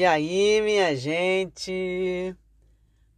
E 0.00 0.06
aí, 0.06 0.62
minha 0.62 0.96
gente? 0.96 2.34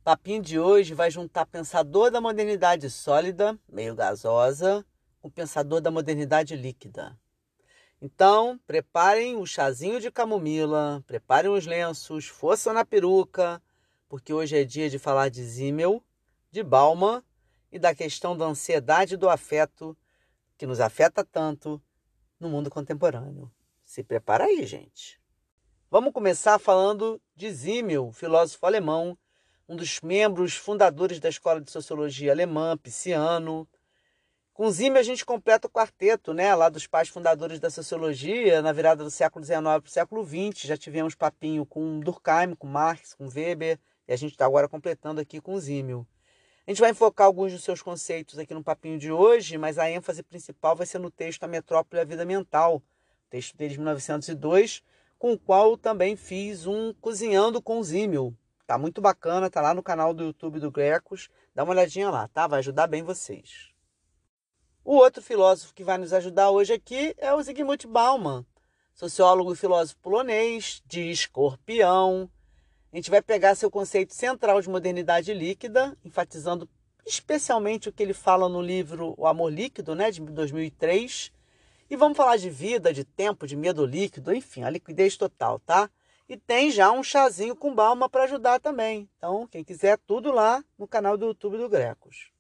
Papinho 0.03 0.43
de 0.43 0.59
hoje 0.59 0.95
vai 0.95 1.13
juntar 1.13 1.47
pensador 1.47 2.11
da 2.11 2.21
modernidade 2.21 2.91
sólida, 2.91 3.57
meio 3.69 3.95
gasosa, 3.95 4.85
com 5.21 5.31
pensador 5.31 5.81
da 5.81 5.93
modernidade 5.93 6.57
líquida. 6.57 7.17
Então, 8.01 8.59
preparem 8.67 9.37
o 9.37 9.47
chazinho 9.47 10.01
de 10.01 10.11
camomila, 10.11 11.05
preparem 11.07 11.53
os 11.53 11.67
lenços, 11.67 12.27
força 12.27 12.73
na 12.73 12.85
peruca, 12.85 13.63
porque 14.09 14.33
hoje 14.33 14.59
é 14.59 14.65
dia 14.65 14.91
de 14.91 14.99
falar 14.99 15.29
de 15.29 15.45
Zimmel, 15.45 16.03
de 16.51 16.65
Bauman 16.65 17.23
e 17.71 17.79
da 17.79 17.95
questão 17.95 18.37
da 18.37 18.47
ansiedade 18.47 19.17
do 19.17 19.29
afeto 19.29 19.97
que 20.59 20.67
nos 20.67 20.81
afeta 20.81 21.25
tanto 21.25 21.81
no 22.41 22.49
mundo 22.49 22.69
contemporâneo. 22.69 23.49
Se 23.85 24.03
prepara 24.03 24.47
aí, 24.47 24.67
gente. 24.67 25.22
Vamos 25.93 26.15
começar 26.15 26.59
falando 26.59 27.21
de 27.37 27.51
Zimmel, 27.51 28.13
filósofo 28.13 28.65
alemão, 28.65 29.15
um 29.69 29.77
dos 29.77 30.01
membros 30.01 30.55
fundadores 30.55 31.21
da 31.21 31.29
Escola 31.29 31.61
de 31.61 31.71
Sociologia 31.71 32.33
Alemã, 32.33 32.79
pisciano. 32.79 33.69
Com 34.55 34.71
Zimmel 34.71 35.01
a 35.01 35.03
gente 35.03 35.23
completa 35.23 35.67
o 35.67 35.71
quarteto, 35.71 36.33
né, 36.33 36.55
lá 36.55 36.71
dos 36.71 36.87
pais 36.87 37.11
fundadores 37.11 37.61
da 37.61 37.69
sociologia, 37.69 38.63
na 38.63 38.73
virada 38.73 39.05
do 39.05 39.11
século 39.11 39.45
XIX 39.45 39.61
para 39.61 39.83
o 39.85 39.87
século 39.87 40.25
XX. 40.25 40.63
Já 40.63 40.79
tivemos 40.79 41.15
papinho 41.15 41.67
com 41.67 42.01
Durkheim, 42.01 42.55
com 42.55 42.67
Marx, 42.67 43.13
com 43.13 43.29
Weber, 43.29 43.79
e 44.09 44.15
a 44.15 44.17
gente 44.17 44.33
está 44.33 44.47
agora 44.47 44.71
completando 44.71 45.21
aqui 45.21 45.43
com 45.43 45.61
Zimmel. 45.61 46.07
A 46.67 46.71
gente 46.71 46.81
vai 46.81 46.93
enfocar 46.93 47.27
alguns 47.27 47.53
dos 47.53 47.63
seus 47.63 47.83
conceitos 47.83 48.39
aqui 48.39 48.55
no 48.55 48.65
papinho 48.65 48.99
de 48.99 49.13
hoje, 49.13 49.59
mas 49.59 49.79
a 49.79 49.91
ênfase 49.91 50.23
principal 50.23 50.75
vai 50.75 50.87
ser 50.87 51.01
no 51.01 51.11
texto 51.11 51.45
A 51.45 51.47
Metrópole 51.47 52.01
e 52.01 52.03
a 52.03 52.07
Vida 52.07 52.25
Mental, 52.25 52.83
texto 53.29 53.55
dele 53.59 53.75
de 53.75 53.79
1902, 53.79 54.83
com 55.23 55.35
o 55.35 55.39
qual 55.39 55.77
também 55.77 56.17
fiz 56.17 56.67
um 56.67 56.93
Cozinhando 56.95 57.63
com 57.63 57.81
Zimmel. 57.81 58.35
Tá 58.67 58.77
muito 58.77 59.01
bacana, 59.01 59.49
tá 59.49 59.61
lá 59.61 59.73
no 59.73 59.81
canal 59.81 60.13
do 60.13 60.25
YouTube 60.25 60.59
do 60.59 60.69
Grecos. 60.69 61.29
Dá 61.55 61.63
uma 61.63 61.71
olhadinha 61.71 62.11
lá, 62.11 62.27
tá? 62.27 62.49
Vai 62.49 62.59
ajudar 62.59 62.89
bem 62.89 63.05
vocês. 63.05 63.71
O 64.85 64.97
outro 64.97 65.23
filósofo 65.23 65.73
que 65.75 65.85
vai 65.85 65.97
nos 65.97 66.13
ajudar 66.13 66.51
hoje 66.51 66.73
aqui 66.73 67.15
é 67.19 67.33
o 67.33 67.41
Zygmunt 67.41 67.87
Bauman, 67.87 68.45
sociólogo 68.93 69.53
e 69.53 69.57
filósofo 69.57 69.97
polonês, 70.01 70.83
de 70.87 71.13
escorpião. 71.13 72.29
A 72.93 72.97
gente 72.97 73.09
vai 73.09 73.23
pegar 73.23 73.55
seu 73.55 73.71
conceito 73.71 74.13
central 74.17 74.61
de 74.61 74.69
modernidade 74.69 75.33
líquida, 75.33 75.97
enfatizando 76.05 76.69
especialmente 77.07 77.89
o 77.89 77.93
que 77.93 78.03
ele 78.03 78.13
fala 78.13 78.49
no 78.49 78.61
livro 78.61 79.15
O 79.17 79.29
Amor 79.29 79.53
Líquido, 79.53 79.95
né, 79.95 80.11
de 80.11 80.21
2003, 80.21 81.31
e 81.93 81.97
vamos 81.97 82.17
falar 82.17 82.39
de 82.39 82.49
vida, 82.49 82.91
de 82.91 83.05
tempo, 83.05 83.47
de 83.47 83.55
medo 83.55 83.85
líquido, 83.85 84.35
enfim, 84.35 84.63
a 84.63 84.71
liquidez 84.71 85.15
total, 85.15 85.59
tá? 85.59 85.91
E 86.27 86.39
tem 86.39 86.71
já 86.71 86.91
um 86.91 87.03
chazinho 87.03 87.55
com 87.55 87.75
balma 87.75 88.09
para 88.09 88.25
ajudar 88.25 88.59
também. 88.61 89.11
Então, 89.19 89.47
quem 89.47 89.63
quiser, 89.63 89.99
tudo 90.07 90.33
lá 90.33 90.65
no 90.79 90.89
canal 90.89 91.19
do 91.19 91.27
YouTube 91.27 91.59
do 91.59 91.69
Grecos. 91.69 92.33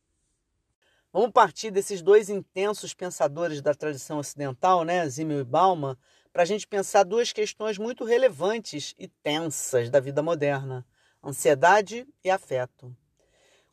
Vamos 1.12 1.32
partir 1.32 1.70
desses 1.70 2.00
dois 2.00 2.30
intensos 2.30 2.94
pensadores 2.94 3.60
da 3.60 3.74
tradição 3.74 4.16
ocidental, 4.16 4.84
né, 4.84 5.06
Zimmel 5.06 5.40
e 5.40 5.44
Balma, 5.44 5.98
para 6.32 6.44
a 6.44 6.46
gente 6.46 6.66
pensar 6.66 7.02
duas 7.02 7.30
questões 7.30 7.76
muito 7.76 8.04
relevantes 8.06 8.94
e 8.98 9.06
tensas 9.06 9.90
da 9.90 10.00
vida 10.00 10.22
moderna: 10.22 10.82
ansiedade 11.22 12.08
e 12.24 12.30
afeto. 12.30 12.96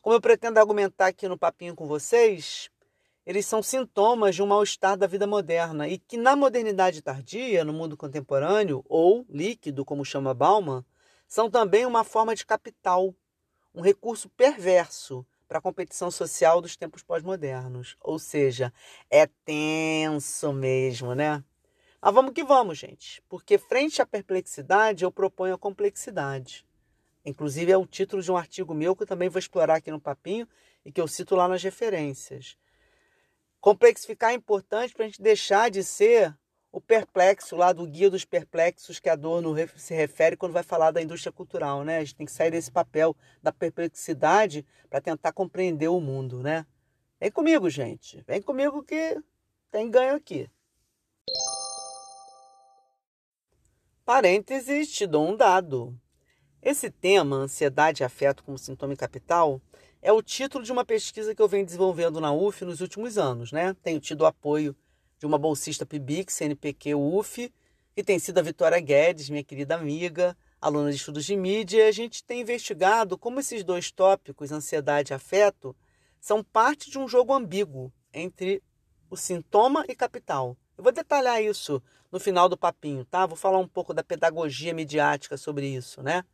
Como 0.02 0.14
eu 0.14 0.20
pretendo 0.20 0.58
argumentar 0.58 1.06
aqui 1.06 1.26
no 1.26 1.38
papinho 1.38 1.74
com 1.74 1.86
vocês, 1.86 2.70
eles 3.30 3.46
são 3.46 3.62
sintomas 3.62 4.34
de 4.34 4.42
um 4.42 4.46
mal-estar 4.46 4.96
da 4.96 5.06
vida 5.06 5.24
moderna 5.24 5.86
e 5.86 5.98
que 5.98 6.16
na 6.16 6.34
modernidade 6.34 7.00
tardia, 7.00 7.64
no 7.64 7.72
mundo 7.72 7.96
contemporâneo, 7.96 8.84
ou 8.88 9.24
líquido, 9.30 9.84
como 9.84 10.04
chama 10.04 10.34
Bauman, 10.34 10.84
são 11.28 11.48
também 11.48 11.86
uma 11.86 12.02
forma 12.02 12.34
de 12.34 12.44
capital, 12.44 13.14
um 13.72 13.82
recurso 13.82 14.28
perverso 14.30 15.24
para 15.46 15.58
a 15.58 15.62
competição 15.62 16.10
social 16.10 16.60
dos 16.60 16.76
tempos 16.76 17.04
pós-modernos. 17.04 17.96
Ou 18.00 18.18
seja, 18.18 18.72
é 19.08 19.28
tenso 19.44 20.52
mesmo, 20.52 21.14
né? 21.14 21.44
Mas 22.02 22.12
vamos 22.12 22.32
que 22.32 22.42
vamos, 22.42 22.78
gente, 22.78 23.22
porque 23.28 23.58
frente 23.58 24.02
à 24.02 24.06
perplexidade 24.06 25.04
eu 25.04 25.12
proponho 25.12 25.54
a 25.54 25.58
complexidade. 25.58 26.66
Inclusive 27.24 27.70
é 27.70 27.76
o 27.76 27.86
título 27.86 28.22
de 28.22 28.32
um 28.32 28.36
artigo 28.36 28.74
meu 28.74 28.96
que 28.96 29.04
eu 29.04 29.06
também 29.06 29.28
vou 29.28 29.38
explorar 29.38 29.76
aqui 29.76 29.92
no 29.92 30.00
papinho 30.00 30.48
e 30.84 30.90
que 30.90 31.00
eu 31.00 31.06
cito 31.06 31.36
lá 31.36 31.46
nas 31.46 31.62
referências. 31.62 32.58
Complexificar 33.60 34.30
é 34.30 34.34
importante 34.34 34.94
para 34.94 35.04
a 35.04 35.08
gente 35.08 35.20
deixar 35.20 35.70
de 35.70 35.84
ser 35.84 36.34
o 36.72 36.80
perplexo 36.80 37.56
lá 37.56 37.72
do 37.72 37.86
guia 37.86 38.08
dos 38.08 38.24
perplexos 38.24 38.98
que 38.98 39.08
a 39.08 39.12
Adorno 39.12 39.54
se 39.76 39.92
refere 39.92 40.36
quando 40.36 40.52
vai 40.52 40.62
falar 40.62 40.92
da 40.92 41.02
indústria 41.02 41.32
cultural, 41.32 41.84
né? 41.84 41.98
A 41.98 42.00
gente 42.00 42.14
tem 42.14 42.26
que 42.26 42.32
sair 42.32 42.50
desse 42.50 42.70
papel 42.70 43.14
da 43.42 43.52
perplexidade 43.52 44.64
para 44.88 45.00
tentar 45.00 45.32
compreender 45.32 45.88
o 45.88 46.00
mundo, 46.00 46.42
né? 46.42 46.64
Vem 47.20 47.30
comigo, 47.30 47.68
gente. 47.68 48.24
Vem 48.26 48.40
comigo 48.40 48.82
que 48.82 49.20
tem 49.70 49.90
ganho 49.90 50.14
aqui. 50.14 50.48
Parênteses, 54.04 54.90
te 54.90 55.06
dou 55.06 55.28
um 55.28 55.36
dado. 55.36 55.94
Esse 56.62 56.90
tema, 56.90 57.36
ansiedade 57.36 58.02
e 58.02 58.04
afeto 58.04 58.42
como 58.42 58.58
sintoma 58.58 58.96
capital, 58.96 59.60
é 60.02 60.12
o 60.12 60.22
título 60.22 60.64
de 60.64 60.72
uma 60.72 60.84
pesquisa 60.84 61.34
que 61.34 61.42
eu 61.42 61.48
venho 61.48 61.64
desenvolvendo 61.64 62.20
na 62.20 62.32
UF 62.32 62.64
nos 62.64 62.80
últimos 62.80 63.18
anos. 63.18 63.52
Né? 63.52 63.74
Tenho 63.82 64.00
tido 64.00 64.22
o 64.22 64.26
apoio 64.26 64.74
de 65.18 65.26
uma 65.26 65.38
bolsista 65.38 65.84
PIBIC, 65.84 66.32
CNPq 66.32 66.94
UF, 66.94 67.52
que 67.94 68.02
tem 68.02 68.18
sido 68.18 68.38
a 68.38 68.42
Vitória 68.42 68.80
Guedes, 68.80 69.28
minha 69.28 69.44
querida 69.44 69.74
amiga, 69.74 70.36
aluna 70.60 70.90
de 70.90 70.96
estudos 70.96 71.24
de 71.24 71.36
mídia, 71.36 71.84
e 71.84 71.88
a 71.88 71.92
gente 71.92 72.24
tem 72.24 72.40
investigado 72.40 73.18
como 73.18 73.40
esses 73.40 73.62
dois 73.62 73.90
tópicos, 73.90 74.52
ansiedade 74.52 75.12
e 75.12 75.14
afeto, 75.14 75.76
são 76.20 76.42
parte 76.42 76.90
de 76.90 76.98
um 76.98 77.06
jogo 77.06 77.34
ambíguo 77.34 77.92
entre 78.12 78.62
o 79.10 79.16
sintoma 79.16 79.84
e 79.88 79.94
capital. 79.94 80.56
Eu 80.76 80.84
vou 80.84 80.92
detalhar 80.92 81.42
isso 81.42 81.82
no 82.10 82.18
final 82.18 82.48
do 82.48 82.56
papinho, 82.56 83.04
tá? 83.04 83.26
Vou 83.26 83.36
falar 83.36 83.58
um 83.58 83.68
pouco 83.68 83.92
da 83.92 84.02
pedagogia 84.02 84.72
midiática 84.72 85.36
sobre 85.36 85.66
isso, 85.66 86.02
né? 86.02 86.24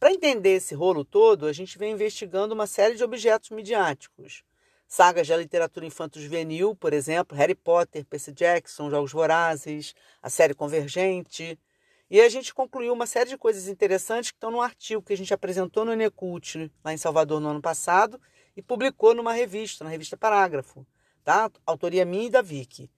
Para 0.00 0.14
entender 0.14 0.54
esse 0.54 0.74
rolo 0.74 1.04
todo, 1.04 1.46
a 1.46 1.52
gente 1.52 1.76
vem 1.76 1.92
investigando 1.92 2.54
uma 2.54 2.66
série 2.66 2.94
de 2.94 3.04
objetos 3.04 3.50
midiáticos. 3.50 4.42
Sagas 4.88 5.28
da 5.28 5.36
literatura 5.36 5.84
infanto-juvenil, 5.84 6.74
por 6.74 6.94
exemplo, 6.94 7.36
Harry 7.36 7.54
Potter, 7.54 8.06
Percy 8.06 8.32
Jackson, 8.32 8.88
Jogos 8.88 9.12
Vorazes, 9.12 9.94
a 10.22 10.30
série 10.30 10.54
Convergente. 10.54 11.60
E 12.08 12.18
a 12.18 12.30
gente 12.30 12.54
concluiu 12.54 12.94
uma 12.94 13.06
série 13.06 13.28
de 13.28 13.36
coisas 13.36 13.68
interessantes 13.68 14.30
que 14.30 14.38
estão 14.38 14.50
no 14.50 14.62
artigo 14.62 15.02
que 15.02 15.12
a 15.12 15.16
gente 15.16 15.34
apresentou 15.34 15.84
no 15.84 15.92
Enecult, 15.92 16.72
lá 16.82 16.94
em 16.94 16.96
Salvador, 16.96 17.38
no 17.38 17.50
ano 17.50 17.60
passado, 17.60 18.18
e 18.56 18.62
publicou 18.62 19.14
numa 19.14 19.34
revista, 19.34 19.84
na 19.84 19.90
revista 19.90 20.16
Parágrafo, 20.16 20.86
tá? 21.22 21.50
Autoria 21.66 22.06
minha 22.06 22.24
e 22.24 22.30
da 22.30 22.40
Vicky. 22.40 22.90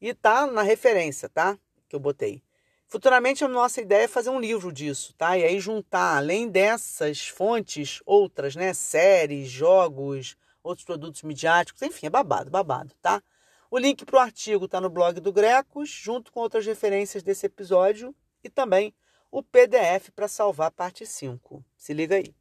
E 0.00 0.14
tá 0.14 0.46
na 0.46 0.62
referência, 0.62 1.28
tá? 1.28 1.58
Que 1.86 1.94
eu 1.94 2.00
botei. 2.00 2.45
Futuramente 2.88 3.44
a 3.44 3.48
nossa 3.48 3.80
ideia 3.80 4.04
é 4.04 4.08
fazer 4.08 4.30
um 4.30 4.38
livro 4.38 4.72
disso, 4.72 5.12
tá? 5.18 5.36
E 5.36 5.42
aí 5.42 5.58
juntar, 5.58 6.16
além 6.16 6.48
dessas 6.48 7.26
fontes, 7.26 8.00
outras, 8.06 8.54
né? 8.54 8.72
Séries, 8.72 9.48
jogos, 9.48 10.36
outros 10.62 10.84
produtos 10.84 11.22
midiáticos, 11.22 11.82
enfim, 11.82 12.06
é 12.06 12.10
babado, 12.10 12.48
babado, 12.48 12.94
tá? 13.02 13.20
O 13.68 13.76
link 13.76 14.04
para 14.04 14.16
o 14.16 14.20
artigo 14.20 14.66
está 14.66 14.80
no 14.80 14.88
blog 14.88 15.18
do 15.18 15.32
Grecos, 15.32 15.88
junto 15.88 16.30
com 16.30 16.38
outras 16.38 16.64
referências 16.64 17.24
desse 17.24 17.46
episódio 17.46 18.14
e 18.42 18.48
também 18.48 18.94
o 19.32 19.42
PDF 19.42 20.10
para 20.14 20.28
salvar 20.28 20.68
a 20.68 20.70
parte 20.70 21.04
5. 21.04 21.64
Se 21.76 21.92
liga 21.92 22.14
aí. 22.14 22.32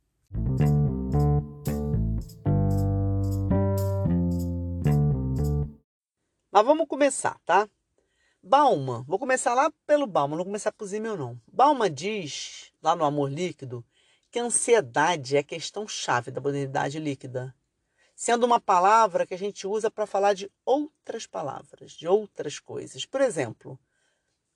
Mas 6.52 6.66
vamos 6.66 6.88
começar, 6.88 7.38
tá? 7.44 7.68
Bauman, 8.48 9.04
vou 9.08 9.18
começar 9.18 9.56
lá 9.56 9.74
pelo 9.88 10.06
Bauman, 10.06 10.38
não 10.38 10.46
começar 10.46 10.72
por 10.72 10.86
Zimmel 10.86 11.18
não. 11.18 11.42
Bauman 11.52 11.92
diz, 11.92 12.72
lá 12.80 12.96
no 12.96 13.04
Amor 13.04 13.28
Líquido, 13.32 13.84
que 14.30 14.38
ansiedade 14.38 15.36
é 15.36 15.40
a 15.40 15.44
questão 15.44 15.88
chave 15.88 16.30
da 16.30 16.40
modernidade 16.40 17.00
líquida, 17.00 17.56
sendo 18.16 18.46
uma 18.46 18.60
palavra 18.60 19.26
que 19.26 19.34
a 19.34 19.38
gente 19.38 19.66
usa 19.66 19.90
para 19.90 20.06
falar 20.06 20.34
de 20.34 20.48
outras 20.64 21.26
palavras, 21.26 21.94
de 21.94 22.08
outras 22.08 22.60
coisas. 22.60 23.04
Por 23.04 23.20
exemplo, 23.20 23.80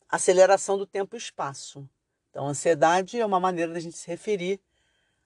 aceleração 0.08 0.78
do 0.78 0.86
tempo 0.86 1.16
e 1.16 1.18
espaço. 1.18 1.90
Então, 2.30 2.46
ansiedade 2.46 3.20
é 3.20 3.26
uma 3.26 3.40
maneira 3.40 3.74
da 3.74 3.80
gente 3.80 3.98
se 3.98 4.06
referir 4.06 4.62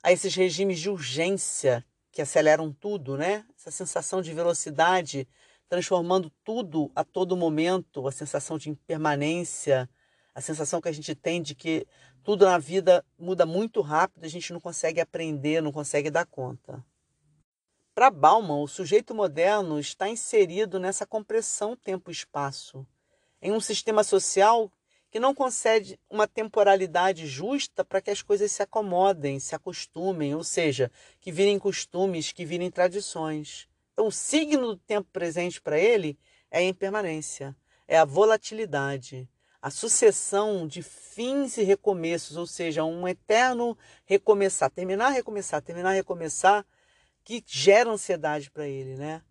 a 0.01 0.13
esses 0.13 0.33
regimes 0.33 0.79
de 0.79 0.89
urgência 0.89 1.85
que 2.13 2.21
aceleram 2.21 2.71
tudo, 2.71 3.17
né? 3.17 3.45
Essa 3.57 3.71
sensação 3.71 4.21
de 4.21 4.33
velocidade, 4.33 5.27
transformando 5.69 6.31
tudo 6.43 6.91
a 6.95 7.03
todo 7.03 7.37
momento, 7.37 8.07
a 8.07 8.11
sensação 8.11 8.57
de 8.57 8.69
impermanência, 8.69 9.89
a 10.33 10.41
sensação 10.41 10.81
que 10.81 10.89
a 10.89 10.91
gente 10.93 11.13
tem 11.15 11.41
de 11.41 11.55
que 11.55 11.85
tudo 12.23 12.45
na 12.45 12.57
vida 12.57 13.05
muda 13.17 13.45
muito 13.45 13.81
rápido, 13.81 14.23
a 14.23 14.29
gente 14.29 14.53
não 14.53 14.59
consegue 14.59 15.01
aprender, 15.01 15.61
não 15.61 15.71
consegue 15.71 16.09
dar 16.09 16.25
conta. 16.25 16.83
Para 17.93 18.09
Bauman, 18.09 18.61
o 18.61 18.67
sujeito 18.67 19.13
moderno 19.13 19.79
está 19.79 20.09
inserido 20.09 20.79
nessa 20.79 21.05
compressão 21.05 21.75
tempo-espaço, 21.75 22.85
em 23.41 23.51
um 23.51 23.59
sistema 23.59 24.03
social 24.03 24.71
que 25.11 25.19
não 25.19 25.35
concede 25.35 25.99
uma 26.09 26.27
temporalidade 26.27 27.27
justa 27.27 27.85
para 27.85 28.01
que 28.01 28.09
as 28.09 28.23
coisas 28.23 28.51
se 28.51 28.63
acomodem, 28.63 29.39
se 29.39 29.53
acostumem, 29.53 30.33
ou 30.33 30.43
seja, 30.43 30.91
que 31.19 31.31
virem 31.31 31.59
costumes, 31.59 32.31
que 32.31 32.43
virem 32.43 32.71
tradições. 32.71 33.67
Então, 33.93 34.07
o 34.07 34.11
signo 34.11 34.69
do 34.69 34.77
tempo 34.77 35.07
presente 35.13 35.61
para 35.61 35.77
ele 35.77 36.17
é 36.49 36.59
a 36.59 36.63
impermanência, 36.63 37.55
é 37.87 37.97
a 37.97 38.05
volatilidade, 38.05 39.29
a 39.61 39.69
sucessão 39.69 40.67
de 40.67 40.81
fins 40.81 41.57
e 41.57 41.63
recomeços, 41.63 42.35
ou 42.35 42.47
seja, 42.47 42.83
um 42.83 43.07
eterno 43.07 43.77
recomeçar, 44.03 44.69
terminar, 44.69 45.09
recomeçar, 45.09 45.61
terminar, 45.61 45.91
recomeçar, 45.91 46.65
que 47.23 47.41
gera 47.45 47.89
ansiedade 47.89 48.49
para 48.51 48.67
ele, 48.67 48.95
né? 48.95 49.21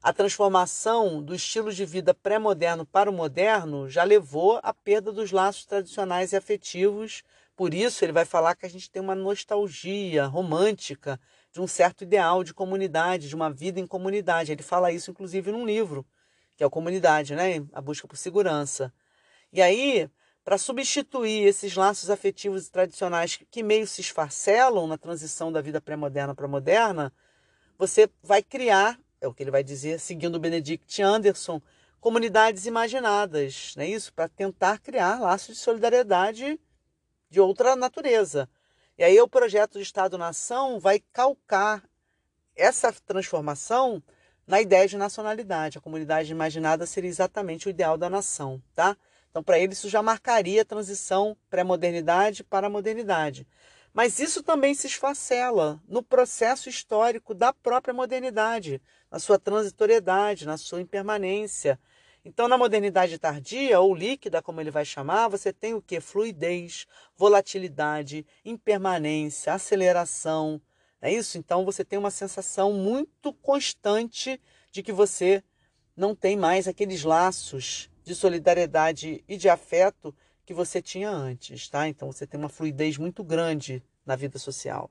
A 0.00 0.12
transformação 0.12 1.22
do 1.22 1.34
estilo 1.34 1.72
de 1.72 1.84
vida 1.84 2.14
pré-moderno 2.14 2.86
para 2.86 3.10
o 3.10 3.12
moderno 3.12 3.88
já 3.88 4.04
levou 4.04 4.60
à 4.62 4.72
perda 4.72 5.10
dos 5.10 5.32
laços 5.32 5.64
tradicionais 5.64 6.32
e 6.32 6.36
afetivos. 6.36 7.22
Por 7.56 7.74
isso, 7.74 8.04
ele 8.04 8.12
vai 8.12 8.24
falar 8.24 8.54
que 8.54 8.66
a 8.66 8.68
gente 8.68 8.90
tem 8.90 9.02
uma 9.02 9.14
nostalgia 9.14 10.26
romântica 10.26 11.18
de 11.54 11.60
um 11.60 11.68
certo 11.68 12.02
ideal 12.02 12.42
de 12.42 12.52
comunidade, 12.52 13.28
de 13.28 13.34
uma 13.36 13.48
vida 13.48 13.78
em 13.78 13.86
comunidade. 13.86 14.50
Ele 14.50 14.62
fala 14.62 14.90
isso, 14.90 15.12
inclusive, 15.12 15.52
num 15.52 15.64
livro, 15.64 16.04
que 16.56 16.64
é 16.64 16.66
o 16.66 16.70
Comunidade, 16.70 17.36
né? 17.36 17.64
A 17.72 17.80
Busca 17.80 18.08
por 18.08 18.16
Segurança. 18.16 18.92
E 19.52 19.62
aí, 19.62 20.10
para 20.44 20.58
substituir 20.58 21.46
esses 21.46 21.76
laços 21.76 22.10
afetivos 22.10 22.68
tradicionais 22.68 23.38
que 23.48 23.62
meio 23.62 23.86
se 23.86 24.00
esfarcelam 24.00 24.88
na 24.88 24.98
transição 24.98 25.52
da 25.52 25.60
vida 25.60 25.80
pré-moderna 25.80 26.34
para 26.34 26.48
moderna, 26.48 27.12
você 27.78 28.10
vai 28.20 28.42
criar 28.42 28.98
é 29.20 29.28
o 29.28 29.32
que 29.32 29.42
ele 29.42 29.50
vai 29.50 29.64
dizer, 29.64 29.98
seguindo 30.00 30.38
Benedict 30.38 31.00
Anderson, 31.00 31.62
comunidades 31.98 32.66
imaginadas, 32.66 33.72
não 33.74 33.84
é 33.84 33.88
isso? 33.88 34.12
Para 34.12 34.28
tentar 34.28 34.78
criar 34.80 35.18
laços 35.18 35.54
de 35.56 35.62
solidariedade 35.62 36.60
de 37.30 37.40
outra 37.40 37.74
natureza. 37.74 38.48
E 38.96 39.02
aí 39.02 39.20
o 39.20 39.28
projeto 39.28 39.74
de 39.74 39.82
Estado-nação 39.82 40.78
vai 40.78 41.00
calcar 41.12 41.82
essa 42.54 42.92
transformação 42.92 44.02
na 44.46 44.60
ideia 44.60 44.86
de 44.86 44.96
nacionalidade. 44.96 45.78
A 45.78 45.80
comunidade 45.80 46.30
imaginada 46.30 46.86
seria 46.86 47.10
exatamente 47.10 47.66
o 47.66 47.70
ideal 47.70 47.98
da 47.98 48.08
nação, 48.08 48.62
tá? 48.74 48.96
Então, 49.30 49.42
para 49.42 49.58
ele, 49.58 49.72
isso 49.72 49.88
já 49.88 50.00
marcaria 50.00 50.62
a 50.62 50.64
transição 50.64 51.36
pré-modernidade 51.50 52.44
para 52.44 52.68
a 52.68 52.70
modernidade. 52.70 53.44
Mas 53.92 54.20
isso 54.20 54.44
também 54.44 54.74
se 54.74 54.86
esfacela 54.86 55.80
no 55.88 56.02
processo 56.02 56.68
histórico 56.68 57.34
da 57.34 57.52
própria 57.52 57.92
modernidade, 57.92 58.80
na 59.10 59.18
sua 59.18 59.38
transitoriedade, 59.38 60.46
na 60.46 60.56
sua 60.56 60.80
impermanência. 60.80 61.80
Então, 62.24 62.48
na 62.48 62.56
modernidade 62.56 63.18
tardia, 63.18 63.78
ou 63.80 63.94
líquida, 63.94 64.40
como 64.40 64.60
ele 64.60 64.70
vai 64.70 64.84
chamar, 64.84 65.28
você 65.28 65.52
tem 65.52 65.74
o 65.74 65.82
que? 65.82 66.00
Fluidez, 66.00 66.86
volatilidade, 67.16 68.26
impermanência, 68.44 69.52
aceleração. 69.52 70.60
É 71.02 71.12
isso? 71.12 71.36
Então, 71.36 71.64
você 71.64 71.84
tem 71.84 71.98
uma 71.98 72.10
sensação 72.10 72.72
muito 72.72 73.32
constante 73.34 74.40
de 74.72 74.82
que 74.82 74.92
você 74.92 75.44
não 75.96 76.14
tem 76.14 76.36
mais 76.36 76.66
aqueles 76.66 77.04
laços 77.04 77.90
de 78.02 78.14
solidariedade 78.14 79.22
e 79.28 79.36
de 79.36 79.48
afeto 79.48 80.14
que 80.44 80.52
você 80.52 80.82
tinha 80.82 81.10
antes, 81.10 81.68
tá? 81.68 81.88
Então 81.88 82.10
você 82.12 82.26
tem 82.26 82.38
uma 82.38 82.48
fluidez 82.48 82.98
muito 82.98 83.24
grande 83.24 83.82
na 84.04 84.14
vida 84.14 84.38
social. 84.38 84.90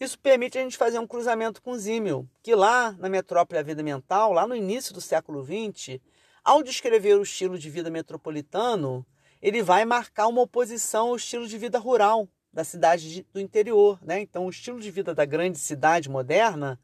Isso 0.00 0.18
permite 0.18 0.58
a 0.58 0.62
gente 0.62 0.76
fazer 0.76 0.98
um 0.98 1.06
cruzamento 1.06 1.62
com 1.62 1.78
Zimmel, 1.78 2.28
que 2.42 2.54
lá 2.54 2.92
na 2.98 3.08
Metrópole 3.08 3.62
Vida 3.62 3.82
Mental, 3.82 4.32
lá 4.32 4.46
no 4.46 4.56
início 4.56 4.92
do 4.92 5.00
século 5.00 5.44
XX, 5.44 6.00
ao 6.42 6.62
descrever 6.62 7.14
o 7.14 7.22
estilo 7.22 7.58
de 7.58 7.70
vida 7.70 7.90
metropolitano, 7.90 9.06
ele 9.40 9.62
vai 9.62 9.84
marcar 9.84 10.26
uma 10.26 10.42
oposição 10.42 11.08
ao 11.08 11.16
estilo 11.16 11.46
de 11.46 11.56
vida 11.58 11.78
rural 11.78 12.28
da 12.52 12.64
cidade 12.64 13.26
do 13.32 13.38
interior. 13.38 13.98
Né? 14.02 14.20
Então, 14.20 14.46
o 14.46 14.50
estilo 14.50 14.80
de 14.80 14.90
vida 14.90 15.14
da 15.14 15.24
grande 15.24 15.58
cidade 15.58 16.08
moderna 16.08 16.80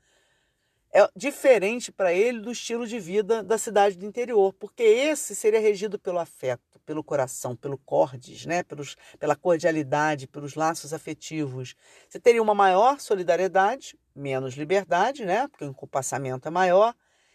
é 0.93 1.09
diferente 1.17 1.91
para 1.91 2.12
ele 2.12 2.41
do 2.41 2.53
estilo 2.53 2.87
de 2.87 2.99
vida 3.01 3.43
da 3.43 3.57
cidade 3.57 3.97
do 3.97 4.05
interior, 4.05 4.53
porque 4.53 4.83
esse 4.83 5.35
seria 5.35 5.61
regido 5.61 5.99
pelo 5.99 6.19
afeto, 6.19 6.70
pelo 6.91 7.05
coração, 7.05 7.55
pelo 7.55 7.79
cordes, 7.79 8.45
né? 8.47 8.65
Pelos, 8.65 8.97
pela 9.17 9.37
cordialidade, 9.37 10.27
pelos 10.27 10.57
laços 10.57 10.93
afetivos. 10.93 11.77
Você 12.09 12.19
teria 12.19 12.43
uma 12.43 12.53
maior 12.53 12.99
solidariedade, 12.99 13.97
menos 14.13 14.55
liberdade, 14.55 15.25
né? 15.25 15.47
Porque 15.47 15.65
o 15.65 15.73
compassamento 15.73 16.49
é 16.49 16.51
maior. 16.51 16.93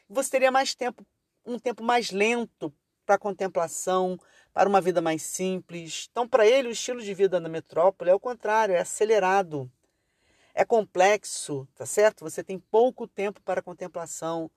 Você 0.09 0.31
teria 0.31 0.51
mais 0.51 0.75
tempo, 0.75 1.07
um 1.45 1.57
tempo 1.57 1.81
mais 1.85 2.11
lento 2.11 2.73
para 3.05 3.17
contemplação, 3.17 4.19
para 4.53 4.67
uma 4.67 4.81
vida 4.81 5.01
mais 5.01 5.21
simples. 5.21 6.09
Então, 6.11 6.27
para 6.27 6.45
ele, 6.45 6.67
o 6.67 6.71
estilo 6.71 7.01
de 7.01 7.13
vida 7.13 7.39
na 7.39 7.47
metrópole 7.47 8.09
é 8.09 8.13
o 8.13 8.19
contrário, 8.19 8.75
é 8.75 8.81
acelerado, 8.81 9.71
é 10.53 10.65
complexo, 10.65 11.65
tá 11.75 11.85
certo? 11.85 12.25
Você 12.25 12.43
tem 12.43 12.59
pouco 12.59 13.07
tempo 13.07 13.41
para 13.41 13.61
contemplação. 13.61 14.51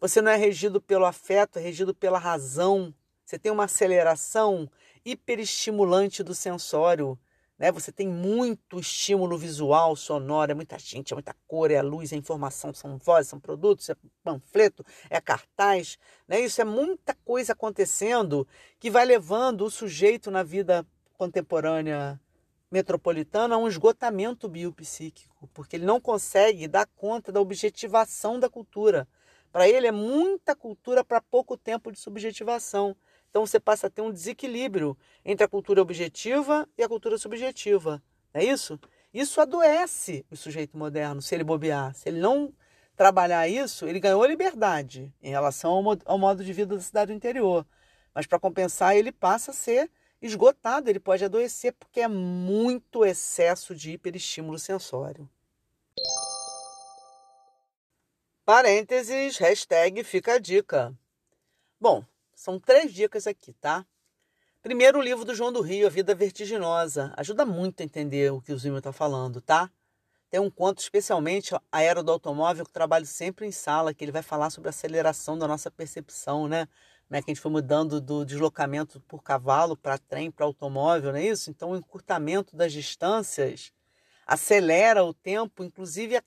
Você 0.00 0.22
não 0.22 0.32
é 0.32 0.36
regido 0.36 0.80
pelo 0.80 1.04
afeto, 1.04 1.58
é 1.58 1.62
regido 1.62 1.94
pela 1.94 2.18
razão. 2.18 2.94
Você 3.30 3.38
tem 3.38 3.52
uma 3.52 3.66
aceleração 3.66 4.68
hiperestimulante 5.04 6.20
do 6.20 6.34
sensório. 6.34 7.16
Né? 7.56 7.70
Você 7.70 7.92
tem 7.92 8.08
muito 8.08 8.80
estímulo 8.80 9.38
visual, 9.38 9.94
sonoro, 9.94 10.50
é 10.50 10.54
muita 10.54 10.76
gente, 10.80 11.12
é 11.12 11.14
muita 11.14 11.32
cor, 11.46 11.70
é 11.70 11.76
a 11.76 11.82
luz, 11.82 12.10
é 12.10 12.16
a 12.16 12.18
informação, 12.18 12.74
são 12.74 12.98
vozes, 12.98 13.30
são 13.30 13.38
produtos, 13.38 13.88
é 13.88 13.94
panfleto, 14.24 14.84
é 15.08 15.20
cartaz. 15.20 15.96
Né? 16.26 16.40
Isso 16.40 16.60
é 16.60 16.64
muita 16.64 17.14
coisa 17.24 17.52
acontecendo 17.52 18.48
que 18.80 18.90
vai 18.90 19.04
levando 19.04 19.64
o 19.64 19.70
sujeito 19.70 20.28
na 20.28 20.42
vida 20.42 20.84
contemporânea 21.16 22.20
metropolitano 22.68 23.54
a 23.54 23.58
um 23.58 23.68
esgotamento 23.68 24.48
biopsíquico, 24.48 25.48
porque 25.54 25.76
ele 25.76 25.86
não 25.86 26.00
consegue 26.00 26.66
dar 26.66 26.88
conta 26.96 27.30
da 27.30 27.40
objetivação 27.40 28.40
da 28.40 28.50
cultura. 28.50 29.06
Para 29.52 29.68
ele 29.68 29.86
é 29.86 29.92
muita 29.92 30.56
cultura 30.56 31.04
para 31.04 31.20
pouco 31.20 31.56
tempo 31.56 31.92
de 31.92 31.98
subjetivação. 32.00 32.96
Então 33.30 33.46
você 33.46 33.58
passa 33.58 33.86
a 33.86 33.90
ter 33.90 34.02
um 34.02 34.12
desequilíbrio 34.12 34.98
entre 35.24 35.44
a 35.44 35.48
cultura 35.48 35.80
objetiva 35.80 36.68
e 36.76 36.82
a 36.82 36.88
cultura 36.88 37.16
subjetiva. 37.16 38.02
Não 38.34 38.40
é 38.40 38.44
isso? 38.44 38.78
Isso 39.14 39.40
adoece 39.40 40.26
o 40.30 40.36
sujeito 40.36 40.76
moderno, 40.76 41.22
se 41.22 41.34
ele 41.34 41.44
bobear. 41.44 41.94
Se 41.94 42.08
ele 42.08 42.20
não 42.20 42.52
trabalhar 42.96 43.48
isso, 43.48 43.86
ele 43.86 43.98
ganhou 43.98 44.24
liberdade 44.24 45.12
em 45.22 45.30
relação 45.30 45.82
ao 46.04 46.18
modo 46.18 46.44
de 46.44 46.52
vida 46.52 46.76
da 46.76 46.82
cidade 46.82 47.12
interior. 47.12 47.66
Mas 48.14 48.26
para 48.26 48.38
compensar, 48.38 48.96
ele 48.96 49.10
passa 49.10 49.52
a 49.52 49.54
ser 49.54 49.90
esgotado, 50.20 50.90
ele 50.90 51.00
pode 51.00 51.24
adoecer 51.24 51.72
porque 51.72 52.00
é 52.00 52.08
muito 52.08 53.04
excesso 53.04 53.74
de 53.74 53.92
hiperestímulo 53.92 54.58
sensório. 54.58 55.28
Parênteses, 58.44 59.38
hashtag 59.38 60.02
fica 60.04 60.34
a 60.34 60.38
dica. 60.38 60.92
Bom, 61.80 62.04
são 62.40 62.58
três 62.58 62.92
dicas 62.94 63.26
aqui, 63.26 63.52
tá? 63.52 63.84
Primeiro, 64.62 64.98
o 64.98 65.02
livro 65.02 65.26
do 65.26 65.34
João 65.34 65.52
do 65.52 65.60
Rio, 65.60 65.86
A 65.86 65.90
Vida 65.90 66.14
Vertiginosa. 66.14 67.12
Ajuda 67.14 67.44
muito 67.44 67.82
a 67.82 67.84
entender 67.84 68.32
o 68.32 68.40
que 68.40 68.50
o 68.50 68.58
Zimmer 68.58 68.78
está 68.78 68.92
falando, 68.92 69.42
tá? 69.42 69.70
Tem 70.30 70.40
um 70.40 70.50
conto 70.50 70.78
especialmente 70.78 71.54
a 71.70 71.82
Era 71.82 72.02
do 72.02 72.10
Automóvel, 72.10 72.64
que 72.64 72.70
eu 72.70 72.72
trabalho 72.72 73.04
sempre 73.04 73.46
em 73.46 73.52
sala, 73.52 73.92
que 73.92 74.02
ele 74.02 74.10
vai 74.10 74.22
falar 74.22 74.48
sobre 74.48 74.68
a 74.68 74.70
aceleração 74.70 75.36
da 75.36 75.46
nossa 75.46 75.70
percepção, 75.70 76.48
né? 76.48 76.66
né, 77.10 77.20
que 77.20 77.30
a 77.30 77.34
gente 77.34 77.42
foi 77.42 77.50
mudando 77.50 78.00
do 78.00 78.24
deslocamento 78.24 79.00
por 79.00 79.22
cavalo 79.22 79.76
para 79.76 79.98
trem, 79.98 80.30
para 80.30 80.46
automóvel, 80.46 81.12
não 81.12 81.18
é 81.18 81.26
isso? 81.26 81.50
Então, 81.50 81.72
o 81.72 81.76
encurtamento 81.76 82.56
das 82.56 82.72
distâncias 82.72 83.70
acelera 84.26 85.04
o 85.04 85.12
tempo, 85.12 85.62
inclusive 85.62 86.22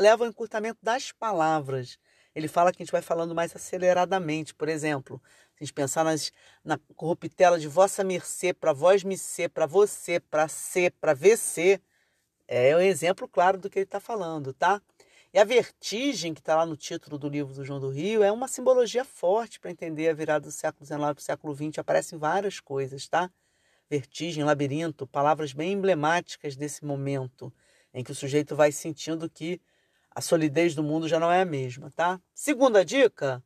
leva 0.00 0.24
ao 0.24 0.30
encurtamento 0.30 0.78
das 0.82 1.12
palavras. 1.12 1.98
Ele 2.34 2.48
fala 2.48 2.72
que 2.72 2.82
a 2.82 2.84
gente 2.84 2.92
vai 2.92 3.02
falando 3.02 3.34
mais 3.34 3.54
aceleradamente. 3.54 4.54
Por 4.54 4.68
exemplo, 4.68 5.22
a 5.62 5.64
gente 5.64 5.72
pensar 5.72 6.04
nas, 6.04 6.32
na 6.64 6.78
corruptela 6.96 7.58
de 7.58 7.68
vossa 7.68 8.02
mercê, 8.02 8.52
para 8.52 8.72
vós 8.72 9.04
me 9.04 9.16
ser, 9.16 9.48
para 9.48 9.64
você, 9.64 10.18
para 10.18 10.48
ser, 10.48 10.92
para 11.00 11.14
VC, 11.14 11.80
é 12.48 12.76
um 12.76 12.80
exemplo 12.80 13.28
claro 13.28 13.58
do 13.58 13.70
que 13.70 13.78
ele 13.78 13.84
está 13.84 14.00
falando, 14.00 14.52
tá? 14.52 14.82
E 15.32 15.38
a 15.38 15.44
vertigem, 15.44 16.34
que 16.34 16.40
está 16.40 16.56
lá 16.56 16.66
no 16.66 16.76
título 16.76 17.16
do 17.16 17.28
livro 17.28 17.54
do 17.54 17.64
João 17.64 17.80
do 17.80 17.88
Rio, 17.88 18.22
é 18.22 18.30
uma 18.30 18.48
simbologia 18.48 19.04
forte 19.04 19.58
para 19.58 19.70
entender 19.70 20.08
a 20.08 20.14
virada 20.14 20.46
do 20.46 20.52
século 20.52 20.84
XIX 20.84 20.98
para 21.00 21.12
o 21.16 21.20
século 21.20 21.54
XX. 21.54 21.78
Aparecem 21.78 22.18
várias 22.18 22.60
coisas, 22.60 23.08
tá? 23.08 23.30
Vertigem, 23.88 24.44
labirinto, 24.44 25.06
palavras 25.06 25.52
bem 25.52 25.72
emblemáticas 25.72 26.56
desse 26.56 26.84
momento. 26.84 27.52
em 27.94 28.02
que 28.02 28.10
o 28.10 28.14
sujeito 28.14 28.56
vai 28.56 28.72
sentindo 28.72 29.28
que 29.28 29.60
a 30.10 30.20
solidez 30.20 30.74
do 30.74 30.82
mundo 30.82 31.06
já 31.08 31.20
não 31.20 31.30
é 31.30 31.42
a 31.42 31.44
mesma, 31.44 31.90
tá? 31.90 32.20
Segunda 32.34 32.84
dica, 32.84 33.42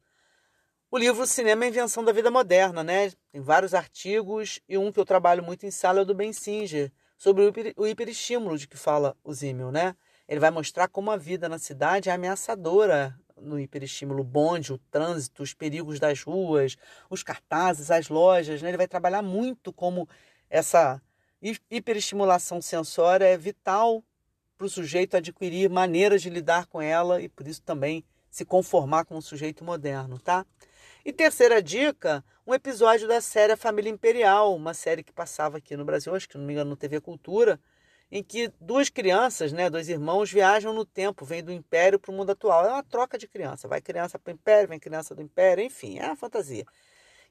o 0.90 0.98
livro 0.98 1.26
Cinema 1.26 1.64
é 1.64 1.68
Invenção 1.68 2.04
da 2.04 2.12
Vida 2.12 2.30
Moderna, 2.30 2.84
né? 2.84 3.10
Tem 3.32 3.40
vários 3.40 3.74
artigos 3.74 4.60
e 4.68 4.78
um 4.78 4.92
que 4.92 5.00
eu 5.00 5.04
trabalho 5.04 5.42
muito 5.42 5.66
em 5.66 5.70
sala 5.70 5.98
é 5.98 6.02
o 6.02 6.04
do 6.04 6.14
Ben 6.14 6.32
Singer, 6.32 6.92
sobre 7.16 7.44
o, 7.44 7.52
o 7.82 7.86
hiperestímulo 7.86 8.56
de 8.56 8.68
que 8.68 8.76
fala 8.76 9.16
o 9.24 9.32
Zimmel, 9.32 9.72
né? 9.72 9.96
Ele 10.28 10.40
vai 10.40 10.50
mostrar 10.50 10.88
como 10.88 11.10
a 11.10 11.16
vida 11.16 11.48
na 11.48 11.58
cidade 11.58 12.08
é 12.08 12.12
ameaçadora 12.12 13.18
no 13.36 13.58
hiperestímulo, 13.58 14.20
o 14.20 14.24
bonde, 14.24 14.72
o 14.72 14.78
trânsito, 14.78 15.42
os 15.42 15.52
perigos 15.52 15.98
das 15.98 16.22
ruas, 16.22 16.76
os 17.10 17.22
cartazes, 17.22 17.90
as 17.90 18.08
lojas, 18.08 18.62
né? 18.62 18.70
Ele 18.70 18.76
vai 18.76 18.88
trabalhar 18.88 19.22
muito 19.22 19.72
como 19.72 20.08
essa 20.48 21.02
hiperestimulação 21.70 22.62
sensória 22.62 23.24
é 23.24 23.36
vital 23.36 24.04
para 24.56 24.66
o 24.66 24.70
sujeito 24.70 25.16
adquirir 25.16 25.68
maneiras 25.68 26.22
de 26.22 26.30
lidar 26.30 26.66
com 26.66 26.80
ela 26.80 27.20
e 27.20 27.28
por 27.28 27.46
isso 27.46 27.60
também 27.62 28.04
se 28.30 28.44
conformar 28.44 29.04
com 29.04 29.16
um 29.16 29.20
sujeito 29.20 29.64
moderno, 29.64 30.18
tá? 30.18 30.46
E 31.06 31.12
terceira 31.12 31.62
dica, 31.62 32.24
um 32.44 32.52
episódio 32.52 33.06
da 33.06 33.20
série 33.20 33.52
A 33.52 33.56
Família 33.56 33.88
Imperial, 33.88 34.52
uma 34.56 34.74
série 34.74 35.04
que 35.04 35.12
passava 35.12 35.58
aqui 35.58 35.76
no 35.76 35.84
Brasil, 35.84 36.12
acho 36.12 36.28
que 36.28 36.36
não 36.36 36.44
me 36.44 36.52
engano, 36.52 36.70
no 36.70 36.76
TV 36.76 37.00
Cultura, 37.00 37.60
em 38.10 38.24
que 38.24 38.52
duas 38.60 38.88
crianças, 38.90 39.52
né, 39.52 39.70
dois 39.70 39.88
irmãos, 39.88 40.32
viajam 40.32 40.72
no 40.72 40.84
tempo, 40.84 41.24
vêm 41.24 41.44
do 41.44 41.52
Império 41.52 41.96
para 42.00 42.10
o 42.10 42.14
mundo 42.14 42.30
atual. 42.30 42.66
É 42.66 42.72
uma 42.72 42.82
troca 42.82 43.16
de 43.16 43.28
criança. 43.28 43.68
Vai 43.68 43.80
criança 43.80 44.18
para 44.18 44.32
o 44.32 44.34
Império, 44.34 44.68
vem 44.68 44.80
criança 44.80 45.14
do 45.14 45.22
Império, 45.22 45.62
enfim, 45.62 45.96
é 45.96 46.06
uma 46.06 46.16
fantasia. 46.16 46.66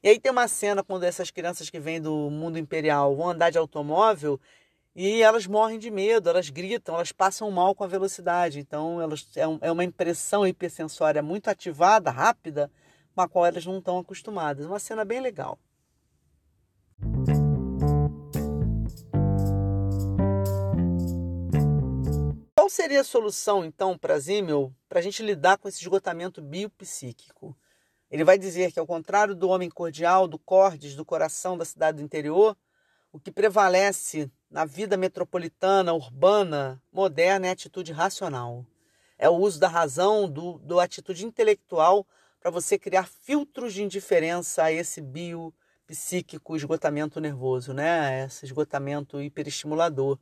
E 0.02 0.08
aí 0.08 0.18
tem 0.18 0.32
uma 0.32 0.48
cena 0.48 0.82
quando 0.82 1.04
essas 1.04 1.30
crianças 1.30 1.68
que 1.68 1.78
vêm 1.78 2.00
do 2.00 2.30
mundo 2.30 2.58
imperial 2.58 3.14
vão 3.14 3.28
andar 3.28 3.50
de 3.50 3.58
automóvel 3.58 4.40
e 4.94 5.20
elas 5.20 5.46
morrem 5.46 5.78
de 5.78 5.90
medo, 5.90 6.30
elas 6.30 6.48
gritam, 6.48 6.94
elas 6.94 7.12
passam 7.12 7.50
mal 7.50 7.74
com 7.74 7.84
a 7.84 7.86
velocidade. 7.86 8.58
Então 8.58 9.02
elas, 9.02 9.28
é, 9.36 9.46
um, 9.46 9.58
é 9.60 9.70
uma 9.70 9.84
impressão 9.84 10.46
hipersensória 10.46 11.20
muito 11.22 11.48
ativada, 11.48 12.10
rápida, 12.10 12.70
com 13.16 13.22
a 13.22 13.28
qual 13.28 13.46
elas 13.46 13.64
não 13.64 13.78
estão 13.78 13.98
acostumadas. 13.98 14.66
Uma 14.66 14.78
cena 14.78 15.02
bem 15.02 15.20
legal. 15.20 15.58
Qual 22.54 22.68
seria 22.68 23.00
a 23.00 23.04
solução, 23.04 23.64
então, 23.64 23.96
para 23.96 24.18
Zimmel, 24.18 24.70
para 24.86 24.98
a 24.98 25.02
gente 25.02 25.22
lidar 25.22 25.56
com 25.56 25.66
esse 25.66 25.80
esgotamento 25.80 26.42
biopsíquico? 26.42 27.56
Ele 28.10 28.22
vai 28.22 28.38
dizer 28.38 28.70
que, 28.70 28.78
ao 28.78 28.86
contrário 28.86 29.34
do 29.34 29.48
homem 29.48 29.70
cordial, 29.70 30.28
do 30.28 30.38
cordes, 30.38 30.94
do 30.94 31.04
coração 31.04 31.56
da 31.56 31.64
cidade 31.64 31.96
do 31.96 32.04
interior, 32.04 32.54
o 33.10 33.18
que 33.18 33.32
prevalece 33.32 34.30
na 34.50 34.66
vida 34.66 34.94
metropolitana, 34.94 35.94
urbana, 35.94 36.82
moderna 36.92 37.46
é 37.46 37.48
a 37.48 37.52
atitude 37.54 37.92
racional. 37.92 38.66
É 39.16 39.30
o 39.30 39.36
uso 39.36 39.58
da 39.58 39.68
razão, 39.68 40.30
do, 40.30 40.58
do 40.58 40.78
atitude 40.78 41.24
intelectual 41.24 42.06
para 42.46 42.52
você 42.52 42.78
criar 42.78 43.08
filtros 43.08 43.74
de 43.74 43.82
indiferença 43.82 44.62
a 44.62 44.72
esse 44.72 45.00
bio 45.00 45.52
psíquico 45.84 46.54
esgotamento 46.54 47.18
nervoso, 47.18 47.74
né? 47.74 48.24
Esse 48.24 48.44
esgotamento 48.44 49.20
hiperestimulador. 49.20 50.16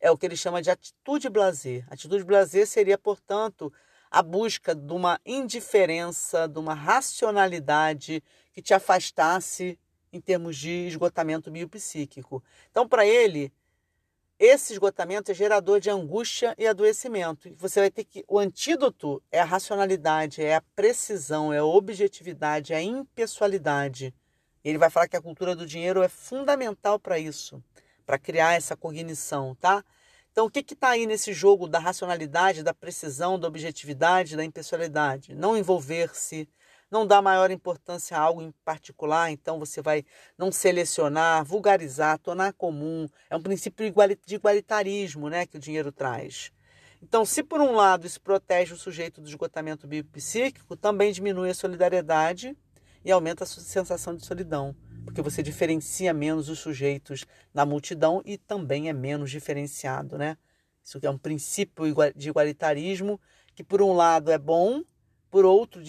É 0.00 0.10
o 0.10 0.18
que 0.18 0.26
ele 0.26 0.34
chama 0.34 0.60
de 0.60 0.68
atitude 0.68 1.28
blazer. 1.28 1.86
Atitude 1.88 2.24
blazer 2.24 2.66
seria, 2.66 2.98
portanto, 2.98 3.72
a 4.10 4.20
busca 4.20 4.74
de 4.74 4.92
uma 4.92 5.20
indiferença, 5.24 6.48
de 6.48 6.58
uma 6.58 6.74
racionalidade 6.74 8.20
que 8.52 8.60
te 8.60 8.74
afastasse 8.74 9.78
em 10.12 10.20
termos 10.20 10.56
de 10.56 10.88
esgotamento 10.88 11.52
biopsíquico. 11.52 12.42
Então, 12.68 12.88
para 12.88 13.06
ele, 13.06 13.52
esse 14.40 14.72
esgotamento 14.72 15.30
é 15.30 15.34
gerador 15.34 15.80
de 15.80 15.90
angústia 15.90 16.54
e 16.56 16.66
adoecimento. 16.66 17.54
Você 17.58 17.78
vai 17.78 17.90
ter 17.90 18.04
que. 18.04 18.24
O 18.26 18.38
antídoto 18.38 19.22
é 19.30 19.38
a 19.38 19.44
racionalidade, 19.44 20.42
é 20.42 20.54
a 20.54 20.62
precisão, 20.74 21.52
é 21.52 21.58
a 21.58 21.64
objetividade, 21.64 22.72
é 22.72 22.76
a 22.76 22.82
impessoalidade. 22.82 24.14
Ele 24.64 24.78
vai 24.78 24.88
falar 24.88 25.08
que 25.08 25.16
a 25.16 25.20
cultura 25.20 25.54
do 25.54 25.66
dinheiro 25.66 26.02
é 26.02 26.08
fundamental 26.08 26.98
para 26.98 27.18
isso, 27.18 27.62
para 28.06 28.18
criar 28.18 28.54
essa 28.54 28.74
cognição, 28.74 29.54
tá? 29.56 29.84
Então, 30.32 30.46
o 30.46 30.50
que 30.50 30.60
está 30.60 30.88
aí 30.88 31.06
nesse 31.06 31.34
jogo 31.34 31.68
da 31.68 31.78
racionalidade, 31.78 32.62
da 32.62 32.72
precisão, 32.72 33.38
da 33.38 33.46
objetividade, 33.46 34.36
da 34.36 34.44
impessoalidade? 34.44 35.34
Não 35.34 35.54
envolver-se, 35.54 36.48
não 36.90 37.06
dá 37.06 37.22
maior 37.22 37.50
importância 37.50 38.16
a 38.16 38.20
algo 38.20 38.42
em 38.42 38.52
particular, 38.64 39.30
então 39.30 39.58
você 39.58 39.80
vai 39.80 40.04
não 40.36 40.50
selecionar, 40.50 41.44
vulgarizar, 41.44 42.18
tornar 42.18 42.52
comum. 42.52 43.08
É 43.28 43.36
um 43.36 43.42
princípio 43.42 43.90
de 44.26 44.34
igualitarismo 44.34 45.28
né, 45.28 45.46
que 45.46 45.56
o 45.56 45.60
dinheiro 45.60 45.92
traz. 45.92 46.52
Então, 47.02 47.24
se 47.24 47.42
por 47.42 47.60
um 47.60 47.72
lado 47.72 48.06
isso 48.06 48.20
protege 48.20 48.74
o 48.74 48.76
sujeito 48.76 49.20
do 49.20 49.28
esgotamento 49.28 49.86
biopsíquico, 49.86 50.76
também 50.76 51.12
diminui 51.12 51.50
a 51.50 51.54
solidariedade 51.54 52.56
e 53.02 53.10
aumenta 53.10 53.44
a 53.44 53.46
sensação 53.46 54.14
de 54.14 54.26
solidão, 54.26 54.76
porque 55.04 55.22
você 55.22 55.42
diferencia 55.42 56.12
menos 56.12 56.50
os 56.50 56.58
sujeitos 56.58 57.24
na 57.54 57.64
multidão 57.64 58.20
e 58.24 58.36
também 58.36 58.90
é 58.90 58.92
menos 58.92 59.30
diferenciado, 59.30 60.18
né? 60.18 60.36
Isso 60.84 60.98
é 61.02 61.10
um 61.10 61.16
princípio 61.16 61.84
de 62.14 62.28
igualitarismo 62.28 63.18
que 63.54 63.64
por 63.64 63.80
um 63.80 63.94
lado 63.94 64.30
é 64.30 64.38
bom, 64.38 64.82
por 65.30 65.46
outro 65.46 65.82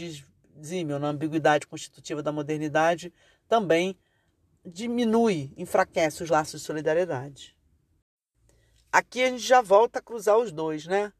Zimmel, 0.65 0.99
na 0.99 1.09
ambiguidade 1.09 1.67
constitutiva 1.67 2.21
da 2.21 2.31
modernidade, 2.31 3.13
também 3.47 3.97
diminui, 4.65 5.51
enfraquece 5.57 6.23
os 6.23 6.29
laços 6.29 6.61
de 6.61 6.67
solidariedade. 6.67 7.57
Aqui 8.91 9.23
a 9.23 9.29
gente 9.29 9.43
já 9.43 9.61
volta 9.61 9.99
a 9.99 10.01
cruzar 10.01 10.37
os 10.37 10.51
dois, 10.51 10.85
né? 10.85 11.13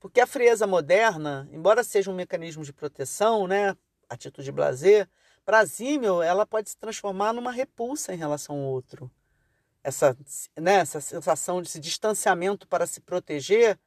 Porque 0.00 0.20
a 0.20 0.26
frieza 0.26 0.66
moderna, 0.66 1.48
embora 1.52 1.84
seja 1.84 2.10
um 2.10 2.14
mecanismo 2.14 2.64
de 2.64 2.72
proteção, 2.72 3.46
né, 3.46 3.76
atitude 4.08 4.50
blazer, 4.50 5.08
para 5.44 5.64
Zimmel 5.64 6.22
ela 6.22 6.44
pode 6.44 6.70
se 6.70 6.76
transformar 6.76 7.32
numa 7.32 7.52
repulsa 7.52 8.12
em 8.12 8.16
relação 8.16 8.56
ao 8.56 8.64
outro. 8.64 9.10
Essa, 9.84 10.16
né, 10.56 10.74
essa 10.74 11.00
sensação 11.00 11.62
de 11.62 11.68
esse 11.68 11.78
distanciamento 11.78 12.66
para 12.66 12.86
se 12.86 13.00
proteger 13.00 13.78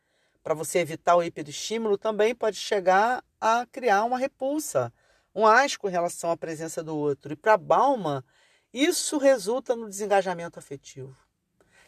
para 0.45 0.53
você 0.53 0.77
evitar 0.77 1.15
o 1.15 1.23
hiperestímulo, 1.23 1.97
também 1.97 2.35
pode 2.35 2.57
chegar 2.57 3.25
a 3.41 3.65
criar 3.71 4.03
uma 4.03 4.19
repulsa, 4.19 4.93
um 5.33 5.43
asco 5.43 5.89
em 5.89 5.91
relação 5.91 6.29
à 6.29 6.37
presença 6.37 6.83
do 6.83 6.95
outro. 6.95 7.33
E 7.33 7.35
para 7.35 7.57
Balma, 7.57 8.23
isso 8.71 9.17
resulta 9.17 9.75
no 9.75 9.89
desengajamento 9.89 10.59
afetivo. 10.59 11.17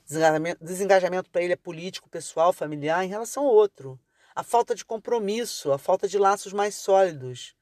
Desengajamento, 0.04 0.66
desengajamento 0.66 1.30
para 1.30 1.44
ele 1.44 1.54
é 1.54 1.56
político, 1.56 2.10
pessoal, 2.10 2.52
familiar 2.52 3.06
em 3.06 3.10
relação 3.10 3.46
ao 3.46 3.54
outro. 3.54 4.00
A 4.34 4.42
falta 4.42 4.74
de 4.74 4.84
compromisso, 4.84 5.72
a 5.72 5.78
falta 5.78 6.08
de 6.08 6.18
laços 6.18 6.52
mais 6.52 6.74
sólidos. 6.74 7.54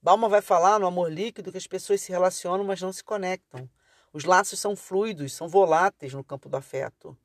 Balma 0.00 0.28
vai 0.28 0.40
falar 0.40 0.78
no 0.78 0.86
amor 0.86 1.10
líquido 1.10 1.50
que 1.50 1.58
as 1.58 1.66
pessoas 1.66 2.00
se 2.00 2.12
relacionam, 2.12 2.62
mas 2.62 2.80
não 2.80 2.92
se 2.92 3.02
conectam. 3.02 3.68
Os 4.12 4.22
laços 4.22 4.60
são 4.60 4.76
fluidos, 4.76 5.32
são 5.32 5.48
voláteis 5.48 6.14
no 6.14 6.22
campo 6.22 6.48
do 6.48 6.56
afeto. 6.56 7.18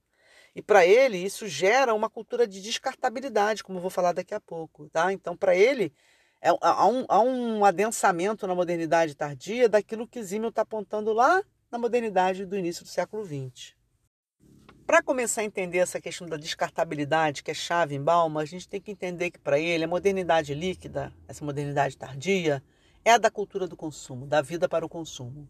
E 0.60 0.62
para 0.62 0.86
ele, 0.86 1.18
isso 1.18 1.48
gera 1.48 1.94
uma 1.94 2.10
cultura 2.10 2.46
de 2.46 2.62
descartabilidade, 2.62 3.64
como 3.64 3.78
eu 3.78 3.82
vou 3.82 3.90
falar 3.90 4.12
daqui 4.12 4.34
a 4.34 4.42
pouco. 4.42 4.90
Tá? 4.90 5.14
Então, 5.14 5.34
para 5.34 5.56
ele, 5.56 5.94
é, 6.42 6.50
há, 6.50 6.86
um, 6.86 7.06
há 7.08 7.22
um 7.22 7.64
adensamento 7.64 8.46
na 8.46 8.54
modernidade 8.54 9.16
tardia 9.16 9.70
daquilo 9.70 10.06
que 10.06 10.22
Zimmel 10.22 10.50
está 10.50 10.64
apontando 10.64 11.14
lá 11.14 11.42
na 11.72 11.80
modernidade 11.80 12.46
do 12.46 12.58
início 12.58 12.84
do 12.84 12.90
século 12.90 13.24
XX. 13.24 13.74
Para 14.86 15.02
começar 15.02 15.40
a 15.40 15.46
entender 15.46 15.78
essa 15.78 16.02
questão 16.02 16.28
da 16.28 16.36
descartabilidade, 16.36 17.42
que 17.42 17.52
é 17.52 17.54
chave 17.54 17.96
em 17.96 18.04
Balma, 18.04 18.42
a 18.42 18.46
gente 18.46 18.68
tem 18.68 18.82
que 18.82 18.92
entender 18.92 19.32
que 19.32 19.40
para 19.40 19.58
ele 19.58 19.86
a 19.86 19.88
modernidade 19.88 20.54
líquida, 20.54 21.14
essa 21.26 21.46
modernidade 21.46 21.96
tardia, 21.96 22.62
é 23.06 23.12
a 23.14 23.18
da 23.18 23.32
cultura 23.32 23.66
do 23.66 23.78
consumo, 23.78 24.28
da 24.28 24.42
vida 24.42 24.68
para 24.68 24.86
o 24.86 24.90
consumo. 24.90 25.48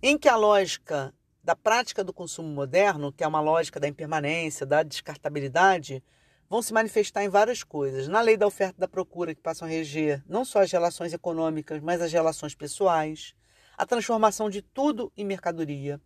Em 0.00 0.16
que 0.16 0.28
a 0.28 0.36
lógica 0.36 1.12
da 1.44 1.54
prática 1.54 2.02
do 2.02 2.12
consumo 2.12 2.48
moderno, 2.48 3.12
que 3.12 3.22
é 3.22 3.28
uma 3.28 3.40
lógica 3.40 3.78
da 3.78 3.86
impermanência, 3.86 4.64
da 4.64 4.82
descartabilidade, 4.82 6.02
vão 6.48 6.62
se 6.62 6.72
manifestar 6.72 7.22
em 7.22 7.28
várias 7.28 7.62
coisas. 7.62 8.08
Na 8.08 8.22
lei 8.22 8.34
da 8.34 8.46
oferta 8.46 8.76
e 8.78 8.80
da 8.80 8.88
procura, 8.88 9.34
que 9.34 9.42
passam 9.42 9.68
a 9.68 9.70
reger 9.70 10.22
não 10.26 10.42
só 10.42 10.62
as 10.62 10.72
relações 10.72 11.12
econômicas, 11.12 11.82
mas 11.82 12.00
as 12.00 12.10
relações 12.10 12.54
pessoais, 12.54 13.34
a 13.76 13.84
transformação 13.84 14.48
de 14.48 14.62
tudo 14.62 15.12
em 15.14 15.24
mercadoria, 15.24 16.00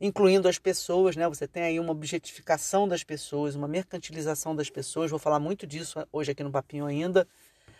incluindo 0.00 0.48
as 0.48 0.58
pessoas, 0.58 1.14
né? 1.14 1.28
Você 1.28 1.46
tem 1.46 1.62
aí 1.62 1.78
uma 1.78 1.92
objetificação 1.92 2.88
das 2.88 3.04
pessoas, 3.04 3.54
uma 3.54 3.68
mercantilização 3.68 4.56
das 4.56 4.68
pessoas, 4.68 5.10
vou 5.10 5.20
falar 5.20 5.38
muito 5.38 5.64
disso 5.64 6.04
hoje 6.10 6.32
aqui 6.32 6.42
no 6.42 6.50
Papinho 6.50 6.86
ainda, 6.86 7.28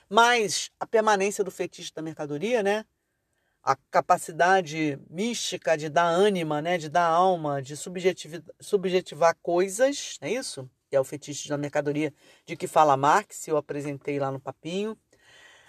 mas 0.09 0.71
a 0.79 0.87
permanência 0.87 1.43
do 1.43 1.51
fetiche 1.51 1.93
da 1.93 2.03
mercadoria, 2.03 2.63
né? 2.63 2.85
A 3.63 3.77
capacidade 3.91 4.99
mística 5.09 5.77
de 5.77 5.89
dar 5.89 6.07
ânima, 6.07 6.63
né, 6.63 6.79
de 6.79 6.89
dar 6.89 7.07
alma, 7.07 7.61
de 7.61 7.77
subjetivar 7.77 9.37
coisas, 9.43 10.19
é 10.21 10.31
isso? 10.31 10.69
Que 10.89 10.97
é 10.97 11.01
o 11.01 11.05
fetiche 11.05 11.49
da 11.49 11.59
mercadoria 11.59 12.13
de 12.47 12.57
que 12.57 12.67
fala 12.67 12.97
Marx, 12.97 13.47
eu 13.47 13.57
apresentei 13.57 14.19
lá 14.19 14.31
no 14.31 14.41
papinho. 14.41 14.97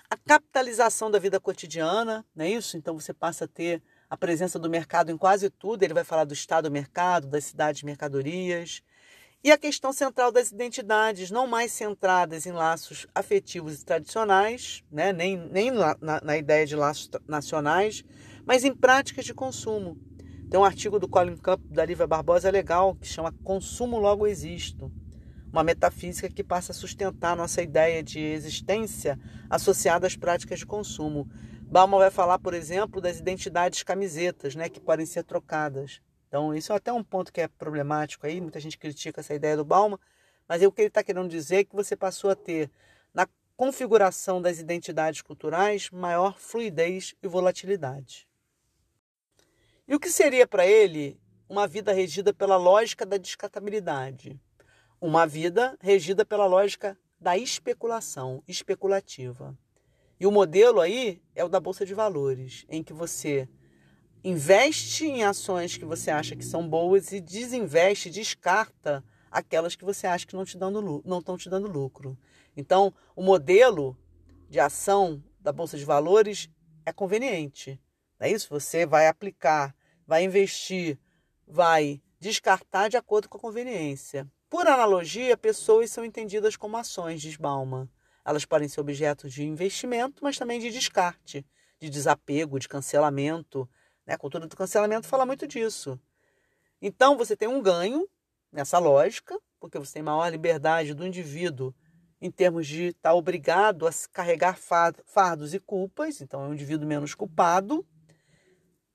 A 0.09 0.17
capitalização 0.17 1.09
da 1.11 1.19
vida 1.19 1.39
cotidiana, 1.39 2.25
não 2.35 2.45
é 2.45 2.49
isso? 2.49 2.75
Então 2.75 2.99
você 2.99 3.13
passa 3.13 3.45
a 3.45 3.47
ter 3.47 3.81
a 4.09 4.17
presença 4.17 4.59
do 4.59 4.69
mercado 4.69 5.09
em 5.09 5.17
quase 5.17 5.49
tudo. 5.49 5.83
Ele 5.83 5.93
vai 5.93 6.03
falar 6.03 6.25
do 6.25 6.33
estado 6.33 6.69
do 6.69 6.71
mercado, 6.71 7.27
das 7.27 7.45
cidades 7.45 7.81
mercadorias. 7.83 8.83
E 9.43 9.51
a 9.51 9.57
questão 9.57 9.91
central 9.91 10.31
das 10.31 10.51
identidades, 10.51 11.31
não 11.31 11.47
mais 11.47 11.71
centradas 11.71 12.45
em 12.45 12.51
laços 12.51 13.07
afetivos 13.15 13.81
e 13.81 13.85
tradicionais, 13.85 14.83
né? 14.91 15.11
nem, 15.11 15.35
nem 15.35 15.71
na, 15.71 15.97
na 16.23 16.37
ideia 16.37 16.63
de 16.63 16.75
laços 16.75 17.09
nacionais, 17.27 18.03
mas 18.45 18.63
em 18.63 18.71
práticas 18.71 19.25
de 19.25 19.33
consumo. 19.33 19.97
Tem 20.47 20.59
um 20.59 20.63
artigo 20.63 20.99
do 20.99 21.07
Colin 21.07 21.37
Camp 21.37 21.59
da 21.71 21.83
Lívia 21.83 22.05
Barbosa 22.05 22.51
legal 22.51 22.93
que 22.93 23.07
chama 23.07 23.33
Consumo 23.43 23.97
Logo 23.97 24.27
Existo. 24.27 24.91
Uma 25.51 25.63
metafísica 25.63 26.29
que 26.29 26.43
passa 26.43 26.71
a 26.71 26.75
sustentar 26.75 27.35
nossa 27.35 27.63
ideia 27.63 28.03
de 28.03 28.19
existência 28.19 29.17
associada 29.49 30.05
às 30.05 30.15
práticas 30.15 30.59
de 30.59 30.67
consumo. 30.67 31.27
Bauman 31.63 31.97
vai 31.97 32.11
falar, 32.11 32.37
por 32.37 32.53
exemplo, 32.53 33.01
das 33.01 33.17
identidades 33.17 33.81
camisetas, 33.81 34.53
né, 34.53 34.69
que 34.69 34.79
podem 34.79 35.05
ser 35.07 35.23
trocadas. 35.23 35.99
Então, 36.31 36.55
isso 36.55 36.71
é 36.71 36.77
até 36.77 36.93
um 36.93 37.03
ponto 37.03 37.29
que 37.33 37.41
é 37.41 37.47
problemático 37.49 38.25
aí, 38.25 38.39
muita 38.39 38.57
gente 38.57 38.77
critica 38.77 39.19
essa 39.19 39.33
ideia 39.33 39.57
do 39.57 39.65
Bauman, 39.65 39.99
mas 40.47 40.63
o 40.63 40.71
que 40.71 40.79
ele 40.79 40.87
está 40.87 41.03
querendo 41.03 41.27
dizer 41.27 41.57
é 41.57 41.63
que 41.65 41.75
você 41.75 41.93
passou 41.93 42.29
a 42.29 42.35
ter, 42.35 42.71
na 43.13 43.27
configuração 43.57 44.41
das 44.41 44.57
identidades 44.57 45.21
culturais, 45.21 45.89
maior 45.89 46.39
fluidez 46.39 47.13
e 47.21 47.27
volatilidade. 47.27 48.29
E 49.85 49.93
o 49.93 49.99
que 49.99 50.09
seria 50.09 50.47
para 50.47 50.65
ele 50.65 51.19
uma 51.49 51.67
vida 51.67 51.91
regida 51.91 52.33
pela 52.33 52.55
lógica 52.55 53.05
da 53.05 53.17
descartabilidade? 53.17 54.39
Uma 55.01 55.27
vida 55.27 55.77
regida 55.81 56.23
pela 56.23 56.45
lógica 56.45 56.97
da 57.19 57.37
especulação, 57.37 58.41
especulativa. 58.47 59.53
E 60.17 60.25
o 60.25 60.31
modelo 60.31 60.79
aí 60.79 61.21
é 61.35 61.43
o 61.43 61.49
da 61.49 61.59
bolsa 61.59 61.85
de 61.85 61.93
valores, 61.93 62.65
em 62.69 62.81
que 62.81 62.93
você 62.93 63.49
investe 64.23 65.05
em 65.05 65.23
ações 65.23 65.77
que 65.77 65.85
você 65.85 66.11
acha 66.11 66.35
que 66.35 66.45
são 66.45 66.67
boas 66.67 67.11
e 67.11 67.19
desinveste, 67.19 68.09
descarta 68.09 69.03
aquelas 69.29 69.75
que 69.75 69.85
você 69.85 70.07
acha 70.07 70.25
que 70.27 70.35
não, 70.35 70.45
te 70.45 70.57
dando, 70.57 71.01
não 71.05 71.19
estão 71.19 71.37
te 71.37 71.49
dando 71.49 71.67
lucro. 71.67 72.17
Então, 72.55 72.93
o 73.15 73.23
modelo 73.23 73.97
de 74.49 74.59
ação 74.59 75.23
da 75.39 75.51
bolsa 75.51 75.77
de 75.77 75.85
valores 75.85 76.49
é 76.85 76.91
conveniente. 76.91 77.79
É 78.19 78.29
isso? 78.29 78.49
Você 78.49 78.85
vai 78.85 79.07
aplicar 79.07 79.73
vai 80.11 80.25
investir, 80.25 80.99
vai 81.47 82.01
descartar 82.19 82.89
de 82.89 82.97
acordo 82.97 83.29
com 83.29 83.37
a 83.37 83.39
conveniência. 83.39 84.29
Por 84.49 84.67
analogia, 84.67 85.37
pessoas 85.37 85.89
são 85.89 86.03
entendidas 86.03 86.57
como 86.57 86.75
ações, 86.75 87.21
diz 87.21 87.37
Bauman. 87.37 87.87
Elas 88.25 88.43
podem 88.43 88.67
ser 88.67 88.81
objetos 88.81 89.31
de 89.31 89.45
investimento, 89.45 90.21
mas 90.21 90.37
também 90.37 90.59
de 90.59 90.69
descarte, 90.69 91.45
de 91.79 91.89
desapego, 91.89 92.59
de 92.59 92.67
cancelamento. 92.67 93.69
Né? 94.05 94.13
A 94.13 94.17
cultura 94.17 94.47
do 94.47 94.55
cancelamento 94.55 95.07
fala 95.07 95.25
muito 95.25 95.47
disso. 95.47 95.99
Então, 96.81 97.17
você 97.17 97.35
tem 97.35 97.47
um 97.47 97.61
ganho 97.61 98.07
nessa 98.51 98.79
lógica, 98.79 99.39
porque 99.59 99.77
você 99.77 99.93
tem 99.93 100.03
maior 100.03 100.27
liberdade 100.29 100.93
do 100.93 101.05
indivíduo 101.05 101.73
em 102.21 102.29
termos 102.29 102.67
de 102.67 102.87
estar 102.87 103.13
obrigado 103.13 103.87
a 103.87 103.91
carregar 104.11 104.57
fardos 105.05 105.53
e 105.53 105.59
culpas, 105.59 106.21
então 106.21 106.43
é 106.43 106.47
um 106.47 106.53
indivíduo 106.53 106.87
menos 106.87 107.15
culpado, 107.15 107.85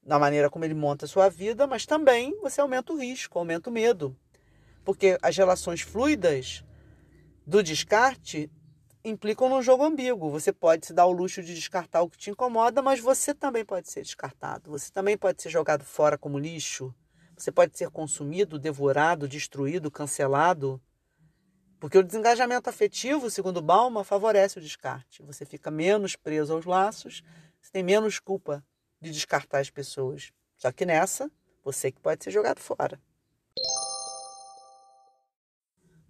na 0.04 0.18
maneira 0.18 0.48
como 0.48 0.64
ele 0.64 0.74
monta 0.74 1.04
a 1.04 1.08
sua 1.08 1.28
vida, 1.28 1.66
mas 1.66 1.84
também 1.84 2.38
você 2.40 2.60
aumenta 2.60 2.92
o 2.92 2.96
risco, 2.96 3.38
aumenta 3.38 3.68
o 3.68 3.72
medo. 3.72 4.16
Porque 4.84 5.18
as 5.20 5.36
relações 5.36 5.80
fluidas 5.80 6.64
do 7.44 7.60
descarte 7.60 8.48
implicam 9.08 9.48
num 9.48 9.62
jogo 9.62 9.84
ambíguo. 9.84 10.30
Você 10.30 10.52
pode 10.52 10.86
se 10.86 10.92
dar 10.92 11.06
o 11.06 11.12
luxo 11.12 11.42
de 11.42 11.54
descartar 11.54 12.02
o 12.02 12.10
que 12.10 12.18
te 12.18 12.30
incomoda, 12.30 12.82
mas 12.82 12.98
você 12.98 13.32
também 13.32 13.64
pode 13.64 13.88
ser 13.88 14.02
descartado. 14.02 14.70
Você 14.72 14.90
também 14.90 15.16
pode 15.16 15.40
ser 15.40 15.48
jogado 15.48 15.84
fora 15.84 16.18
como 16.18 16.38
lixo. 16.38 16.92
Você 17.36 17.52
pode 17.52 17.78
ser 17.78 17.88
consumido, 17.90 18.58
devorado, 18.58 19.28
destruído, 19.28 19.90
cancelado. 19.90 20.80
Porque 21.78 21.98
o 21.98 22.02
desengajamento 22.02 22.68
afetivo, 22.68 23.30
segundo 23.30 23.62
Balma, 23.62 24.02
favorece 24.02 24.58
o 24.58 24.62
descarte. 24.62 25.22
Você 25.22 25.44
fica 25.44 25.70
menos 25.70 26.16
preso 26.16 26.52
aos 26.52 26.64
laços, 26.64 27.22
você 27.60 27.70
tem 27.70 27.82
menos 27.82 28.18
culpa 28.18 28.64
de 29.00 29.10
descartar 29.12 29.60
as 29.60 29.70
pessoas. 29.70 30.32
Só 30.56 30.72
que 30.72 30.86
nessa, 30.86 31.30
você 31.62 31.92
que 31.92 32.00
pode 32.00 32.24
ser 32.24 32.30
jogado 32.30 32.58
fora. 32.58 33.00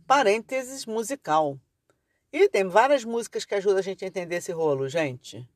Parênteses 0.06 0.86
musical. 0.86 1.58
E 2.38 2.50
tem 2.50 2.68
várias 2.68 3.02
músicas 3.02 3.46
que 3.46 3.54
ajudam 3.54 3.78
a 3.78 3.82
gente 3.82 4.04
a 4.04 4.08
entender 4.08 4.36
esse 4.36 4.52
rolo, 4.52 4.90
gente. 4.90 5.48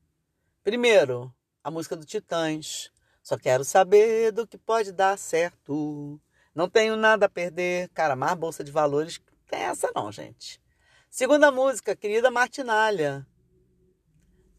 Primeiro, 0.63 1.31
a 1.63 1.69
música 1.69 1.95
do 1.95 2.03
Titãs. 2.03 2.91
Só 3.21 3.37
quero 3.37 3.63
saber 3.63 4.31
do 4.31 4.47
que 4.47 4.57
pode 4.57 4.91
dar 4.91 5.15
certo. 5.15 6.19
Não 6.55 6.67
tenho 6.67 6.95
nada 6.95 7.27
a 7.27 7.29
perder. 7.29 7.87
Cara, 7.89 8.15
mais 8.15 8.33
bolsa 8.33 8.63
de 8.63 8.71
valores 8.71 9.21
tem 9.47 9.59
essa 9.59 9.91
não, 9.93 10.11
gente. 10.11 10.59
Segunda 11.07 11.51
música, 11.51 11.95
querida 11.95 12.31
Martinalha. 12.31 13.27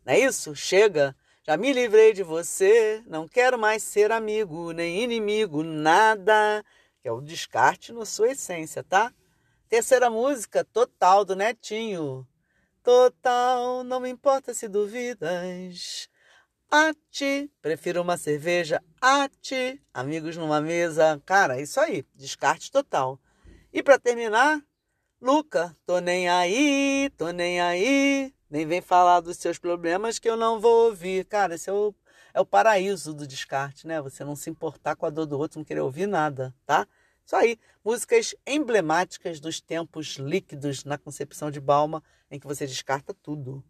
Não 0.06 0.12
é 0.12 0.20
isso? 0.20 0.54
Chega 0.54 1.16
já 1.44 1.56
me 1.56 1.72
livrei 1.72 2.12
de 2.12 2.22
você, 2.22 3.02
não 3.04 3.26
quero 3.26 3.58
mais 3.58 3.82
ser 3.82 4.12
amigo, 4.12 4.70
nem 4.70 5.02
inimigo, 5.02 5.64
nada. 5.64 6.64
Que 7.00 7.08
é 7.08 7.12
o 7.12 7.20
descarte 7.20 7.92
na 7.92 8.04
sua 8.04 8.30
essência, 8.30 8.85
tá? 8.85 9.12
Terceira 9.72 10.11
música, 10.11 10.62
Total, 10.62 11.24
do 11.24 11.35
Netinho. 11.35 12.28
Total, 12.82 13.82
não 13.82 14.00
me 14.00 14.11
importa 14.11 14.52
se 14.52 14.68
duvidas. 14.68 16.11
A 16.70 16.92
ti, 17.11 17.50
prefiro 17.62 18.02
uma 18.02 18.18
cerveja. 18.18 18.82
A 19.00 19.30
ti, 19.40 19.82
amigos 19.94 20.37
numa 20.37 20.61
mesa. 20.61 21.22
Cara, 21.24 21.58
isso 21.58 21.80
aí, 21.80 22.04
descarte 22.14 22.70
total. 22.70 23.18
E 23.72 23.82
para 23.82 23.98
terminar, 23.98 24.61
Luca, 25.18 25.74
tô 25.87 26.00
nem 26.00 26.28
aí, 26.28 27.11
tô 27.16 27.30
nem 27.30 27.58
aí. 27.58 28.35
Nem 28.50 28.66
vem 28.66 28.82
falar 28.82 29.20
dos 29.20 29.38
seus 29.38 29.58
problemas 29.58 30.18
que 30.18 30.28
eu 30.28 30.37
não 30.37 30.61
vou 30.61 30.88
ouvir. 30.88 31.24
Cara, 31.24 31.54
esse 31.54 31.70
é 31.70 31.72
o, 31.72 31.94
é 32.35 32.40
o 32.42 32.44
paraíso 32.44 33.14
do 33.14 33.26
descarte, 33.26 33.87
né? 33.87 34.02
Você 34.02 34.22
não 34.22 34.37
se 34.37 34.50
importar 34.50 34.96
com 34.96 35.06
a 35.06 35.11
dor 35.11 35.24
do 35.24 35.38
outro, 35.38 35.58
não 35.58 35.64
querer 35.64 35.80
ouvir 35.80 36.06
nada, 36.06 36.54
tá? 36.66 36.87
Isso 37.24 37.37
aí, 37.37 37.58
músicas 37.85 38.35
emblemáticas 38.46 39.40
dos 39.40 39.61
tempos 39.61 40.16
líquidos 40.16 40.85
na 40.85 40.98
concepção 40.98 41.50
de 41.50 41.61
Balma, 41.61 42.02
em 42.30 42.38
que 42.38 42.46
você 42.46 42.66
descarta 42.66 43.14
tudo. 43.14 43.64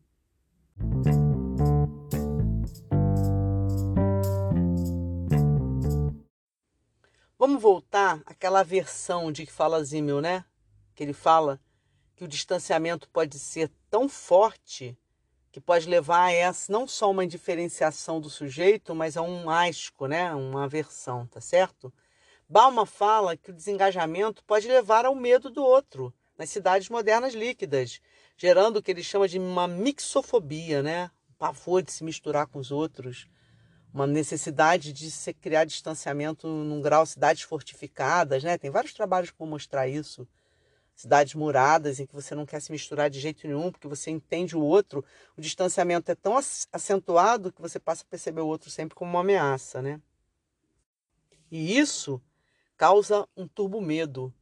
Vamos 7.38 7.60
voltar 7.60 8.22
àquela 8.24 8.62
versão 8.62 9.32
de 9.32 9.44
que 9.44 9.52
fala 9.52 9.82
Zimmel, 9.82 10.20
né? 10.20 10.44
Que 10.94 11.02
ele 11.02 11.12
fala 11.12 11.60
que 12.14 12.24
o 12.24 12.28
distanciamento 12.28 13.08
pode 13.10 13.38
ser 13.38 13.68
tão 13.90 14.08
forte 14.08 14.96
que 15.50 15.60
pode 15.60 15.86
levar 15.88 16.26
a 16.26 16.32
essa 16.32 16.72
não 16.72 16.86
só 16.86 17.10
uma 17.10 17.24
indiferenciação 17.24 18.20
do 18.20 18.30
sujeito, 18.30 18.94
mas 18.94 19.16
a 19.16 19.22
um 19.22 19.50
asco, 19.50 20.06
né? 20.06 20.32
uma 20.34 20.64
aversão, 20.64 21.26
tá 21.26 21.40
certo? 21.40 21.92
Balma 22.52 22.84
fala 22.84 23.34
que 23.34 23.50
o 23.50 23.54
desengajamento 23.54 24.44
pode 24.44 24.68
levar 24.68 25.06
ao 25.06 25.14
medo 25.14 25.48
do 25.48 25.64
outro 25.64 26.12
nas 26.36 26.50
cidades 26.50 26.90
modernas 26.90 27.32
líquidas, 27.32 27.98
gerando 28.36 28.76
o 28.76 28.82
que 28.82 28.90
ele 28.90 29.02
chama 29.02 29.26
de 29.26 29.38
uma 29.38 29.66
mixofobia, 29.66 30.82
né? 30.82 31.10
um 31.30 31.32
pavor 31.38 31.82
de 31.82 31.90
se 31.90 32.04
misturar 32.04 32.46
com 32.46 32.58
os 32.58 32.70
outros, 32.70 33.26
uma 33.90 34.06
necessidade 34.06 34.92
de 34.92 35.10
se 35.10 35.32
criar 35.32 35.64
distanciamento 35.64 36.46
num 36.46 36.82
grau, 36.82 37.06
cidades 37.06 37.42
fortificadas, 37.42 38.44
né? 38.44 38.58
Tem 38.58 38.70
vários 38.70 38.92
trabalhos 38.92 39.30
para 39.30 39.46
mostrar 39.46 39.88
isso 39.88 40.28
cidades 40.94 41.34
muradas 41.34 42.00
em 42.00 42.06
que 42.06 42.14
você 42.14 42.34
não 42.34 42.44
quer 42.44 42.60
se 42.60 42.70
misturar 42.70 43.08
de 43.08 43.18
jeito 43.18 43.46
nenhum, 43.46 43.72
porque 43.72 43.88
você 43.88 44.10
entende 44.10 44.54
o 44.54 44.60
outro, 44.60 45.02
o 45.38 45.40
distanciamento 45.40 46.12
é 46.12 46.14
tão 46.14 46.36
acentuado 46.70 47.50
que 47.50 47.62
você 47.62 47.80
passa 47.80 48.02
a 48.02 48.10
perceber 48.10 48.42
o 48.42 48.46
outro 48.46 48.68
sempre 48.68 48.94
como 48.94 49.10
uma 49.10 49.20
ameaça, 49.20 49.80
né? 49.80 49.98
E 51.50 51.78
isso 51.78 52.20
causa 52.82 53.28
um 53.36 53.46
turbo 53.46 53.80
medo, 53.80 54.34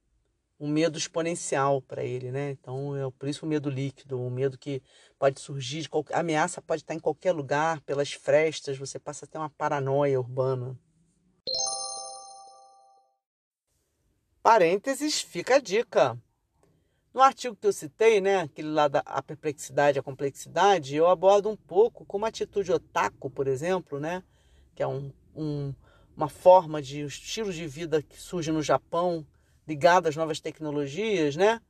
um 0.59 0.66
medo 0.66 0.96
exponencial 0.96 1.83
para 1.83 2.03
ele, 2.03 2.33
né? 2.33 2.53
Então, 2.53 2.96
é 2.96 3.11
por 3.11 3.29
isso 3.29 3.44
o 3.44 3.48
medo 3.48 3.68
líquido, 3.68 4.18
um 4.18 4.31
medo 4.31 4.57
que 4.57 4.83
pode 5.18 5.38
surgir, 5.38 5.87
qualquer, 5.90 6.16
a 6.16 6.20
ameaça 6.20 6.62
pode 6.62 6.81
estar 6.81 6.94
em 6.94 6.98
qualquer 6.98 7.33
lugar, 7.33 7.83
pelas 7.83 8.14
frestas, 8.14 8.79
você 8.79 8.98
passa 8.98 9.26
a 9.26 9.29
ter 9.29 9.37
uma 9.37 9.50
paranoia 9.50 10.18
urbana. 10.18 10.74
Parênteses, 14.42 15.20
fica 15.20 15.57
a 15.57 15.61
dica. 15.61 16.18
No 17.12 17.20
artigo 17.20 17.55
que 17.55 17.66
eu 17.66 17.74
citei, 17.74 18.22
né, 18.22 18.40
aquele 18.40 18.70
lá 18.70 18.88
da 18.88 19.00
a 19.00 19.22
perplexidade 19.22 19.98
a 19.98 20.03
complexidade, 20.03 20.96
eu 20.96 21.07
abordo 21.09 21.50
um 21.50 21.57
pouco 21.57 22.07
como 22.07 22.24
a 22.24 22.29
atitude 22.29 22.72
otaku, 22.72 23.29
por 23.29 23.46
exemplo, 23.46 24.00
né, 24.00 24.22
que 24.74 24.83
é 24.83 24.87
um, 24.87 25.12
um, 25.37 25.74
uma 26.20 26.28
forma 26.28 26.83
de 26.83 27.02
um 27.02 27.06
estilo 27.06 27.50
de 27.50 27.66
vida 27.66 28.02
que 28.02 28.20
surge 28.20 28.52
no 28.52 28.62
Japão, 28.62 29.26
ligado 29.66 30.06
às 30.06 30.16
novas 30.16 30.38
tecnologias, 30.38 31.35
né, 31.35 31.62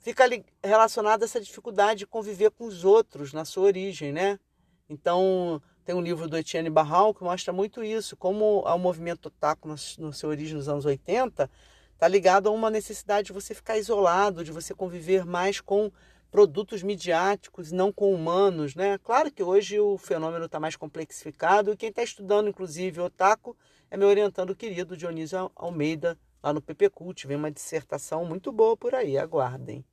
fica 0.00 0.24
relacionado 0.62 1.22
a 1.22 1.24
essa 1.26 1.40
dificuldade 1.40 2.00
de 2.00 2.06
conviver 2.06 2.50
com 2.50 2.64
os 2.64 2.84
outros 2.84 3.32
na 3.32 3.44
sua 3.44 3.64
origem, 3.64 4.12
né. 4.12 4.40
Então, 4.88 5.62
tem 5.84 5.94
um 5.94 6.00
livro 6.00 6.28
do 6.28 6.36
Etienne 6.36 6.68
Barral 6.68 7.14
que 7.14 7.22
mostra 7.22 7.52
muito 7.52 7.84
isso, 7.84 8.16
como 8.16 8.62
o 8.62 8.78
movimento 8.78 9.26
otaku 9.26 9.68
no, 9.68 10.12
seu 10.12 10.28
origem 10.28 10.56
nos 10.56 10.68
anos 10.68 10.84
80 10.84 11.48
está 11.92 12.08
ligado 12.08 12.48
a 12.48 12.52
uma 12.52 12.70
necessidade 12.70 13.28
de 13.28 13.32
você 13.32 13.54
ficar 13.54 13.78
isolado, 13.78 14.42
de 14.42 14.50
você 14.50 14.74
conviver 14.74 15.24
mais 15.24 15.60
com 15.60 15.92
produtos 16.32 16.82
midiáticos, 16.82 17.70
não 17.70 17.92
com 17.92 18.12
humanos, 18.12 18.74
né? 18.74 18.98
Claro 18.98 19.30
que 19.30 19.42
hoje 19.42 19.78
o 19.78 19.96
fenômeno 19.96 20.46
está 20.46 20.58
mais 20.58 20.74
complexificado 20.74 21.72
e 21.72 21.76
quem 21.76 21.90
está 21.90 22.02
estudando, 22.02 22.48
inclusive, 22.48 23.00
Otaku, 23.00 23.56
é 23.94 23.96
meu 23.96 24.08
orientando 24.08 24.56
querido 24.56 24.96
Dionísio 24.96 25.52
Almeida, 25.54 26.18
lá 26.42 26.52
no 26.52 26.60
PP 26.60 26.90
Cult. 26.90 27.28
Vem 27.28 27.36
uma 27.36 27.48
dissertação 27.48 28.24
muito 28.24 28.50
boa 28.50 28.76
por 28.76 28.92
aí, 28.92 29.16
aguardem. 29.16 29.84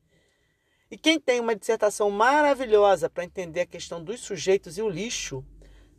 E 0.89 0.97
quem 0.97 1.19
tem 1.19 1.39
uma 1.39 1.55
dissertação 1.55 2.09
maravilhosa 2.09 3.07
para 3.11 3.23
entender 3.23 3.61
a 3.61 3.65
questão 3.67 4.03
dos 4.03 4.19
sujeitos 4.21 4.75
e 4.79 4.81
o 4.81 4.89
lixo 4.89 5.45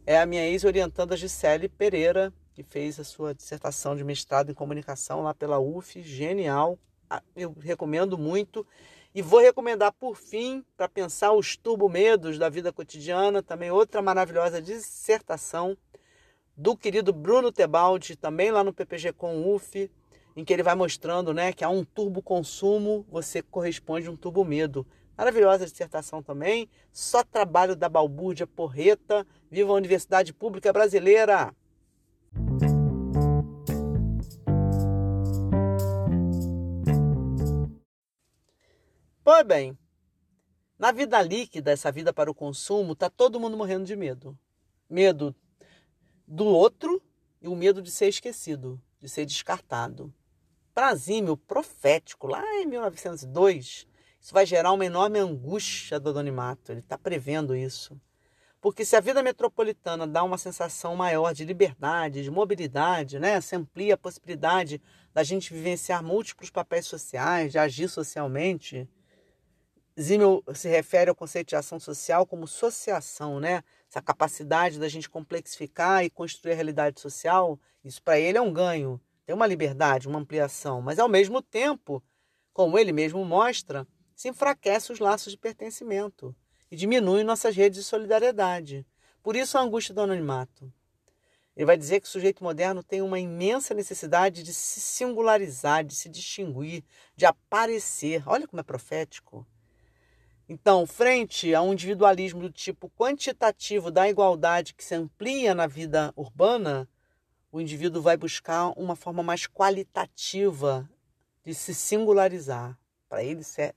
é 0.05 0.19
a 0.19 0.27
minha 0.27 0.45
ex-orientanda 0.45 1.17
Gisele 1.17 1.69
Pereira, 1.69 2.35
que 2.55 2.65
fez 2.65 2.99
a 2.99 3.05
sua 3.05 3.33
dissertação 3.33 3.95
de 3.95 4.03
mestrado 4.03 4.51
em 4.51 4.55
comunicação 4.55 5.23
lá 5.23 5.33
pela 5.33 5.61
UF, 5.61 6.03
genial. 6.03 6.77
Ah, 7.09 7.23
eu 7.37 7.55
recomendo 7.61 8.19
muito. 8.19 8.67
E 9.15 9.23
vou 9.23 9.38
recomendar, 9.38 9.93
por 9.93 10.17
fim, 10.17 10.65
para 10.77 10.88
pensar 10.88 11.35
os 11.35 11.57
turbo-medos 11.57 12.37
da 12.37 12.49
vida 12.49 12.73
cotidiana, 12.73 13.45
também 13.45 13.71
outra 13.71 14.03
maravilhosa 14.03 14.61
dissertação 14.61 15.79
do 16.57 16.77
querido 16.77 17.12
Bruno 17.12 17.51
Tebaldi, 17.51 18.17
também 18.17 18.51
lá 18.51 18.62
no 18.62 18.73
PPG 18.73 19.12
com 19.12 19.55
UF, 19.55 19.91
em 20.37 20.45
que 20.45 20.53
ele 20.53 20.62
vai 20.62 20.75
mostrando 20.75 21.33
né, 21.33 21.53
que 21.53 21.65
a 21.65 21.69
um 21.69 21.85
turbo-consumo 21.85 23.07
você 23.11 23.43
corresponde 23.43 24.09
a 24.09 24.11
um 24.11 24.17
turbo-medo. 24.17 24.87
Maravilhosa 25.17 25.67
dissertação 25.67 26.23
também. 26.23 26.69
Só 26.91 27.23
trabalho 27.23 27.77
da 27.77 27.88
balbúrdia 27.88 28.47
porreta. 28.47 29.27
Viva 29.51 29.71
a 29.71 29.77
Universidade 29.77 30.33
Pública 30.33 30.73
Brasileira! 30.73 31.55
Pois 39.25 39.47
bem, 39.47 39.79
na 40.79 40.91
vida 40.91 41.23
líquida, 41.23 41.71
essa 41.71 41.93
vida 41.93 42.12
para 42.12 42.31
o 42.31 42.35
consumo, 42.35 42.97
tá 42.97 43.09
todo 43.09 43.38
mundo 43.38 43.57
morrendo 43.57 43.85
de 43.85 43.95
medo. 43.95 44.37
Medo 44.91 45.35
do 46.33 46.47
outro 46.47 47.03
e 47.42 47.49
o 47.49 47.55
medo 47.55 47.83
de 47.83 47.90
ser 47.90 48.09
esquecido, 48.09 48.81
de 48.99 49.07
ser 49.07 49.27
descartado. 49.27 50.11
Prazímio 50.73 51.37
profético, 51.37 52.27
lá 52.27 52.42
em 52.55 52.64
1902, 52.64 53.87
isso 54.18 54.33
vai 54.33 54.47
gerar 54.47 54.73
uma 54.73 54.87
enorme 54.87 55.18
angústia 55.18 56.01
do 56.01 56.09
anonimato. 56.09 56.73
Ele 56.73 56.81
está 56.81 56.97
prevendo 56.97 57.55
isso. 57.55 58.01
Porque 58.62 58.83
se 58.83 58.97
a 58.97 59.01
vida 59.01 59.23
metropolitana 59.23 60.07
dá 60.07 60.25
uma 60.25 60.38
sensação 60.38 60.97
maior 60.97 61.35
de 61.35 61.45
liberdade, 61.45 62.23
de 62.23 62.31
mobilidade, 62.31 63.18
né? 63.18 63.38
se 63.42 63.55
amplia 63.55 63.92
a 63.92 63.99
possibilidade 63.99 64.81
da 65.12 65.23
gente 65.23 65.53
vivenciar 65.53 66.03
múltiplos 66.03 66.49
papéis 66.49 66.87
sociais, 66.87 67.53
de 67.53 67.59
agir 67.59 67.88
socialmente, 67.90 68.88
Zimmel 70.00 70.42
se 70.55 70.68
refere 70.68 71.11
ao 71.11 71.16
conceito 71.16 71.48
de 71.48 71.57
ação 71.57 71.78
social 71.78 72.26
como 72.26 72.44
associação, 72.44 73.38
né? 73.38 73.62
Essa 73.88 74.00
capacidade 74.00 74.78
da 74.78 74.88
gente 74.88 75.09
complexificar 75.09 76.02
e 76.02 76.09
construir 76.09 76.52
a 76.52 76.55
realidade 76.55 76.98
social, 76.98 77.61
isso 77.85 78.02
para 78.02 78.18
ele 78.18 78.38
é 78.38 78.40
um 78.40 78.52
ganho, 78.52 78.98
tem 79.26 79.35
uma 79.35 79.46
liberdade, 79.46 80.09
uma 80.09 80.18
ampliação, 80.18 80.81
mas 80.81 80.98
ao 80.98 81.09
mesmo 81.09 81.42
tempo, 81.42 82.02
como 82.55 82.78
ele 82.78 82.92
mesmo 82.92 83.22
mostra, 83.24 83.87
se 84.14 84.28
enfraquece 84.28 84.92
os 84.92 84.98
laços 84.98 85.33
de 85.33 85.38
pertencimento 85.38 86.35
e 86.70 86.76
diminui 86.76 87.22
nossas 87.22 87.55
redes 87.55 87.81
de 87.81 87.85
solidariedade. 87.85 88.87
Por 89.22 89.37
isso 89.37 89.59
a 89.59 89.61
angústia 89.61 89.94
do 89.94 90.00
anonimato. 90.00 90.72
Ele 91.55 91.66
vai 91.66 91.76
dizer 91.76 92.00
que 92.00 92.07
o 92.07 92.11
sujeito 92.11 92.42
moderno 92.42 92.83
tem 92.83 93.02
uma 93.02 93.20
imensa 93.20 93.74
necessidade 93.74 94.42
de 94.42 94.55
se 94.55 94.81
singularizar, 94.81 95.85
de 95.85 95.94
se 95.94 96.09
distinguir, 96.09 96.83
de 97.14 97.26
aparecer. 97.26 98.22
Olha 98.26 98.48
como 98.48 98.61
é 98.61 98.64
profético. 98.64 99.46
Então, 100.55 100.87
frente 100.87 101.55
a 101.55 101.62
um 101.62 101.73
individualismo 101.73 102.43
do 102.43 102.51
tipo 102.51 102.91
quantitativo 102.91 103.91
da 103.91 104.07
igualdade 104.07 104.75
que 104.75 104.85
se 104.85 104.95
amplia 104.95 105.55
na 105.55 105.67
vida 105.67 106.12
urbana, 106.15 106.87
o 107.51 107.59
indivíduo 107.59 108.03
vai 108.03 108.19
buscar 108.19 108.69
uma 108.79 108.95
forma 108.95 109.23
mais 109.23 109.47
qualitativa 109.47 110.87
de 111.43 111.55
se 111.55 111.75
singularizar. 111.75 112.79
Para 113.09 113.25
ele, 113.25 113.41
isso 113.41 113.62
é 113.62 113.73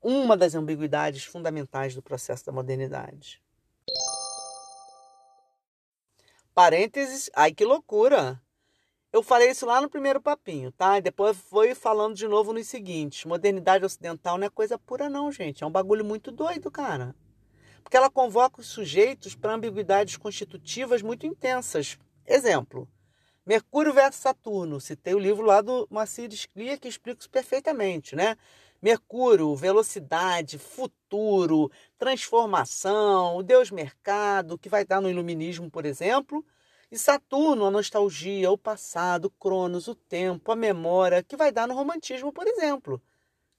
uma 0.00 0.36
das 0.36 0.54
ambiguidades 0.54 1.24
fundamentais 1.24 1.96
do 1.96 2.00
processo 2.00 2.46
da 2.46 2.52
modernidade. 2.52 3.42
Parênteses, 6.54 7.28
ai 7.34 7.52
que 7.52 7.64
loucura! 7.64 8.40
Eu 9.16 9.22
falei 9.22 9.48
isso 9.48 9.64
lá 9.64 9.80
no 9.80 9.88
primeiro 9.88 10.20
papinho, 10.20 10.70
tá? 10.70 10.98
E 10.98 11.00
depois 11.00 11.38
foi 11.38 11.74
falando 11.74 12.14
de 12.14 12.28
novo 12.28 12.52
nos 12.52 12.66
seguintes. 12.66 13.24
Modernidade 13.24 13.82
ocidental 13.82 14.36
não 14.36 14.46
é 14.46 14.50
coisa 14.50 14.78
pura, 14.78 15.08
não, 15.08 15.32
gente. 15.32 15.64
É 15.64 15.66
um 15.66 15.70
bagulho 15.70 16.04
muito 16.04 16.30
doido, 16.30 16.70
cara. 16.70 17.16
Porque 17.82 17.96
ela 17.96 18.10
convoca 18.10 18.60
os 18.60 18.66
sujeitos 18.66 19.34
para 19.34 19.54
ambiguidades 19.54 20.18
constitutivas 20.18 21.00
muito 21.00 21.26
intensas. 21.26 21.98
Exemplo: 22.26 22.86
Mercúrio 23.46 23.94
versus 23.94 24.20
Saturno. 24.20 24.78
Citei 24.82 25.14
o 25.14 25.18
livro 25.18 25.46
lá 25.46 25.62
do 25.62 25.88
Maciris 25.90 26.44
Clear 26.44 26.78
que 26.78 26.86
explica 26.86 27.20
isso 27.20 27.30
perfeitamente, 27.30 28.14
né? 28.14 28.36
Mercúrio, 28.82 29.56
velocidade, 29.56 30.58
futuro, 30.58 31.70
transformação, 31.96 33.38
o 33.38 33.42
Deus 33.42 33.70
mercado, 33.70 34.58
que 34.58 34.68
vai 34.68 34.84
dar 34.84 35.00
no 35.00 35.08
iluminismo, 35.08 35.70
por 35.70 35.86
exemplo 35.86 36.44
e 36.90 36.96
Saturno, 36.96 37.66
a 37.66 37.70
nostalgia, 37.70 38.50
o 38.50 38.58
passado, 38.58 39.30
Cronos, 39.30 39.88
o 39.88 39.94
tempo, 39.94 40.52
a 40.52 40.56
memória, 40.56 41.22
que 41.22 41.36
vai 41.36 41.50
dar 41.50 41.66
no 41.66 41.74
romantismo, 41.74 42.32
por 42.32 42.46
exemplo. 42.46 43.02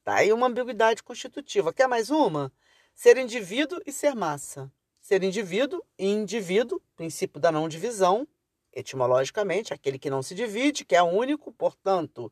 Tá 0.04 0.16
aí 0.16 0.32
uma 0.32 0.48
ambiguidade 0.48 1.04
constitutiva. 1.04 1.74
Quer 1.74 1.88
mais 1.88 2.10
uma? 2.10 2.52
Ser 2.96 3.18
indivíduo 3.18 3.82
e 3.86 3.92
ser 3.92 4.16
massa. 4.16 4.72
Ser 5.02 5.24
indivíduo 5.24 5.84
e 6.00 6.08
indivíduo, 6.08 6.82
princípio 6.96 7.40
da 7.40 7.52
não 7.52 7.68
divisão, 7.68 8.28
etimologicamente, 8.74 9.74
aquele 9.74 10.00
que 10.00 10.10
não 10.10 10.22
se 10.22 10.34
divide, 10.34 10.86
que 10.86 10.96
é 10.96 11.04
único, 11.04 11.52
portanto, 11.52 12.32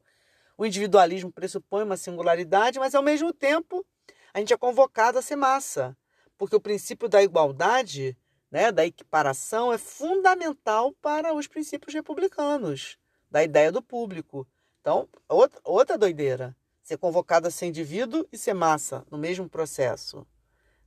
o 0.57 0.65
individualismo 0.65 1.31
pressupõe 1.31 1.83
uma 1.83 1.97
singularidade, 1.97 2.79
mas 2.79 2.95
ao 2.95 3.03
mesmo 3.03 3.33
tempo 3.33 3.85
a 4.33 4.39
gente 4.39 4.53
é 4.53 4.57
convocado 4.57 5.17
a 5.17 5.21
ser 5.21 5.35
massa, 5.35 5.97
porque 6.37 6.55
o 6.55 6.61
princípio 6.61 7.09
da 7.09 7.23
igualdade 7.23 8.17
né, 8.51 8.71
da 8.71 8.85
equiparação 8.85 9.71
é 9.71 9.77
fundamental 9.77 10.93
para 11.01 11.33
os 11.33 11.47
princípios 11.47 11.93
republicanos, 11.93 12.97
da 13.29 13.43
ideia 13.43 13.71
do 13.71 13.81
público. 13.81 14.47
Então, 14.81 15.09
outra, 15.27 15.59
outra 15.63 15.97
doideira. 15.97 16.55
Ser 16.83 16.97
convocado 16.97 17.47
a 17.47 17.51
ser 17.51 17.65
indivíduo 17.65 18.27
e 18.31 18.37
ser 18.37 18.53
massa 18.53 19.03
no 19.09 19.17
mesmo 19.17 19.49
processo. 19.49 20.25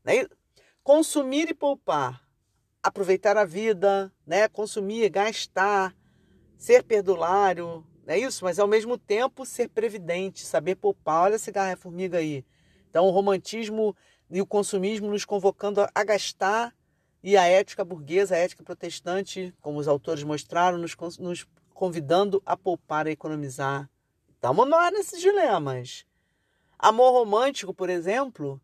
Né? 0.05 0.27
Consumir 0.83 1.51
e 1.51 1.55
poupar. 1.55 2.23
Aproveitar 2.81 3.37
a 3.37 3.45
vida, 3.45 4.13
né? 4.25 4.49
consumir, 4.49 5.09
gastar, 5.11 5.95
ser 6.57 6.85
perdulário, 6.85 7.85
é 8.09 8.19
isso? 8.19 8.43
Mas 8.43 8.59
ao 8.59 8.67
mesmo 8.67 8.97
tempo 8.97 9.45
ser 9.45 9.69
previdente, 9.69 10.47
saber 10.47 10.77
poupar. 10.77 11.25
Olha 11.25 11.35
esse 11.35 11.53
garra-formiga 11.53 12.17
aí. 12.17 12.43
Então, 12.89 13.05
o 13.05 13.11
romantismo 13.11 13.95
e 14.31 14.41
o 14.41 14.47
consumismo 14.47 15.11
nos 15.11 15.27
convocando 15.27 15.87
a 15.95 16.05
gastar 16.05 16.75
e 17.23 17.37
a 17.37 17.47
ética 17.47 17.85
burguesa, 17.85 18.35
a 18.35 18.39
ética 18.39 18.63
protestante, 18.63 19.55
como 19.61 19.79
os 19.79 19.89
autores 19.89 20.23
mostraram, 20.23 20.79
nos, 20.79 20.97
nos 21.19 21.47
convidando 21.75 22.43
a 22.45 22.57
poupar, 22.57 23.07
a 23.07 23.11
economizar. 23.11 23.89
Estamos 24.31 24.69
nós 24.69 24.93
nesses 24.93 25.21
dilemas. 25.21 26.05
Amor 26.79 27.13
romântico, 27.13 27.75
por 27.75 27.91
exemplo, 27.91 28.61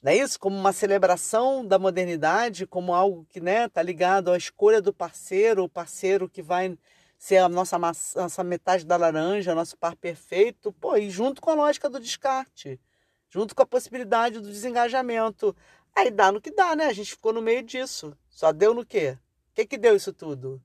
não 0.00 0.12
é 0.12 0.16
isso? 0.16 0.38
Como 0.38 0.56
uma 0.56 0.72
celebração 0.72 1.66
da 1.66 1.78
modernidade, 1.78 2.66
como 2.66 2.94
algo 2.94 3.26
que 3.28 3.40
está 3.40 3.50
né, 3.50 3.68
tá 3.68 3.82
ligado 3.82 4.30
à 4.30 4.36
escolha 4.36 4.80
do 4.80 4.92
parceiro, 4.92 5.64
o 5.64 5.68
parceiro 5.68 6.28
que 6.28 6.40
vai 6.40 6.78
ser 7.18 7.38
a 7.38 7.48
nossa, 7.48 7.76
nossa 7.78 8.44
metade 8.44 8.86
da 8.86 8.96
laranja, 8.96 9.54
nosso 9.54 9.76
par 9.76 9.96
perfeito, 9.96 10.72
pô, 10.72 10.96
e 10.96 11.10
junto 11.10 11.40
com 11.40 11.50
a 11.50 11.54
lógica 11.54 11.90
do 11.90 11.98
descarte, 11.98 12.80
junto 13.28 13.56
com 13.56 13.62
a 13.62 13.66
possibilidade 13.66 14.38
do 14.38 14.48
desengajamento. 14.48 15.54
Aí 15.98 16.12
dá 16.12 16.30
no 16.30 16.40
que 16.40 16.52
dá, 16.52 16.76
né? 16.76 16.86
A 16.86 16.92
gente 16.92 17.10
ficou 17.10 17.32
no 17.32 17.42
meio 17.42 17.60
disso. 17.60 18.16
Só 18.28 18.52
deu 18.52 18.72
no 18.72 18.86
quê? 18.86 19.18
O 19.50 19.54
que, 19.56 19.66
que 19.66 19.76
deu 19.76 19.96
isso 19.96 20.12
tudo? 20.12 20.62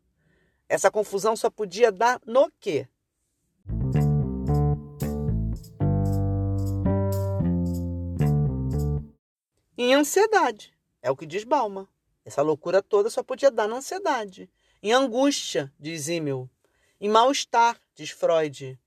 Essa 0.70 0.92
confusão 0.92 1.36
só 1.36 1.50
podia 1.50 1.92
dar 1.92 2.22
no 2.24 2.52
quê? 2.60 2.88
Em 9.76 9.96
ansiedade. 9.96 10.72
É 11.02 11.10
o 11.10 11.18
que 11.18 11.26
diz 11.26 11.44
Balma. 11.44 11.90
Essa 12.24 12.44
loucura 12.44 12.84
toda 12.84 13.10
só 13.10 13.24
podia 13.24 13.50
dar 13.50 13.68
na 13.68 13.78
ansiedade. 13.78 14.48
Em 14.84 14.94
angústia, 14.94 15.74
diz 15.80 16.08
Himmel. 16.10 16.48
Em 17.02 17.10
mal-estar, 17.10 17.80
diz 17.96 18.12
Freud. 18.12 18.80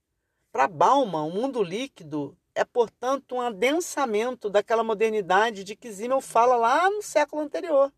Para 0.49 0.69
Balma, 0.69 1.23
o 1.23 1.29
mundo 1.29 1.61
líquido 1.61 2.37
é, 2.57 2.65
portanto, 2.65 3.35
um 3.35 3.41
adensamento 3.41 4.49
daquela 4.49 4.83
modernidade 4.83 5.63
de 5.63 5.75
que 5.75 5.91
Zimmel 5.91 6.19
fala 6.19 6.55
lá 6.55 6.89
no 6.89 7.03
século 7.03 7.43
anterior. 7.43 7.93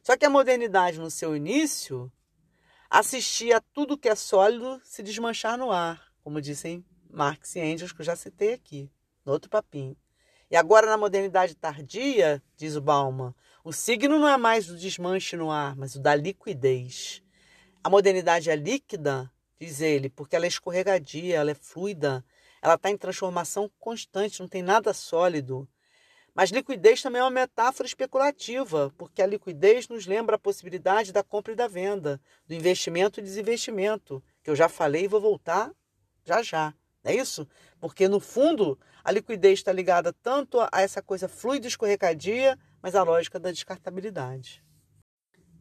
Só 0.00 0.16
que 0.16 0.24
a 0.24 0.30
modernidade, 0.30 1.00
no 1.00 1.10
seu 1.10 1.36
início, 1.36 2.10
assistia 2.88 3.56
a 3.56 3.60
tudo 3.60 3.98
que 3.98 4.08
é 4.08 4.14
sólido 4.14 4.80
se 4.84 5.02
desmanchar 5.02 5.58
no 5.58 5.72
ar. 5.72 6.06
como 6.22 6.40
dizem 6.40 6.84
Marx 7.10 7.56
e 7.56 7.60
Engels, 7.60 7.90
que 7.90 8.00
eu 8.00 8.04
já 8.04 8.14
citei 8.14 8.52
aqui, 8.52 8.88
no 9.24 9.32
outro 9.32 9.50
papinho. 9.50 9.96
E 10.50 10.56
agora, 10.56 10.86
na 10.86 10.96
modernidade 10.96 11.56
tardia, 11.56 12.40
diz 12.56 12.76
o 12.76 12.80
Bauman, 12.80 13.34
o 13.64 13.72
signo 13.72 14.20
não 14.20 14.28
é 14.28 14.36
mais 14.36 14.70
o 14.70 14.76
desmanche 14.76 15.36
no 15.36 15.50
ar, 15.50 15.74
mas 15.74 15.96
o 15.96 16.00
da 16.00 16.14
liquidez. 16.14 17.22
A 17.82 17.90
modernidade 17.90 18.50
é 18.50 18.56
líquida, 18.56 19.30
diz 19.58 19.80
ele, 19.80 20.08
porque 20.08 20.36
ela 20.36 20.44
é 20.44 20.48
escorregadia, 20.48 21.36
ela 21.36 21.50
é 21.50 21.54
fluida, 21.54 22.24
ela 22.62 22.74
está 22.74 22.90
em 22.90 22.96
transformação 22.96 23.70
constante, 23.78 24.40
não 24.40 24.48
tem 24.48 24.62
nada 24.62 24.92
sólido. 24.92 25.68
Mas 26.34 26.50
liquidez 26.50 27.02
também 27.02 27.20
é 27.20 27.24
uma 27.24 27.30
metáfora 27.30 27.86
especulativa, 27.86 28.92
porque 28.96 29.20
a 29.20 29.26
liquidez 29.26 29.88
nos 29.88 30.06
lembra 30.06 30.36
a 30.36 30.38
possibilidade 30.38 31.12
da 31.12 31.22
compra 31.22 31.52
e 31.52 31.56
da 31.56 31.66
venda, 31.66 32.20
do 32.46 32.54
investimento 32.54 33.18
e 33.18 33.22
desinvestimento, 33.22 34.22
que 34.42 34.50
eu 34.50 34.54
já 34.54 34.68
falei 34.68 35.04
e 35.04 35.08
vou 35.08 35.20
voltar 35.20 35.72
já 36.24 36.42
já. 36.42 36.74
Não 37.02 37.10
é 37.10 37.16
isso? 37.16 37.48
Porque 37.80 38.06
no 38.06 38.20
fundo 38.20 38.78
a 39.02 39.10
liquidez 39.10 39.60
está 39.60 39.72
ligada 39.72 40.12
tanto 40.12 40.60
a 40.60 40.82
essa 40.82 41.02
coisa 41.02 41.26
fluida 41.26 41.66
e 41.66 41.68
escorregadia, 41.68 42.58
mas 42.82 42.94
à 42.94 43.02
lógica 43.02 43.40
da 43.40 43.50
descartabilidade. 43.50 44.62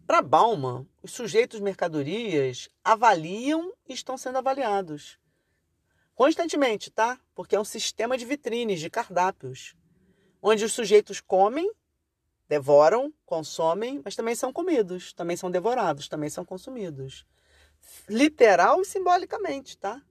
Para 0.05 0.21
Bauman, 0.21 0.85
os 1.01 1.11
sujeitos 1.11 1.59
mercadorias 1.59 2.69
avaliam 2.83 3.73
e 3.87 3.93
estão 3.93 4.17
sendo 4.17 4.37
avaliados. 4.37 5.17
Constantemente, 6.17 6.89
tá? 6.89 7.19
Porque 7.35 7.55
é 7.55 7.59
um 7.59 7.63
sistema 7.63 8.17
de 8.17 8.25
vitrines, 8.25 8.79
de 8.79 8.89
cardápios, 8.89 9.75
onde 10.41 10.65
os 10.65 10.73
sujeitos 10.73 11.21
comem, 11.21 11.71
devoram, 12.49 13.13
consomem, 13.23 14.01
mas 14.03 14.15
também 14.15 14.33
são 14.33 14.51
comidos, 14.51 15.13
também 15.13 15.37
são 15.37 15.51
devorados, 15.51 16.07
também 16.07 16.27
são 16.27 16.43
consumidos. 16.43 17.23
Literal 18.09 18.81
e 18.81 18.85
simbolicamente, 18.85 19.77
tá? 19.77 20.01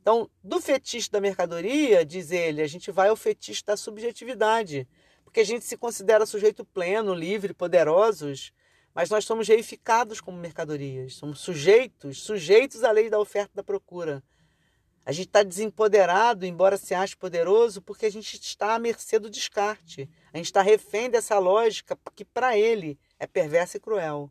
Então, 0.00 0.28
do 0.42 0.60
fetiche 0.60 1.08
da 1.08 1.20
mercadoria, 1.20 2.04
diz 2.04 2.32
ele, 2.32 2.60
a 2.60 2.66
gente 2.66 2.90
vai 2.90 3.08
ao 3.08 3.14
fetiche 3.14 3.64
da 3.64 3.76
subjetividade, 3.76 4.88
porque 5.22 5.38
a 5.38 5.46
gente 5.46 5.64
se 5.64 5.76
considera 5.76 6.26
sujeito 6.26 6.64
pleno, 6.64 7.14
livre, 7.14 7.54
poderosos, 7.54 8.52
mas 8.92 9.10
nós 9.10 9.24
somos 9.24 9.46
reificados 9.46 10.20
como 10.20 10.36
mercadorias, 10.36 11.14
somos 11.14 11.38
sujeitos, 11.38 12.20
sujeitos 12.20 12.82
à 12.82 12.90
lei 12.90 13.08
da 13.08 13.20
oferta 13.20 13.52
e 13.54 13.56
da 13.58 13.62
procura. 13.62 14.24
A 15.04 15.12
gente 15.12 15.26
está 15.26 15.42
desempoderado, 15.42 16.46
embora 16.46 16.76
se 16.76 16.94
ache 16.94 17.16
poderoso, 17.16 17.82
porque 17.82 18.06
a 18.06 18.10
gente 18.10 18.34
está 18.34 18.74
à 18.74 18.78
mercê 18.78 19.18
do 19.18 19.28
descarte. 19.28 20.08
A 20.32 20.36
gente 20.36 20.46
está 20.46 20.62
refém 20.62 21.10
dessa 21.10 21.38
lógica 21.38 21.98
que, 22.14 22.24
para 22.24 22.56
ele, 22.56 22.98
é 23.18 23.26
perversa 23.26 23.76
e 23.76 23.80
cruel. 23.80 24.30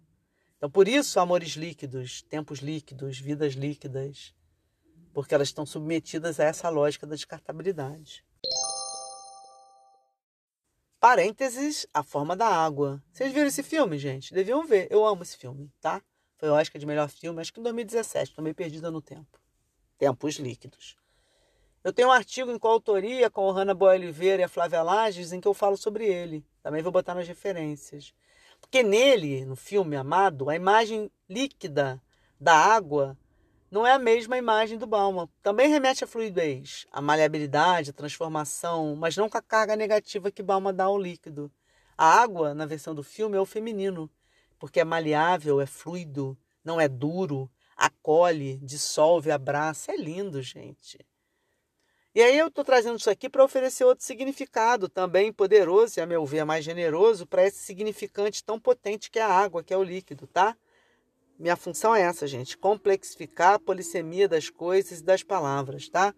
Então, 0.58 0.70
por 0.70 0.88
isso, 0.88 1.20
amores 1.20 1.52
líquidos, 1.52 2.22
tempos 2.22 2.60
líquidos, 2.60 3.20
vidas 3.20 3.54
líquidas 3.54 4.34
porque 5.14 5.36
elas 5.36 5.50
estão 5.50 5.66
submetidas 5.66 6.40
a 6.40 6.46
essa 6.46 6.70
lógica 6.70 7.06
da 7.06 7.16
descartabilidade. 7.16 8.24
Parênteses, 11.00 11.88
A 11.94 12.04
Forma 12.04 12.36
da 12.36 12.48
Água. 12.48 13.04
Vocês 13.12 13.34
viram 13.34 13.48
esse 13.48 13.64
filme, 13.64 13.98
gente? 13.98 14.34
Deviam 14.34 14.66
ver. 14.66 14.88
Eu 14.92 15.06
amo 15.06 15.24
esse 15.24 15.36
filme, 15.36 15.72
tá? 15.82 16.02
Foi 16.38 16.50
o 16.50 16.54
Oscar 16.54 16.80
de 16.80 16.86
melhor 16.86 17.10
filme, 17.10 17.42
acho 17.42 17.52
que 17.52 17.60
em 17.60 17.64
2017. 17.64 18.30
Estou 18.30 18.44
meio 18.44 18.56
perdida 18.56 18.92
no 18.92 19.02
tempo. 19.02 19.41
Tempos 20.02 20.38
líquidos. 20.38 20.98
Eu 21.84 21.94
tenho 21.94 22.08
um 22.08 22.12
artigo 22.12 22.50
em 22.50 22.58
coautoria 22.58 23.30
com 23.30 23.48
a 23.48 23.54
Hanna 23.54 23.76
Boa 23.76 23.92
Oliveira 23.92 24.42
e 24.42 24.46
a 24.46 24.50
Flávia 24.50 24.82
Lages 24.82 25.32
em 25.32 25.40
que 25.40 25.48
eu 25.48 25.54
falo 25.54 25.78
sobre 25.78 26.08
ele. 26.08 26.44
Também 26.64 26.82
vou 26.82 26.92
botar 26.92 27.14
nas 27.14 27.28
referências. 27.28 28.12
Porque 28.60 28.82
nele, 28.82 29.46
no 29.46 29.56
filme 29.56 29.96
Amado, 29.96 30.50
a 30.50 30.56
imagem 30.56 31.12
líquida 31.30 32.02
da 32.40 32.56
água 32.56 33.16
não 33.70 33.86
é 33.86 33.92
a 33.92 34.00
mesma 34.00 34.40
imagem 34.40 34.76
do 34.76 34.88
Bauman. 34.88 35.30
Também 35.44 35.70
remete 35.70 36.04
à 36.04 36.08
fluidez, 36.08 36.88
à 36.92 37.00
maleabilidade, 37.00 37.92
à 37.92 37.94
transformação, 37.94 38.96
mas 38.96 39.16
não 39.16 39.30
com 39.30 39.38
a 39.38 39.42
carga 39.44 39.76
negativa 39.76 40.32
que 40.32 40.42
Bauman 40.42 40.74
dá 40.74 40.86
ao 40.86 40.98
líquido. 40.98 41.52
A 41.96 42.08
água, 42.08 42.56
na 42.56 42.66
versão 42.66 42.96
do 42.96 43.04
filme, 43.04 43.38
é 43.38 43.40
o 43.40 43.46
feminino, 43.46 44.10
porque 44.58 44.80
é 44.80 44.84
maleável, 44.84 45.62
é 45.62 45.68
fluido, 45.68 46.36
não 46.66 46.82
é 46.82 46.88
duro, 46.88 47.48
acolhe, 47.76 48.58
dissolve, 48.58 49.32
abraça. 49.32 49.92
É 49.92 49.98
lindo, 49.98 50.42
gente. 50.42 51.00
E 52.14 52.22
aí 52.22 52.38
eu 52.38 52.48
estou 52.48 52.66
trazendo 52.66 53.00
isso 53.00 53.10
aqui 53.10 53.30
para 53.30 53.44
oferecer 53.44 53.86
outro 53.86 54.04
significado 54.04 54.90
também 54.90 55.32
poderoso 55.32 55.98
e, 55.98 56.02
a 56.02 56.06
meu 56.06 56.26
ver, 56.26 56.44
mais 56.44 56.66
generoso 56.66 57.26
para 57.26 57.46
esse 57.46 57.60
significante 57.60 58.44
tão 58.44 58.60
potente 58.60 59.10
que 59.10 59.18
é 59.18 59.22
a 59.22 59.32
água, 59.32 59.64
que 59.64 59.74
é 59.74 59.78
o 59.78 59.84
líquido, 59.84 60.28
tá? 60.28 60.58
Minha 61.40 61.56
função 61.56 61.96
é 61.96 62.02
essa, 62.02 62.28
gente: 62.28 62.58
complexificar 62.58 63.54
a 63.54 63.60
polissemia 63.60 64.28
das 64.28 64.50
coisas 64.50 65.00
e 65.00 65.04
das 65.04 65.24
palavras, 65.24 65.88
tá? 65.88 66.14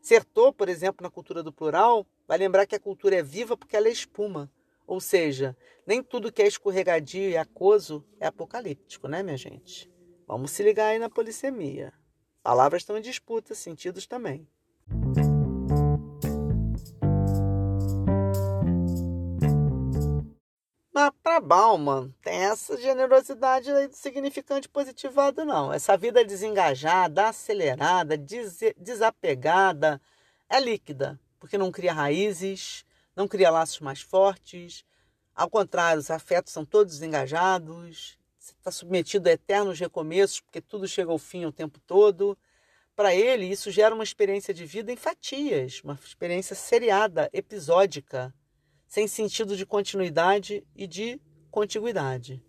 Sertor, 0.00 0.52
por 0.52 0.68
exemplo, 0.68 1.02
na 1.02 1.10
cultura 1.10 1.42
do 1.42 1.52
plural, 1.52 2.06
vai 2.26 2.38
lembrar 2.38 2.66
que 2.66 2.74
a 2.74 2.80
cultura 2.80 3.16
é 3.16 3.22
viva 3.22 3.56
porque 3.56 3.76
ela 3.76 3.88
é 3.88 3.92
espuma. 3.92 4.50
Ou 4.86 5.00
seja, 5.00 5.56
nem 5.86 6.02
tudo 6.02 6.32
que 6.32 6.42
é 6.42 6.46
escorregadio 6.46 7.30
e 7.30 7.36
aquoso 7.36 8.04
é 8.18 8.26
apocalíptico, 8.26 9.08
né, 9.08 9.22
minha 9.22 9.36
gente? 9.36 9.93
Vamos 10.26 10.52
se 10.52 10.62
ligar 10.62 10.88
aí 10.88 10.98
na 10.98 11.10
polissemia. 11.10 11.92
Palavras 12.42 12.82
estão 12.82 12.96
em 12.96 13.02
disputa, 13.02 13.54
sentidos 13.54 14.06
também. 14.06 14.48
Mas 20.92 21.10
para 21.22 21.40
Bauman, 21.40 22.14
tem 22.22 22.44
essa 22.44 22.76
generosidade 22.80 23.68
significante 23.92 24.68
positivado, 24.68 25.44
não. 25.44 25.72
Essa 25.72 25.96
vida 25.96 26.24
desengajada, 26.24 27.28
acelerada, 27.28 28.16
des 28.16 28.60
desapegada, 28.76 30.00
é 30.48 30.60
líquida, 30.60 31.18
porque 31.38 31.58
não 31.58 31.72
cria 31.72 31.92
raízes, 31.92 32.86
não 33.16 33.26
cria 33.26 33.50
laços 33.50 33.80
mais 33.80 34.00
fortes. 34.00 34.84
Ao 35.34 35.50
contrário, 35.50 35.98
os 35.98 36.10
afetos 36.10 36.52
são 36.52 36.64
todos 36.64 36.94
desengajados, 36.94 38.16
você 38.44 38.52
está 38.52 38.70
submetido 38.70 39.28
a 39.28 39.32
eternos 39.32 39.78
recomeços, 39.80 40.40
porque 40.40 40.60
tudo 40.60 40.86
chega 40.86 41.10
ao 41.10 41.18
fim 41.18 41.46
o 41.46 41.52
tempo 41.52 41.80
todo. 41.86 42.36
Para 42.94 43.14
ele, 43.14 43.46
isso 43.46 43.70
gera 43.70 43.94
uma 43.94 44.04
experiência 44.04 44.52
de 44.52 44.66
vida 44.66 44.92
em 44.92 44.96
fatias, 44.96 45.80
uma 45.82 45.98
experiência 46.04 46.54
seriada, 46.54 47.30
episódica 47.32 48.34
sem 48.86 49.08
sentido 49.08 49.56
de 49.56 49.66
continuidade 49.66 50.64
e 50.76 50.86
de 50.86 51.20
contiguidade. 51.50 52.44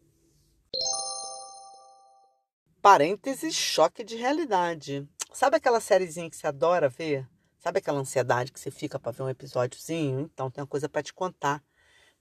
Parênteses, 2.81 3.55
choque 3.55 4.03
de 4.03 4.15
realidade. 4.15 5.07
Sabe 5.33 5.57
aquela 5.57 5.79
sériezinha 5.79 6.29
que 6.29 6.35
você 6.35 6.45
adora 6.45 6.87
ver? 6.87 7.27
Sabe 7.57 7.79
aquela 7.79 7.99
ansiedade 7.99 8.51
que 8.51 8.59
você 8.59 8.69
fica 8.69 8.99
para 8.99 9.11
ver 9.11 9.23
um 9.23 9.29
episódiozinho? 9.29 10.19
Então, 10.19 10.51
tem 10.51 10.61
uma 10.61 10.67
coisa 10.67 10.87
para 10.87 11.01
te 11.01 11.13
contar. 11.13 11.63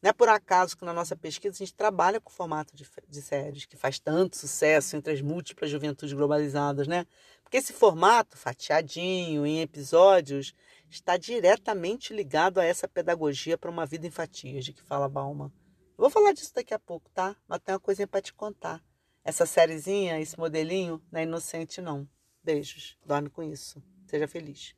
Não 0.04 0.10
é 0.10 0.12
por 0.12 0.28
acaso 0.28 0.76
que 0.76 0.84
na 0.84 0.92
nossa 0.92 1.16
pesquisa 1.16 1.56
a 1.56 1.64
gente 1.64 1.72
trabalha 1.72 2.20
com 2.20 2.28
o 2.28 2.32
formato 2.32 2.76
de, 2.76 2.86
de 3.08 3.22
séries, 3.22 3.64
que 3.64 3.74
faz 3.74 3.98
tanto 3.98 4.36
sucesso 4.36 4.96
entre 4.96 5.14
as 5.14 5.22
múltiplas 5.22 5.70
juventudes 5.70 6.12
globalizadas, 6.12 6.86
né? 6.86 7.06
Porque 7.42 7.56
esse 7.56 7.72
formato, 7.72 8.36
fatiadinho, 8.36 9.46
em 9.46 9.62
episódios, 9.62 10.54
está 10.90 11.16
diretamente 11.16 12.12
ligado 12.12 12.60
a 12.60 12.64
essa 12.66 12.86
pedagogia 12.86 13.56
para 13.56 13.70
uma 13.70 13.86
vida 13.86 14.06
em 14.06 14.10
fatias, 14.10 14.66
de 14.66 14.74
que 14.74 14.82
fala 14.82 15.08
Bauman. 15.08 15.50
Eu 15.96 16.02
vou 16.02 16.10
falar 16.10 16.34
disso 16.34 16.52
daqui 16.54 16.74
a 16.74 16.78
pouco, 16.78 17.08
tá? 17.14 17.34
Mas 17.48 17.60
tem 17.60 17.72
uma 17.72 17.80
coisinha 17.80 18.06
para 18.06 18.20
te 18.20 18.34
contar. 18.34 18.84
Essa 19.24 19.46
sériezinha, 19.46 20.20
esse 20.20 20.38
modelinho, 20.38 21.02
não 21.10 21.20
é 21.20 21.22
inocente, 21.22 21.80
não. 21.80 22.06
Beijos. 22.42 22.98
Dorme 23.06 23.30
com 23.30 23.42
isso. 23.42 23.82
Seja 24.06 24.28
feliz. 24.28 24.74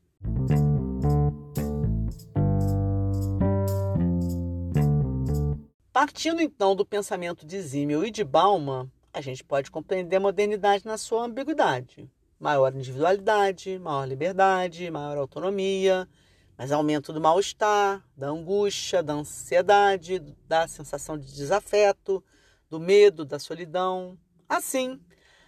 Partindo 5.97 6.43
então 6.43 6.77
do 6.77 6.85
pensamento 6.85 7.47
de 7.47 7.59
Zimmel 7.59 8.05
e 8.05 8.11
de 8.11 8.23
Bauman, 8.23 8.93
a 9.15 9.23
gente 9.23 9.43
pode 9.43 9.71
compreender 9.71 10.17
a 10.17 10.21
modernidade 10.21 10.85
na 10.85 10.99
sua 10.99 11.25
ambiguidade 11.25 12.07
maior 12.39 12.75
individualidade, 12.75 13.79
maior 13.79 14.05
liberdade, 14.05 14.91
maior 14.91 15.17
autonomia, 15.17 16.07
mas 16.55 16.71
aumento 16.71 17.15
do 17.15 17.21
mal-estar, 17.23 18.07
da 18.15 18.29
angústia, 18.29 19.03
da 19.03 19.15
ansiedade, 19.15 20.19
da 20.47 20.69
sensação 20.69 21.17
de 21.17 21.35
desafeto, 21.35 22.23
do 22.69 22.79
medo, 22.79 23.25
da 23.25 23.39
solidão. 23.39 24.19
Assim, 24.47 25.01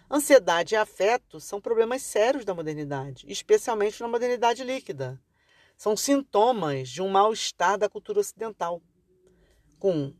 ansiedade 0.09 0.73
e 0.73 0.77
afeto 0.77 1.39
são 1.39 1.61
problemas 1.61 2.01
sérios 2.01 2.43
da 2.43 2.55
modernidade, 2.55 3.23
especialmente 3.29 4.01
na 4.01 4.07
modernidade 4.07 4.63
líquida. 4.63 5.21
São 5.77 5.95
sintomas 5.95 6.89
de 6.89 7.03
um 7.03 7.07
mal-estar 7.09 7.77
da 7.77 7.87
cultura 7.87 8.19
ocidental. 8.19 8.81
Com 9.77 10.11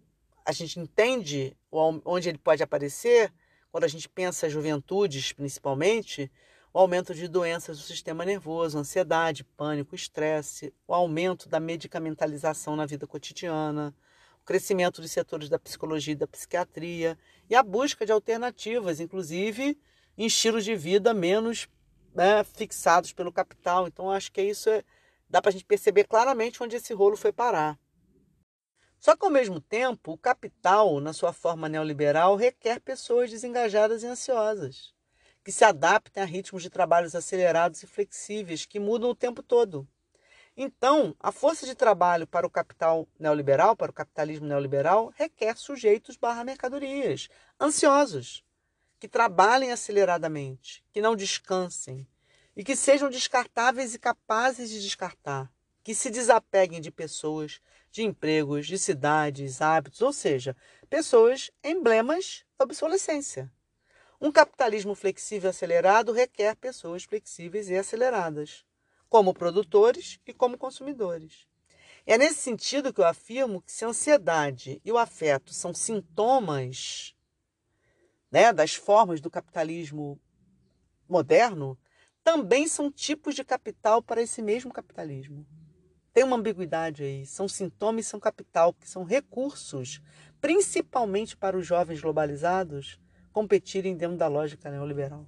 a 0.49 0.51
gente 0.51 0.79
entende 0.79 1.55
onde 1.71 2.27
ele 2.27 2.39
pode 2.39 2.63
aparecer 2.63 3.31
quando 3.71 3.83
a 3.83 3.87
gente 3.87 4.09
pensa 4.09 4.49
juventudes, 4.49 5.31
principalmente, 5.31 6.31
o 6.73 6.79
aumento 6.79 7.13
de 7.13 7.27
doenças 7.27 7.77
do 7.77 7.83
sistema 7.83 8.25
nervoso, 8.25 8.79
ansiedade, 8.79 9.43
pânico, 9.43 9.93
estresse, 9.93 10.73
o 10.87 10.93
aumento 10.95 11.47
da 11.47 11.59
medicamentalização 11.59 12.75
na 12.75 12.87
vida 12.87 13.05
cotidiana, 13.05 13.93
o 14.41 14.43
crescimento 14.43 15.01
dos 15.01 15.11
setores 15.11 15.49
da 15.49 15.59
psicologia 15.59 16.13
e 16.13 16.17
da 16.17 16.25
psiquiatria 16.25 17.15
e 17.47 17.53
a 17.53 17.61
busca 17.61 18.03
de 18.03 18.11
alternativas, 18.11 18.99
inclusive 18.99 19.77
em 20.17 20.25
estilos 20.25 20.65
de 20.65 20.75
vida 20.75 21.13
menos 21.13 21.69
né, 22.15 22.43
fixados 22.43 23.13
pelo 23.13 23.31
capital. 23.31 23.87
Então, 23.87 24.09
acho 24.09 24.31
que 24.31 24.41
isso 24.41 24.67
é, 24.67 24.83
dá 25.29 25.43
para 25.43 25.49
a 25.49 25.51
gente 25.51 25.65
perceber 25.65 26.05
claramente 26.05 26.63
onde 26.63 26.75
esse 26.75 26.91
rolo 26.91 27.15
foi 27.15 27.31
parar. 27.31 27.77
Só 28.99 29.15
que, 29.15 29.25
ao 29.25 29.31
mesmo 29.31 29.61
tempo, 29.61 30.11
o 30.11 30.17
capital, 30.17 30.99
na 30.99 31.13
sua 31.13 31.31
forma 31.31 31.69
neoliberal, 31.69 32.35
requer 32.35 32.81
pessoas 32.81 33.31
desengajadas 33.31 34.03
e 34.03 34.07
ansiosas, 34.07 34.93
que 35.43 35.53
se 35.53 35.63
adaptem 35.63 36.21
a 36.21 36.25
ritmos 36.25 36.61
de 36.61 36.69
trabalhos 36.69 37.15
acelerados 37.15 37.81
e 37.81 37.87
flexíveis, 37.87 38.65
que 38.65 38.79
mudam 38.79 39.09
o 39.09 39.15
tempo 39.15 39.41
todo. 39.41 39.87
Então, 40.55 41.15
a 41.17 41.31
força 41.31 41.65
de 41.65 41.73
trabalho 41.73 42.27
para 42.27 42.45
o 42.45 42.49
capital 42.49 43.07
neoliberal, 43.17 43.77
para 43.77 43.91
o 43.91 43.93
capitalismo 43.93 44.45
neoliberal, 44.45 45.13
requer 45.15 45.55
sujeitos 45.55 46.17
barra 46.17 46.43
mercadorias, 46.43 47.29
ansiosos, 47.57 48.43
que 48.99 49.07
trabalhem 49.07 49.71
aceleradamente, 49.71 50.83
que 50.91 51.01
não 51.01 51.15
descansem 51.15 52.05
e 52.53 52.65
que 52.65 52.75
sejam 52.75 53.09
descartáveis 53.09 53.95
e 53.95 53.99
capazes 53.99 54.69
de 54.69 54.81
descartar, 54.81 55.49
que 55.81 55.95
se 55.95 56.09
desapeguem 56.09 56.81
de 56.81 56.91
pessoas, 56.91 57.61
de 57.91 58.03
empregos, 58.03 58.67
de 58.67 58.77
cidades, 58.77 59.61
hábitos, 59.61 60.01
ou 60.01 60.13
seja, 60.13 60.55
pessoas 60.89 61.51
emblemas 61.63 62.45
da 62.57 62.65
obsolescência. 62.65 63.51
Um 64.21 64.31
capitalismo 64.31 64.95
flexível 64.95 65.49
e 65.49 65.51
acelerado 65.51 66.11
requer 66.11 66.55
pessoas 66.55 67.03
flexíveis 67.03 67.69
e 67.69 67.75
aceleradas, 67.75 68.65
como 69.07 69.33
produtores 69.33 70.19
e 70.27 70.33
como 70.33 70.57
consumidores. 70.57 71.47
É 72.05 72.17
nesse 72.17 72.35
sentido 72.41 72.93
que 72.93 73.01
eu 73.01 73.05
afirmo 73.05 73.61
que 73.61 73.71
se 73.71 73.85
a 73.85 73.87
ansiedade 73.87 74.81
e 74.83 74.91
o 74.91 74.97
afeto 74.97 75.53
são 75.53 75.73
sintomas 75.73 77.15
né, 78.31 78.53
das 78.53 78.75
formas 78.75 79.21
do 79.21 79.29
capitalismo 79.29 80.19
moderno, 81.07 81.77
também 82.23 82.67
são 82.67 82.91
tipos 82.91 83.35
de 83.35 83.43
capital 83.43 84.03
para 84.03 84.21
esse 84.21 84.41
mesmo 84.41 84.71
capitalismo. 84.71 85.45
Tem 86.19 86.25
uma 86.25 86.35
ambiguidade 86.35 87.01
aí. 87.01 87.25
São 87.25 87.47
sintomas 87.47 88.05
e 88.05 88.09
são 88.09 88.19
capital, 88.19 88.73
que 88.73 88.89
são 88.89 89.05
recursos, 89.05 90.01
principalmente 90.41 91.37
para 91.37 91.57
os 91.57 91.65
jovens 91.65 92.01
globalizados, 92.01 92.99
competirem 93.31 93.95
dentro 93.95 94.17
da 94.17 94.27
lógica 94.27 94.69
neoliberal. 94.69 95.25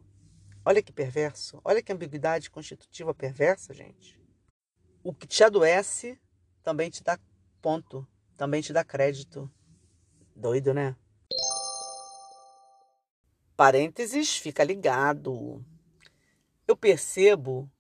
Olha 0.66 0.84
que 0.84 0.92
perverso. 0.92 1.62
Olha 1.64 1.82
que 1.82 1.94
ambiguidade 1.94 2.52
constitutiva 2.52 3.14
perversa, 3.14 3.74
gente. 3.74 4.20
O 5.02 5.14
que 5.14 5.26
te 5.26 5.42
adoece 5.46 6.20
também 6.62 6.90
te 6.90 7.02
dá 7.02 7.18
ponto, 7.62 8.06
também 8.36 8.62
te 8.62 8.74
dá 8.74 8.84
crédito. 8.84 9.50
Doido, 10.36 10.74
né? 10.74 10.98
Parênteses, 13.56 14.36
fica 14.36 14.62
ligado. 14.62 15.64
Eu 16.68 16.76
percebo 16.76 17.72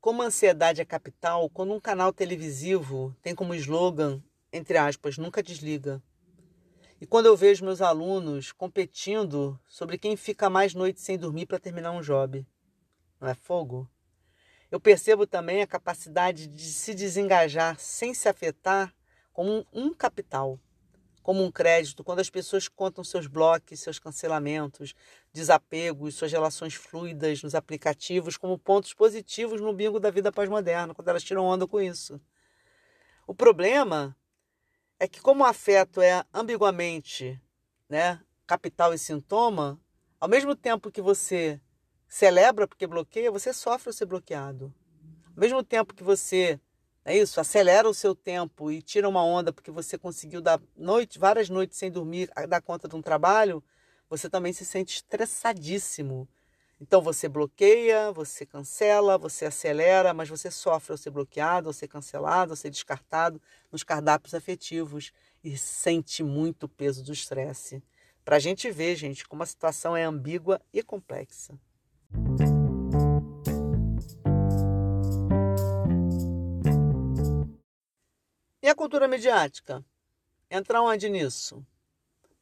como 0.00 0.22
a 0.22 0.26
ansiedade 0.26 0.80
é 0.80 0.84
capital 0.84 1.50
quando 1.50 1.74
um 1.74 1.80
canal 1.80 2.12
televisivo 2.12 3.14
tem 3.20 3.34
como 3.34 3.54
slogan, 3.54 4.22
entre 4.52 4.78
aspas, 4.78 5.18
nunca 5.18 5.42
desliga. 5.42 6.02
E 7.00 7.06
quando 7.06 7.26
eu 7.26 7.36
vejo 7.36 7.64
meus 7.64 7.80
alunos 7.80 8.52
competindo 8.52 9.58
sobre 9.66 9.98
quem 9.98 10.16
fica 10.16 10.48
mais 10.48 10.74
noites 10.74 11.02
sem 11.02 11.18
dormir 11.18 11.46
para 11.46 11.58
terminar 11.58 11.92
um 11.92 12.00
job. 12.00 12.46
Não 13.20 13.28
é 13.28 13.34
fogo? 13.34 13.88
Eu 14.70 14.80
percebo 14.80 15.26
também 15.26 15.62
a 15.62 15.66
capacidade 15.66 16.46
de 16.46 16.64
se 16.64 16.94
desengajar 16.94 17.78
sem 17.78 18.12
se 18.12 18.28
afetar 18.28 18.94
como 19.32 19.66
um 19.72 19.94
capital 19.94 20.60
como 21.28 21.44
um 21.44 21.52
crédito, 21.52 22.02
quando 22.02 22.20
as 22.20 22.30
pessoas 22.30 22.68
contam 22.68 23.04
seus 23.04 23.26
blocos, 23.26 23.80
seus 23.80 23.98
cancelamentos, 23.98 24.94
desapegos, 25.30 26.14
suas 26.14 26.32
relações 26.32 26.72
fluidas 26.72 27.42
nos 27.42 27.54
aplicativos 27.54 28.38
como 28.38 28.58
pontos 28.58 28.94
positivos 28.94 29.60
no 29.60 29.74
bingo 29.74 30.00
da 30.00 30.10
vida 30.10 30.32
pós-moderna, 30.32 30.94
quando 30.94 31.08
elas 31.08 31.22
tiram 31.22 31.44
onda 31.44 31.66
com 31.66 31.82
isso. 31.82 32.18
O 33.26 33.34
problema 33.34 34.16
é 34.98 35.06
que 35.06 35.20
como 35.20 35.44
o 35.44 35.46
afeto 35.46 36.00
é 36.00 36.24
ambiguamente, 36.32 37.38
né, 37.90 38.22
capital 38.46 38.94
e 38.94 38.98
sintoma, 38.98 39.78
ao 40.18 40.30
mesmo 40.30 40.56
tempo 40.56 40.90
que 40.90 41.02
você 41.02 41.60
celebra 42.08 42.66
porque 42.66 42.86
bloqueia, 42.86 43.30
você 43.30 43.52
sofre 43.52 43.90
ao 43.90 43.92
ser 43.92 44.06
bloqueado. 44.06 44.72
Ao 45.36 45.40
mesmo 45.40 45.62
tempo 45.62 45.92
que 45.92 46.02
você 46.02 46.58
é 47.08 47.16
isso, 47.16 47.40
acelera 47.40 47.88
o 47.88 47.94
seu 47.94 48.14
tempo 48.14 48.70
e 48.70 48.82
tira 48.82 49.08
uma 49.08 49.24
onda 49.24 49.50
porque 49.50 49.70
você 49.70 49.96
conseguiu 49.96 50.42
dar 50.42 50.60
noite, 50.76 51.18
várias 51.18 51.48
noites 51.48 51.78
sem 51.78 51.90
dormir, 51.90 52.30
dar 52.46 52.60
conta 52.60 52.86
de 52.86 52.94
um 52.94 53.00
trabalho, 53.00 53.64
você 54.10 54.28
também 54.28 54.52
se 54.52 54.62
sente 54.62 54.96
estressadíssimo. 54.96 56.28
Então 56.78 57.00
você 57.00 57.26
bloqueia, 57.26 58.12
você 58.12 58.44
cancela, 58.44 59.16
você 59.16 59.46
acelera, 59.46 60.12
mas 60.12 60.28
você 60.28 60.50
sofre 60.50 60.92
ao 60.92 60.98
ser 60.98 61.08
bloqueado, 61.08 61.70
ao 61.70 61.72
ser 61.72 61.88
cancelado, 61.88 62.52
ao 62.52 62.56
ser 62.56 62.68
descartado 62.68 63.40
nos 63.72 63.82
cardápios 63.82 64.34
afetivos 64.34 65.10
e 65.42 65.56
sente 65.56 66.22
muito 66.22 66.64
o 66.64 66.68
peso 66.68 67.02
do 67.02 67.10
estresse. 67.10 67.82
Para 68.22 68.36
a 68.36 68.38
gente 68.38 68.70
ver, 68.70 68.94
gente, 68.96 69.26
como 69.26 69.42
a 69.42 69.46
situação 69.46 69.96
é 69.96 70.04
ambígua 70.04 70.60
e 70.74 70.82
complexa. 70.82 71.58
E 78.68 78.70
a 78.70 78.74
cultura 78.74 79.08
mediática? 79.08 79.82
Entra 80.50 80.82
onde 80.82 81.08
nisso? 81.08 81.66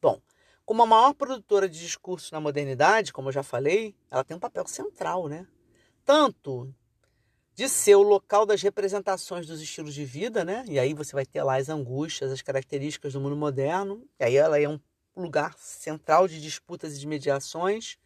Bom, 0.01 0.21
como 0.65 0.83
a 0.83 0.85
maior 0.85 1.13
produtora 1.13 1.69
de 1.69 1.79
discurso 1.79 2.33
na 2.33 2.41
modernidade, 2.41 3.13
como 3.13 3.29
eu 3.29 3.31
já 3.31 3.43
falei, 3.43 3.95
ela 4.11 4.25
tem 4.25 4.35
um 4.35 4.39
papel 4.41 4.67
central, 4.67 5.29
né? 5.29 5.47
Tanto 6.03 6.75
de 7.53 7.69
ser 7.69 7.95
o 7.95 8.01
local 8.01 8.45
das 8.45 8.61
representações 8.61 9.47
dos 9.47 9.61
estilos 9.61 9.93
de 9.93 10.03
vida, 10.03 10.43
né? 10.43 10.65
E 10.67 10.77
aí 10.77 10.93
você 10.93 11.13
vai 11.13 11.25
ter 11.25 11.41
lá 11.43 11.55
as 11.55 11.69
angústias, 11.69 12.29
as 12.29 12.41
características 12.41 13.13
do 13.13 13.21
mundo 13.21 13.37
moderno. 13.37 14.05
E 14.19 14.25
aí 14.25 14.35
ela 14.35 14.59
é 14.59 14.67
um 14.67 14.81
lugar 15.15 15.57
central 15.57 16.27
de 16.27 16.41
disputas 16.41 16.97
e 16.97 16.99
de 16.99 17.07
mediações, 17.07 17.97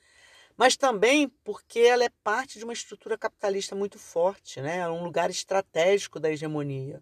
mas 0.55 0.77
também 0.77 1.27
porque 1.43 1.79
ela 1.79 2.03
é 2.03 2.09
parte 2.23 2.59
de 2.59 2.65
uma 2.65 2.73
estrutura 2.73 3.17
capitalista 3.17 3.75
muito 3.75 3.97
forte, 3.97 4.61
né? 4.61 4.77
É 4.77 4.89
um 4.89 5.03
lugar 5.03 5.31
estratégico 5.31 6.19
da 6.19 6.29
hegemonia. 6.29 7.01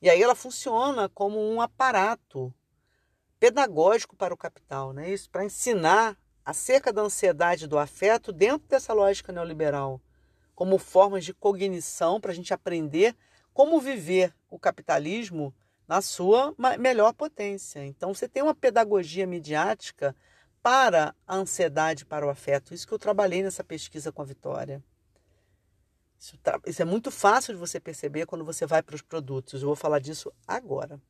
E 0.00 0.08
aí 0.08 0.22
ela 0.22 0.34
funciona 0.34 1.08
como 1.08 1.38
um 1.38 1.60
aparato 1.60 2.52
pedagógico 3.38 4.16
para 4.16 4.32
o 4.32 4.36
capital, 4.36 4.92
né? 4.92 5.10
Isso 5.10 5.30
para 5.30 5.44
ensinar 5.44 6.16
acerca 6.44 6.92
da 6.92 7.02
ansiedade 7.02 7.66
do 7.66 7.78
afeto 7.78 8.32
dentro 8.32 8.66
dessa 8.66 8.92
lógica 8.92 9.32
neoliberal, 9.32 10.00
como 10.54 10.78
formas 10.78 11.24
de 11.24 11.34
cognição 11.34 12.20
para 12.20 12.32
a 12.32 12.34
gente 12.34 12.52
aprender 12.52 13.14
como 13.52 13.80
viver 13.80 14.34
o 14.48 14.58
capitalismo 14.58 15.54
na 15.86 16.00
sua 16.00 16.54
melhor 16.78 17.12
potência. 17.12 17.84
Então 17.84 18.14
você 18.14 18.28
tem 18.28 18.42
uma 18.42 18.54
pedagogia 18.54 19.26
midiática 19.26 20.14
para 20.62 21.14
a 21.26 21.36
ansiedade, 21.36 22.06
para 22.06 22.26
o 22.26 22.30
afeto. 22.30 22.72
Isso 22.72 22.86
que 22.86 22.94
eu 22.94 22.98
trabalhei 22.98 23.42
nessa 23.42 23.64
pesquisa 23.64 24.12
com 24.12 24.22
a 24.22 24.24
Vitória. 24.24 24.82
Isso, 26.20 26.36
tá, 26.36 26.60
isso 26.66 26.82
é 26.82 26.84
muito 26.84 27.10
fácil 27.10 27.54
de 27.54 27.58
você 27.58 27.80
perceber 27.80 28.26
quando 28.26 28.44
você 28.44 28.66
vai 28.66 28.82
para 28.82 28.94
os 28.94 29.00
produtos. 29.00 29.62
Eu 29.62 29.68
vou 29.68 29.76
falar 29.76 30.00
disso 30.00 30.30
agora. 30.46 31.00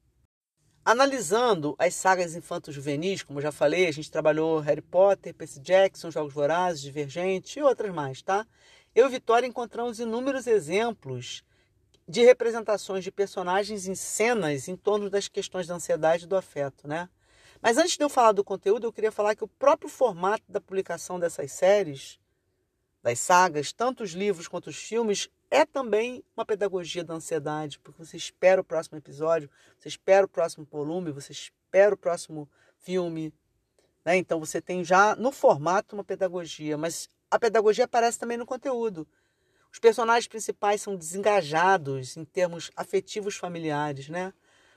Analisando 0.84 1.74
as 1.80 1.94
sagas 1.94 2.36
infanto-juvenis, 2.36 3.24
como 3.24 3.40
eu 3.40 3.42
já 3.42 3.50
falei, 3.50 3.88
a 3.88 3.92
gente 3.92 4.08
trabalhou 4.08 4.60
Harry 4.60 4.80
Potter, 4.80 5.34
Percy 5.34 5.58
Jackson, 5.58 6.12
Jogos 6.12 6.32
Vorazes, 6.32 6.80
Divergente 6.80 7.58
e 7.58 7.62
outras 7.62 7.92
mais, 7.92 8.22
tá? 8.22 8.46
Eu 8.94 9.08
e 9.08 9.10
Vitória 9.10 9.48
encontramos 9.48 9.98
inúmeros 9.98 10.46
exemplos 10.46 11.42
de 12.08 12.22
representações 12.22 13.02
de 13.02 13.10
personagens 13.10 13.88
em 13.88 13.96
cenas 13.96 14.68
em 14.68 14.76
torno 14.76 15.10
das 15.10 15.26
questões 15.26 15.66
da 15.66 15.74
ansiedade 15.74 16.24
e 16.24 16.28
do 16.28 16.36
afeto, 16.36 16.86
né? 16.86 17.08
Mas 17.60 17.78
antes 17.78 17.96
de 17.96 18.04
eu 18.04 18.08
falar 18.08 18.32
do 18.32 18.44
conteúdo, 18.44 18.86
eu 18.86 18.92
queria 18.92 19.12
falar 19.12 19.34
que 19.34 19.44
o 19.44 19.48
próprio 19.48 19.90
formato 19.90 20.44
da 20.48 20.60
publicação 20.60 21.18
dessas 21.18 21.50
séries 21.50 22.19
das 23.02 23.18
sagas, 23.18 23.72
tanto 23.72 24.02
os 24.02 24.10
livros 24.10 24.46
quanto 24.46 24.68
os 24.68 24.76
filmes, 24.76 25.28
é 25.50 25.64
também 25.64 26.22
uma 26.36 26.44
pedagogia 26.44 27.02
da 27.02 27.14
ansiedade, 27.14 27.78
porque 27.78 28.04
você 28.04 28.16
espera 28.16 28.60
o 28.60 28.64
próximo 28.64 28.98
episódio, 28.98 29.50
você 29.78 29.88
espera 29.88 30.26
o 30.26 30.28
próximo 30.28 30.66
volume, 30.70 31.10
você 31.10 31.32
espera 31.32 31.94
o 31.94 31.98
próximo 31.98 32.48
filme. 32.78 33.32
Né? 34.04 34.16
Então 34.16 34.38
você 34.38 34.60
tem 34.60 34.84
já 34.84 35.16
no 35.16 35.32
formato 35.32 35.96
uma 35.96 36.04
pedagogia, 36.04 36.76
mas 36.76 37.08
a 37.30 37.38
pedagogia 37.38 37.84
aparece 37.84 38.18
também 38.18 38.36
no 38.36 38.46
conteúdo. 38.46 39.06
Os 39.72 39.78
personagens 39.78 40.26
principais 40.26 40.82
são 40.82 40.96
desengajados 40.96 42.16
em 42.16 42.24
termos 42.24 42.70
afetivos 42.74 43.36
familiares, 43.36 44.08
né? 44.08 44.32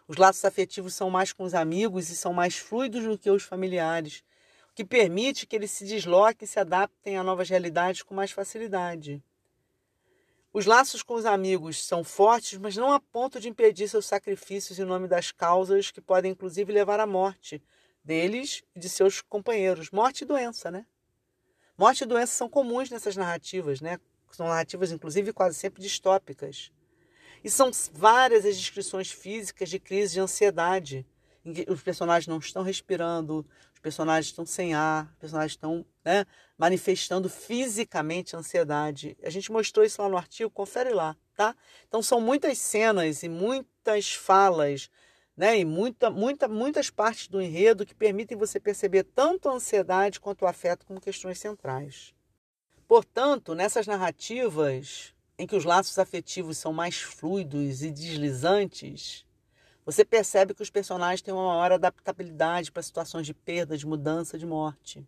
Os 0.08 0.18
laços 0.18 0.46
afetivos 0.46 0.94
são 0.94 1.10
mais 1.10 1.34
com 1.34 1.44
os 1.44 1.56
amigos 1.56 2.10
e 2.10 2.16
são 2.16 2.32
mais 2.32 2.58
fluidos 2.58 3.04
do 3.04 3.18
que 3.18 3.32
os 3.32 3.42
familiares 3.42 4.24
que 4.76 4.84
permite 4.84 5.46
que 5.46 5.56
eles 5.56 5.72
se 5.72 5.86
desloquem 5.86 6.46
e 6.46 6.48
se 6.48 6.60
adaptem 6.60 7.18
a 7.18 7.24
novas 7.24 7.50
realidades 7.50 8.02
com 8.02 8.14
mais 8.14 8.32
facilidade. 8.32 9.24
Os 10.52 10.66
laços 10.66 11.02
com 11.02 11.16
os 11.16 11.26
amigos 11.26 11.84
são 11.84 12.04
fortes, 12.04 12.60
mas 12.60 12.76
não 12.76 12.92
a 12.92 13.00
ponto 13.00 13.40
de 13.40 13.50
impedir 13.50 13.88
seus 13.88 14.06
sacrifícios 14.06 14.78
em 14.78 14.86
nome 14.86 15.08
das 15.08 15.32
causas 15.32 15.90
que 15.90 16.02
podem 16.02 16.32
inclusive 16.32 16.72
levar 16.72 17.00
à 17.00 17.08
morte 17.08 17.62
deles 18.04 18.64
e 18.76 18.80
de 18.80 18.90
seus 18.90 19.22
companheiros. 19.22 19.90
Morte 19.90 20.22
e 20.22 20.26
doença, 20.26 20.70
né? 20.70 20.86
Morte 21.78 22.04
e 22.04 22.06
doença 22.06 22.34
são 22.34 22.48
comuns 22.48 22.90
nessas 22.90 23.16
narrativas, 23.16 23.82
né? 23.82 24.00
são 24.36 24.48
narrativas, 24.48 24.92
inclusive, 24.92 25.32
quase 25.32 25.58
sempre 25.58 25.82
distópicas. 25.82 26.72
E 27.44 27.50
são 27.50 27.72
várias 27.92 28.46
as 28.46 28.58
descrições 28.58 29.12
físicas 29.12 29.70
de 29.70 29.80
crise 29.80 30.14
de 30.14 30.20
ansiedade, 30.20 31.06
em 31.46 31.54
que 31.54 31.66
os 31.70 31.82
personagens 31.82 32.28
não 32.28 32.38
estão 32.38 32.64
respirando, 32.64 33.46
personagens 33.84 34.28
estão 34.28 34.46
sem 34.46 34.74
ar, 34.74 35.14
personagens 35.20 35.52
estão 35.52 35.86
né, 36.04 36.26
manifestando 36.58 37.30
fisicamente 37.30 38.36
ansiedade. 38.36 39.16
A 39.22 39.30
gente 39.30 39.52
mostrou 39.52 39.86
isso 39.86 40.02
lá 40.02 40.08
no 40.08 40.18
artigo, 40.18 40.50
confere 40.50 40.92
lá, 40.92 41.16
tá? 41.36 41.54
Então 41.88 42.02
são 42.02 42.22
muitas 42.22 42.58
cenas 42.58 43.22
e 43.24 43.30
muitas 43.30 44.14
falas, 44.14 44.90
né, 45.36 45.60
e 45.60 45.66
muita, 45.66 46.10
muita, 46.10 46.48
muitas 46.48 46.90
partes 46.90 47.28
do 47.28 47.42
enredo 47.42 47.86
que 47.86 47.94
permitem 47.94 48.38
você 48.38 48.58
perceber 48.58 49.04
tanto 49.04 49.50
a 49.50 49.54
ansiedade 49.54 50.20
quanto 50.20 50.44
o 50.44 50.48
afeto 50.48 50.86
como 50.86 51.02
questões 51.02 51.38
centrais. 51.38 52.16
Portanto, 52.88 53.54
nessas 53.54 53.86
narrativas 53.86 55.14
em 55.38 55.46
que 55.46 55.56
os 55.56 55.66
laços 55.66 56.00
afetivos 56.00 56.58
são 56.58 56.72
mais 56.72 57.02
fluidos 57.02 57.84
e 57.84 57.92
deslizantes, 57.92 59.26
você 59.86 60.06
percebe 60.06 60.54
que 60.54 60.62
os 60.62 60.70
personagens 60.70 61.22
têm 61.22 61.34
uma 61.34 61.48
maior 61.48 61.72
adaptabilidade 61.74 62.72
para 62.72 62.82
situações 62.82 63.26
de 63.26 63.34
perda, 63.34 63.78
de 63.78 63.86
mudança, 63.86 64.38
de 64.38 64.46
morte. 64.46 65.06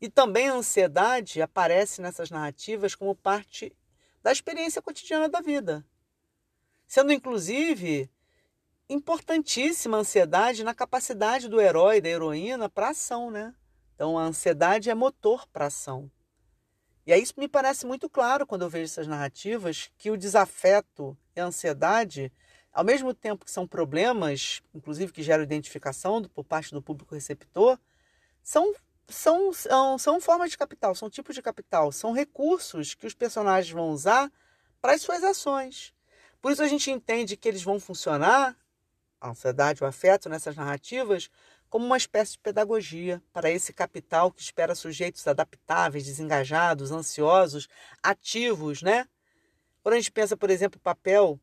E 0.00 0.08
também 0.08 0.48
a 0.48 0.54
ansiedade 0.54 1.40
aparece 1.40 2.00
nessas 2.00 2.30
narrativas 2.30 2.94
como 2.94 3.14
parte 3.14 3.76
da 4.22 4.32
experiência 4.32 4.80
cotidiana 4.80 5.28
da 5.28 5.40
vida, 5.40 5.84
sendo 6.86 7.12
inclusive 7.12 8.10
importantíssima 8.88 9.96
a 9.96 10.00
ansiedade 10.00 10.64
na 10.64 10.74
capacidade 10.74 11.48
do 11.48 11.60
herói, 11.60 12.00
da 12.00 12.08
heroína 12.08 12.68
para 12.68 12.90
ação, 12.90 13.30
né? 13.30 13.54
Então 13.94 14.18
a 14.18 14.24
ansiedade 14.24 14.90
é 14.90 14.94
motor 14.94 15.46
para 15.48 15.66
ação. 15.66 16.10
E 17.06 17.12
aí 17.12 17.22
isso 17.22 17.34
me 17.36 17.48
parece 17.48 17.84
muito 17.84 18.08
claro 18.08 18.46
quando 18.46 18.62
eu 18.62 18.70
vejo 18.70 18.84
essas 18.84 19.06
narrativas 19.06 19.90
que 19.98 20.10
o 20.10 20.16
desafeto 20.16 21.16
e 21.34 21.40
a 21.40 21.46
ansiedade 21.46 22.32
ao 22.72 22.84
mesmo 22.84 23.12
tempo 23.12 23.44
que 23.44 23.50
são 23.50 23.66
problemas, 23.66 24.62
inclusive 24.74 25.12
que 25.12 25.22
geram 25.22 25.42
identificação 25.42 26.22
por 26.24 26.44
parte 26.44 26.72
do 26.72 26.80
público 26.80 27.14
receptor, 27.14 27.78
são, 28.42 28.72
são, 29.08 29.52
são, 29.52 29.98
são 29.98 30.20
formas 30.20 30.50
de 30.50 30.58
capital, 30.58 30.94
são 30.94 31.10
tipos 31.10 31.34
de 31.34 31.42
capital, 31.42 31.92
são 31.92 32.12
recursos 32.12 32.94
que 32.94 33.06
os 33.06 33.14
personagens 33.14 33.72
vão 33.72 33.90
usar 33.90 34.32
para 34.80 34.94
as 34.94 35.02
suas 35.02 35.22
ações. 35.22 35.92
Por 36.40 36.50
isso 36.50 36.62
a 36.62 36.68
gente 36.68 36.90
entende 36.90 37.36
que 37.36 37.48
eles 37.48 37.62
vão 37.62 37.78
funcionar, 37.78 38.56
a 39.20 39.30
ansiedade, 39.30 39.84
o 39.84 39.86
afeto 39.86 40.28
nessas 40.28 40.56
narrativas, 40.56 41.30
como 41.70 41.86
uma 41.86 41.96
espécie 41.96 42.32
de 42.32 42.38
pedagogia 42.40 43.22
para 43.32 43.50
esse 43.50 43.72
capital 43.72 44.32
que 44.32 44.42
espera 44.42 44.74
sujeitos 44.74 45.26
adaptáveis, 45.28 46.04
desengajados, 46.04 46.90
ansiosos, 46.90 47.68
ativos, 48.02 48.82
né? 48.82 49.06
Quando 49.82 49.94
a 49.94 49.98
gente 49.98 50.10
pensa, 50.10 50.36
por 50.36 50.50
exemplo, 50.50 50.78
o 50.78 50.82
papel 50.82 51.40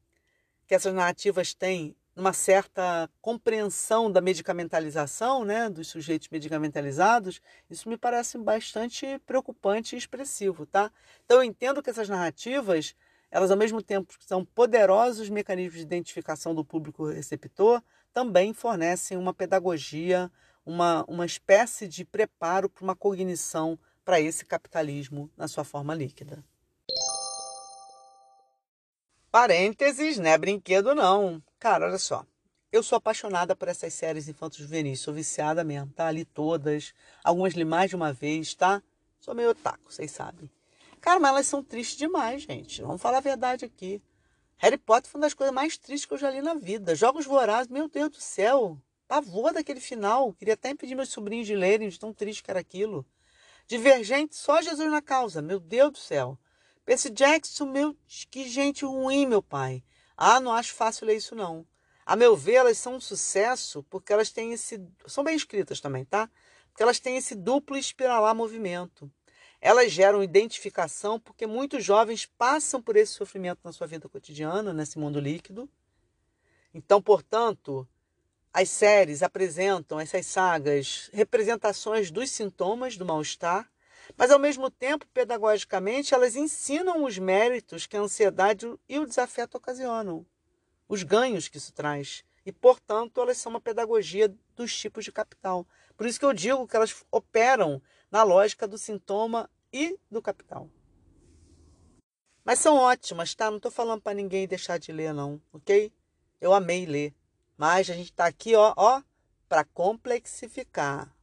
que 0.69 0.75
essas 0.75 0.93
narrativas 0.93 1.51
têm 1.55 1.95
uma 2.15 2.31
certa 2.31 3.09
compreensão 3.23 4.11
da 4.11 4.21
medicamentalização, 4.21 5.43
né, 5.43 5.67
dos 5.67 5.87
sujeitos 5.87 6.29
medicamentalizados, 6.29 7.41
isso 7.67 7.89
me 7.89 7.97
parece 7.97 8.37
bastante 8.37 9.17
preocupante 9.25 9.95
e 9.95 9.97
expressivo, 9.97 10.67
tá? 10.67 10.91
Então 11.25 11.37
eu 11.37 11.43
entendo 11.43 11.81
que 11.81 11.89
essas 11.89 12.07
narrativas, 12.07 12.93
elas 13.31 13.49
ao 13.49 13.57
mesmo 13.57 13.81
tempo 13.81 14.13
são 14.19 14.45
poderosos 14.45 15.27
mecanismos 15.27 15.77
de 15.77 15.81
identificação 15.81 16.53
do 16.53 16.63
público 16.63 17.07
receptor, 17.07 17.81
também 18.13 18.53
fornecem 18.53 19.17
uma 19.17 19.33
pedagogia, 19.33 20.31
uma, 20.63 21.03
uma 21.07 21.25
espécie 21.25 21.87
de 21.87 22.05
preparo 22.05 22.69
para 22.69 22.83
uma 22.83 22.95
cognição 22.95 23.79
para 24.05 24.21
esse 24.21 24.45
capitalismo 24.45 25.31
na 25.35 25.47
sua 25.47 25.63
forma 25.63 25.95
líquida. 25.95 26.43
Parênteses, 29.31 30.17
não 30.17 30.27
é 30.27 30.37
brinquedo 30.39 30.95
não. 30.95 31.39
Cara, 31.59 31.85
olha 31.85 31.99
só. 31.99 32.25
Eu 32.71 32.81
sou 32.81 32.95
apaixonada 32.95 33.55
por 33.55 33.67
essas 33.67 33.93
séries 33.93 34.27
infantos 34.27 34.57
juvenis, 34.57 35.01
sou 35.01 35.13
viciada 35.13 35.63
mesmo, 35.63 35.91
tá? 35.91 36.07
Ali 36.07 36.25
todas, 36.25 36.95
algumas 37.23 37.53
li 37.53 37.63
mais 37.63 37.91
de 37.91 37.95
uma 37.95 38.11
vez, 38.11 38.55
tá? 38.55 38.81
Sou 39.19 39.35
meio 39.35 39.51
otaku, 39.51 39.91
vocês 39.91 40.09
sabem. 40.09 40.49
Cara, 40.99 41.19
mas 41.19 41.29
elas 41.29 41.45
são 41.45 41.63
tristes 41.63 41.97
demais, 41.97 42.41
gente. 42.41 42.81
Vamos 42.81 43.01
falar 43.01 43.19
a 43.19 43.21
verdade 43.21 43.65
aqui. 43.65 44.01
Harry 44.57 44.77
Potter 44.77 45.11
foi 45.11 45.19
uma 45.19 45.27
das 45.27 45.35
coisas 45.35 45.53
mais 45.53 45.77
tristes 45.77 46.07
que 46.07 46.13
eu 46.15 46.17
já 46.17 46.31
li 46.31 46.41
na 46.41 46.55
vida. 46.55 46.95
Jogos 46.95 47.27
Vorazes, 47.27 47.71
meu 47.71 47.87
Deus 47.87 48.09
do 48.09 48.19
céu. 48.19 48.79
Pavor 49.07 49.53
daquele 49.53 49.79
final. 49.79 50.33
Queria 50.33 50.55
até 50.55 50.71
impedir 50.71 50.95
meus 50.95 51.09
sobrinhos 51.09 51.45
de 51.45 51.55
lerem, 51.55 51.87
de 51.87 51.99
tão 51.99 52.11
triste 52.11 52.43
que 52.43 52.49
era 52.49 52.59
aquilo. 52.59 53.05
Divergente, 53.67 54.35
só 54.35 54.59
Jesus 54.59 54.89
na 54.89 55.03
causa. 55.03 55.39
Meu 55.39 55.59
Deus 55.59 55.91
do 55.91 55.97
céu. 55.99 56.37
Percy 56.89 57.11
Jackson, 57.11 57.67
meu, 57.67 57.95
que 58.31 58.49
gente 58.49 58.83
ruim, 58.83 59.27
meu 59.27 59.43
pai. 59.43 59.83
Ah, 60.17 60.39
não 60.39 60.51
acho 60.51 60.73
fácil 60.73 61.05
ler 61.05 61.17
isso, 61.17 61.35
não. 61.35 61.63
A 62.03 62.15
meu 62.15 62.35
ver, 62.35 62.55
elas 62.55 62.79
são 62.79 62.95
um 62.95 62.99
sucesso 62.99 63.83
porque 63.91 64.11
elas 64.11 64.31
têm 64.31 64.53
esse. 64.53 64.81
São 65.05 65.23
bem 65.23 65.35
escritas 65.35 65.79
também, 65.79 66.03
tá? 66.03 66.27
Porque 66.71 66.81
elas 66.81 66.99
têm 66.99 67.15
esse 67.15 67.35
duplo 67.35 67.77
espiralar 67.77 68.33
movimento. 68.33 69.07
Elas 69.61 69.91
geram 69.91 70.23
identificação 70.23 71.19
porque 71.19 71.45
muitos 71.45 71.85
jovens 71.85 72.25
passam 72.25 72.81
por 72.81 72.95
esse 72.95 73.13
sofrimento 73.13 73.59
na 73.63 73.71
sua 73.71 73.85
vida 73.85 74.09
cotidiana, 74.09 74.73
nesse 74.73 74.97
mundo 74.97 75.19
líquido. 75.19 75.69
Então, 76.73 76.99
portanto, 76.99 77.87
as 78.51 78.67
séries 78.67 79.21
apresentam, 79.21 79.99
essas 79.99 80.25
sagas, 80.25 81.07
representações 81.13 82.09
dos 82.09 82.31
sintomas 82.31 82.97
do 82.97 83.05
mal-estar 83.05 83.69
mas, 84.17 84.31
ao 84.31 84.39
mesmo 84.39 84.69
tempo, 84.69 85.07
pedagogicamente, 85.13 86.13
elas 86.13 86.35
ensinam 86.35 87.03
os 87.03 87.17
méritos 87.17 87.85
que 87.85 87.95
a 87.95 88.01
ansiedade 88.01 88.71
e 88.87 88.99
o 88.99 89.05
desafeto 89.05 89.57
ocasionam, 89.57 90.25
os 90.87 91.03
ganhos 91.03 91.47
que 91.47 91.57
isso 91.57 91.73
traz. 91.73 92.23
E, 92.45 92.51
portanto, 92.51 93.21
elas 93.21 93.37
são 93.37 93.51
uma 93.51 93.61
pedagogia 93.61 94.33
dos 94.55 94.75
tipos 94.75 95.05
de 95.05 95.11
capital. 95.11 95.67
Por 95.95 96.07
isso 96.07 96.19
que 96.19 96.25
eu 96.25 96.33
digo 96.33 96.67
que 96.67 96.75
elas 96.75 97.05
operam 97.11 97.81
na 98.09 98.23
lógica 98.23 98.67
do 98.67 98.77
sintoma 98.77 99.49
e 99.71 99.97
do 100.09 100.21
capital. 100.21 100.69
Mas 102.43 102.59
são 102.59 102.77
ótimas, 102.77 103.35
tá? 103.35 103.49
Não 103.51 103.57
estou 103.57 103.71
falando 103.71 104.01
para 104.01 104.15
ninguém 104.15 104.47
deixar 104.47 104.79
de 104.79 104.91
ler, 104.91 105.13
não, 105.13 105.39
ok? 105.53 105.93
Eu 106.41 106.53
amei 106.53 106.85
ler. 106.85 107.13
Mas 107.55 107.89
a 107.89 107.93
gente 107.93 108.11
está 108.11 108.25
aqui, 108.25 108.55
ó, 108.55 108.73
ó, 108.75 109.03
para 109.47 109.65
complexificar. 109.65 111.13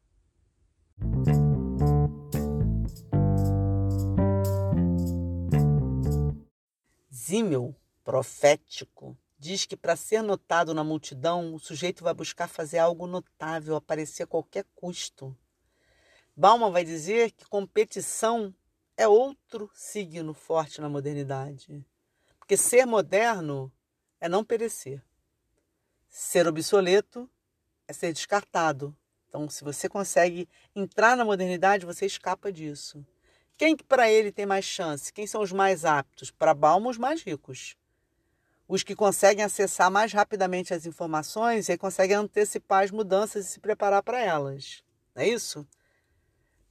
Zimmel, 7.26 7.74
profético, 8.04 9.18
diz 9.36 9.66
que 9.66 9.76
para 9.76 9.96
ser 9.96 10.22
notado 10.22 10.72
na 10.72 10.84
multidão, 10.84 11.54
o 11.54 11.58
sujeito 11.58 12.04
vai 12.04 12.14
buscar 12.14 12.46
fazer 12.46 12.78
algo 12.78 13.04
notável, 13.04 13.74
aparecer 13.74 14.22
a 14.22 14.26
qualquer 14.28 14.64
custo. 14.76 15.36
Bauman 16.36 16.70
vai 16.70 16.84
dizer 16.84 17.32
que 17.32 17.44
competição 17.44 18.54
é 18.96 19.08
outro 19.08 19.68
signo 19.74 20.32
forte 20.34 20.80
na 20.80 20.88
modernidade. 20.88 21.84
Porque 22.38 22.56
ser 22.56 22.86
moderno 22.86 23.72
é 24.20 24.28
não 24.28 24.44
perecer. 24.44 25.02
Ser 26.08 26.46
obsoleto 26.46 27.28
é 27.88 27.92
ser 27.92 28.12
descartado. 28.12 28.96
Então, 29.28 29.50
se 29.50 29.64
você 29.64 29.88
consegue 29.88 30.48
entrar 30.76 31.16
na 31.16 31.24
modernidade, 31.24 31.84
você 31.86 32.06
escapa 32.06 32.52
disso. 32.52 33.04
Quem 33.56 33.74
que 33.74 33.84
para 33.84 34.10
ele 34.10 34.30
tem 34.30 34.44
mais 34.44 34.66
chance? 34.66 35.12
Quem 35.12 35.26
são 35.26 35.40
os 35.40 35.50
mais 35.50 35.84
aptos? 35.84 36.30
Para 36.30 36.52
Balma, 36.52 36.90
os 36.90 36.98
mais 36.98 37.22
ricos. 37.22 37.74
Os 38.68 38.82
que 38.82 38.94
conseguem 38.94 39.44
acessar 39.44 39.90
mais 39.90 40.12
rapidamente 40.12 40.74
as 40.74 40.84
informações 40.84 41.68
e 41.68 41.78
conseguem 41.78 42.16
antecipar 42.16 42.84
as 42.84 42.90
mudanças 42.90 43.46
e 43.46 43.48
se 43.48 43.60
preparar 43.60 44.02
para 44.02 44.20
elas. 44.20 44.82
Não 45.14 45.22
é 45.22 45.28
isso? 45.28 45.66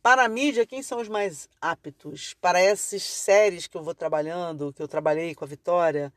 Para 0.03 0.25
a 0.25 0.29
mídia, 0.29 0.67
quem 0.67 0.83
são 0.83 1.01
os 1.01 1.09
mais 1.09 1.49
aptos? 1.59 2.35
Para 2.35 2.59
essas 2.59 3.01
séries 3.01 3.65
que 3.65 3.75
eu 3.75 3.81
vou 3.81 3.95
trabalhando, 3.95 4.71
que 4.71 4.81
eu 4.81 4.87
trabalhei 4.87 5.33
com 5.33 5.43
a 5.43 5.47
Vitória, 5.47 6.13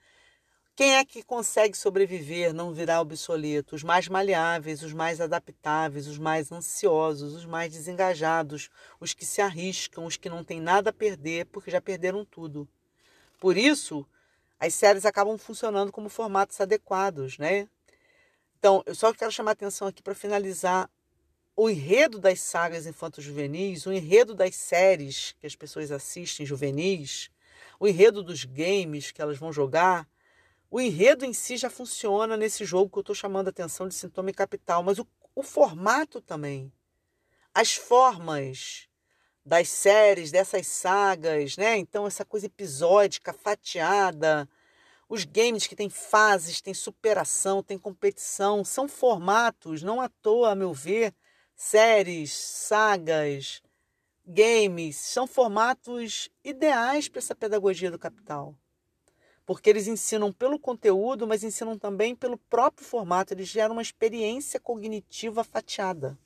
quem 0.79 0.95
é 0.95 1.05
que 1.05 1.24
consegue 1.24 1.76
sobreviver, 1.76 2.55
não 2.55 2.72
virar 2.72 3.01
obsoleto? 3.01 3.74
Os 3.74 3.83
mais 3.83 4.07
maleáveis, 4.07 4.81
os 4.81 4.93
mais 4.93 5.20
adaptáveis, 5.20 6.07
os 6.07 6.18
mais 6.18 6.53
ansiosos, 6.53 7.35
os 7.35 7.45
mais 7.45 7.72
desengajados, 7.72 8.70
os 9.01 9.12
que 9.12 9.26
se 9.26 9.41
arriscam, 9.41 10.05
os 10.05 10.16
que 10.16 10.29
não 10.29 10.45
têm 10.45 10.61
nada 10.61 10.91
a 10.91 10.93
perder 10.93 11.47
porque 11.47 11.68
já 11.68 11.81
perderam 11.81 12.24
tudo. 12.24 12.68
Por 13.41 13.57
isso, 13.57 14.07
as 14.61 14.72
séries 14.72 15.05
acabam 15.05 15.37
funcionando 15.37 15.91
como 15.91 16.09
formatos 16.09 16.61
adequados, 16.61 17.39
né? 17.39 17.68
Então, 18.57 18.81
eu 18.87 18.95
só 18.95 19.12
quero 19.12 19.33
chamar 19.33 19.51
a 19.51 19.55
atenção 19.55 19.89
aqui 19.89 20.01
para 20.01 20.14
finalizar 20.14 20.89
o 21.57 21.68
enredo 21.68 22.20
das 22.20 22.39
sagas 22.39 22.87
infantos 22.87 23.24
juvenis, 23.24 23.85
o 23.85 23.93
enredo 23.93 24.33
das 24.33 24.55
séries 24.55 25.35
que 25.41 25.47
as 25.49 25.57
pessoas 25.57 25.91
assistem 25.91 26.47
juvenis, 26.47 27.33
o 27.81 27.89
enredo 27.89 28.22
dos 28.22 28.45
games 28.45 29.11
que 29.11 29.20
elas 29.20 29.39
vão 29.39 29.53
jogar 29.53 30.07
o 30.70 30.80
enredo 30.80 31.24
em 31.24 31.32
si 31.32 31.56
já 31.56 31.70
funciona 31.70 32.36
nesse 32.36 32.64
jogo 32.64 32.90
que 32.90 32.98
eu 32.98 33.02
estou 33.02 33.14
chamando 33.14 33.48
a 33.48 33.50
atenção 33.50 33.88
de 33.88 33.94
sintoma 33.94 34.30
e 34.30 34.34
capital, 34.34 34.82
mas 34.82 34.98
o, 34.98 35.06
o 35.34 35.42
formato 35.42 36.20
também. 36.20 36.72
As 37.54 37.74
formas 37.74 38.88
das 39.44 39.68
séries, 39.68 40.30
dessas 40.30 40.66
sagas, 40.66 41.56
né? 41.56 41.76
Então, 41.76 42.06
essa 42.06 42.24
coisa 42.24 42.46
episódica, 42.46 43.32
fatiada. 43.32 44.48
Os 45.08 45.24
games 45.24 45.66
que 45.66 45.74
têm 45.74 45.88
fases, 45.88 46.60
têm 46.60 46.74
superação, 46.74 47.62
têm 47.62 47.78
competição, 47.78 48.62
são 48.62 48.86
formatos, 48.86 49.82
não 49.82 50.02
à 50.02 50.08
toa, 50.10 50.50
a 50.50 50.54
meu 50.54 50.74
ver, 50.74 51.14
séries, 51.56 52.30
sagas, 52.32 53.62
games, 54.26 54.96
são 54.96 55.26
formatos 55.26 56.28
ideais 56.44 57.08
para 57.08 57.20
essa 57.20 57.34
pedagogia 57.34 57.90
do 57.90 57.98
capital. 57.98 58.54
Porque 59.49 59.70
eles 59.70 59.86
ensinam 59.86 60.30
pelo 60.30 60.59
conteúdo, 60.59 61.26
mas 61.26 61.42
ensinam 61.42 61.78
também 61.78 62.14
pelo 62.14 62.36
próprio 62.36 62.86
formato, 62.86 63.32
eles 63.32 63.49
geram 63.49 63.72
uma 63.72 63.80
experiência 63.80 64.61
cognitiva 64.61 65.42
fatiada. 65.42 66.18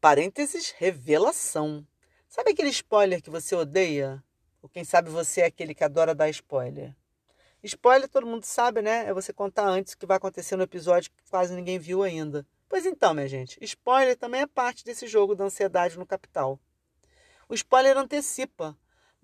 Parênteses, 0.00 0.72
revelação. 0.76 1.86
Sabe 2.28 2.50
aquele 2.50 2.70
spoiler 2.70 3.22
que 3.22 3.30
você 3.30 3.54
odeia? 3.54 4.20
Ou 4.60 4.68
quem 4.68 4.82
sabe 4.82 5.08
você 5.08 5.42
é 5.42 5.46
aquele 5.46 5.72
que 5.72 5.84
adora 5.84 6.16
dar 6.16 6.28
spoiler? 6.30 6.92
Spoiler 7.62 8.08
todo 8.08 8.26
mundo 8.26 8.42
sabe, 8.42 8.82
né? 8.82 9.06
É 9.06 9.14
você 9.14 9.32
contar 9.32 9.68
antes 9.68 9.92
o 9.92 9.98
que 9.98 10.04
vai 10.04 10.16
acontecer 10.16 10.56
no 10.56 10.64
episódio 10.64 11.12
que 11.12 11.30
quase 11.30 11.54
ninguém 11.54 11.78
viu 11.78 12.02
ainda. 12.02 12.44
Pois 12.68 12.84
então, 12.86 13.14
minha 13.14 13.28
gente, 13.28 13.56
spoiler 13.62 14.16
também 14.16 14.40
é 14.40 14.46
parte 14.48 14.84
desse 14.84 15.06
jogo 15.06 15.36
da 15.36 15.44
ansiedade 15.44 15.96
no 15.96 16.04
capital. 16.04 16.58
O 17.48 17.54
spoiler 17.54 17.96
antecipa, 17.96 18.76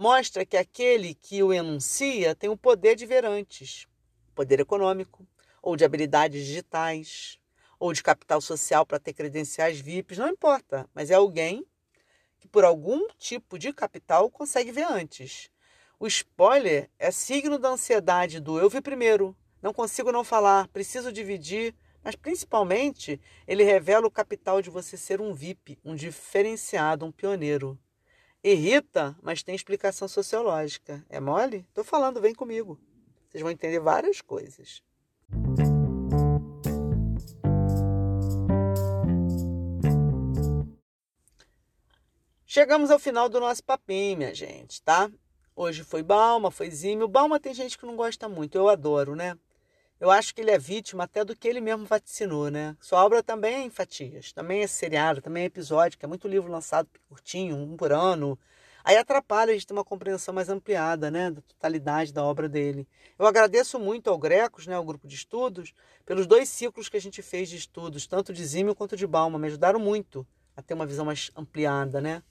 mostra 0.03 0.45
que 0.45 0.57
aquele 0.57 1.15
que 1.15 1.41
o 1.45 1.53
enuncia 1.53 2.35
tem 2.35 2.51
o 2.51 2.57
poder 2.57 2.97
de 2.97 3.07
ver 3.07 3.25
antes 3.25 3.87
poder 4.35 4.59
econômico, 4.59 5.25
ou 5.63 5.77
de 5.77 5.85
habilidades 5.85 6.45
digitais, 6.45 7.39
ou 7.79 7.93
de 7.93 8.03
capital 8.03 8.41
social 8.41 8.85
para 8.85 8.99
ter 8.99 9.13
credenciais 9.13 9.79
VIPs, 9.79 10.19
não 10.19 10.29
importa, 10.29 10.89
mas 10.93 11.11
é 11.11 11.15
alguém 11.15 11.65
que 12.41 12.49
por 12.49 12.65
algum 12.65 13.07
tipo 13.17 13.57
de 13.57 13.73
capital 13.73 14.29
consegue 14.29 14.73
ver 14.73 14.87
antes. 14.91 15.49
O 16.01 16.07
spoiler 16.09 16.91
é 16.99 17.13
signo 17.13 17.57
da 17.57 17.69
ansiedade 17.69 18.41
do 18.41 18.59
eu 18.59 18.69
vi 18.69 18.81
primeiro, 18.81 19.37
não 19.63 19.73
consigo 19.73 20.11
não 20.11 20.25
falar, 20.25 20.67
preciso 20.69 21.13
dividir, 21.13 21.75
mas 22.03 22.17
principalmente 22.17 23.21
ele 23.47 23.63
revela 23.63 24.07
o 24.07 24.11
capital 24.11 24.61
de 24.61 24.69
você 24.69 24.97
ser 24.97 25.21
um 25.21 25.33
VIP, 25.33 25.79
um 25.85 25.95
diferenciado, 25.95 27.07
um 27.07 27.13
pioneiro. 27.13 27.79
Irrita, 28.45 29.17
mas 29.23 29.45
tem 29.45 29.55
explicação 29.55 30.09
sociológica. 30.09 31.05
É 31.09 31.21
mole? 31.21 31.65
Tô 31.73 31.85
falando, 31.85 32.21
vem 32.21 32.35
comigo. 32.35 32.77
Vocês 33.29 33.41
vão 33.41 33.53
entender 33.53 33.79
várias 33.79 34.21
coisas. 34.21 34.83
Chegamos 42.45 42.91
ao 42.91 42.99
final 42.99 43.29
do 43.29 43.39
nosso 43.39 43.63
papinho, 43.63 44.19
minha 44.19 44.35
gente, 44.35 44.83
tá? 44.83 45.09
Hoje 45.55 45.85
foi 45.85 46.03
Balma, 46.03 46.51
foi 46.51 46.69
Zímio. 46.69 47.07
Balma 47.07 47.39
tem 47.39 47.55
gente 47.55 47.79
que 47.79 47.87
não 47.87 47.95
gosta 47.95 48.29
muito, 48.29 48.59
eu 48.59 48.69
adoro, 48.69 49.15
né? 49.15 49.39
Eu 50.03 50.11
acho 50.11 50.35
que 50.35 50.41
ele 50.41 50.51
é 50.51 50.59
vítima 50.59 51.05
até 51.05 51.25
do 51.25 51.37
que 51.37 51.47
ele 51.47 51.61
mesmo 51.61 51.87
vaticinou, 51.87 52.51
né? 52.51 52.77
Sua 52.81 53.05
obra 53.05 53.23
também 53.23 53.55
é 53.55 53.63
em 53.63 53.71
fatias, 53.71 54.33
também 54.33 54.61
é 54.61 54.67
seriada, 54.67 55.23
também 55.23 55.45
é 55.45 55.47
episódica, 55.47 56.05
é 56.05 56.09
muito 56.09 56.27
livro 56.27 56.51
lançado 56.51 56.89
curtinho, 57.09 57.57
um 57.57 57.77
por 57.77 57.93
ano. 57.93 58.37
Aí 58.83 58.97
atrapalha 58.97 59.53
a 59.53 59.55
gente 59.55 59.65
ter 59.65 59.73
uma 59.73 59.85
compreensão 59.85 60.35
mais 60.35 60.49
ampliada, 60.49 61.09
né, 61.09 61.31
da 61.31 61.41
totalidade 61.41 62.13
da 62.13 62.25
obra 62.25 62.49
dele. 62.49 62.85
Eu 63.17 63.27
agradeço 63.27 63.79
muito 63.79 64.11
ao 64.11 64.19
Grecos, 64.19 64.67
né, 64.67 64.75
ao 64.75 64.85
grupo 64.85 65.07
de 65.07 65.15
estudos, 65.15 65.73
pelos 66.05 66.27
dois 66.27 66.49
ciclos 66.49 66.89
que 66.89 66.97
a 66.97 67.01
gente 67.01 67.23
fez 67.23 67.49
de 67.49 67.57
estudos, 67.57 68.05
tanto 68.05 68.33
de 68.33 68.45
Zímio 68.45 68.75
quanto 68.75 68.97
de 68.97 69.07
Balma, 69.07 69.39
me 69.39 69.47
ajudaram 69.47 69.79
muito 69.79 70.27
a 70.57 70.63
ter 70.63 70.75
uma 70.75 70.85
visão 70.85 71.05
mais 71.05 71.31
ampliada, 71.37 72.01
né? 72.01 72.25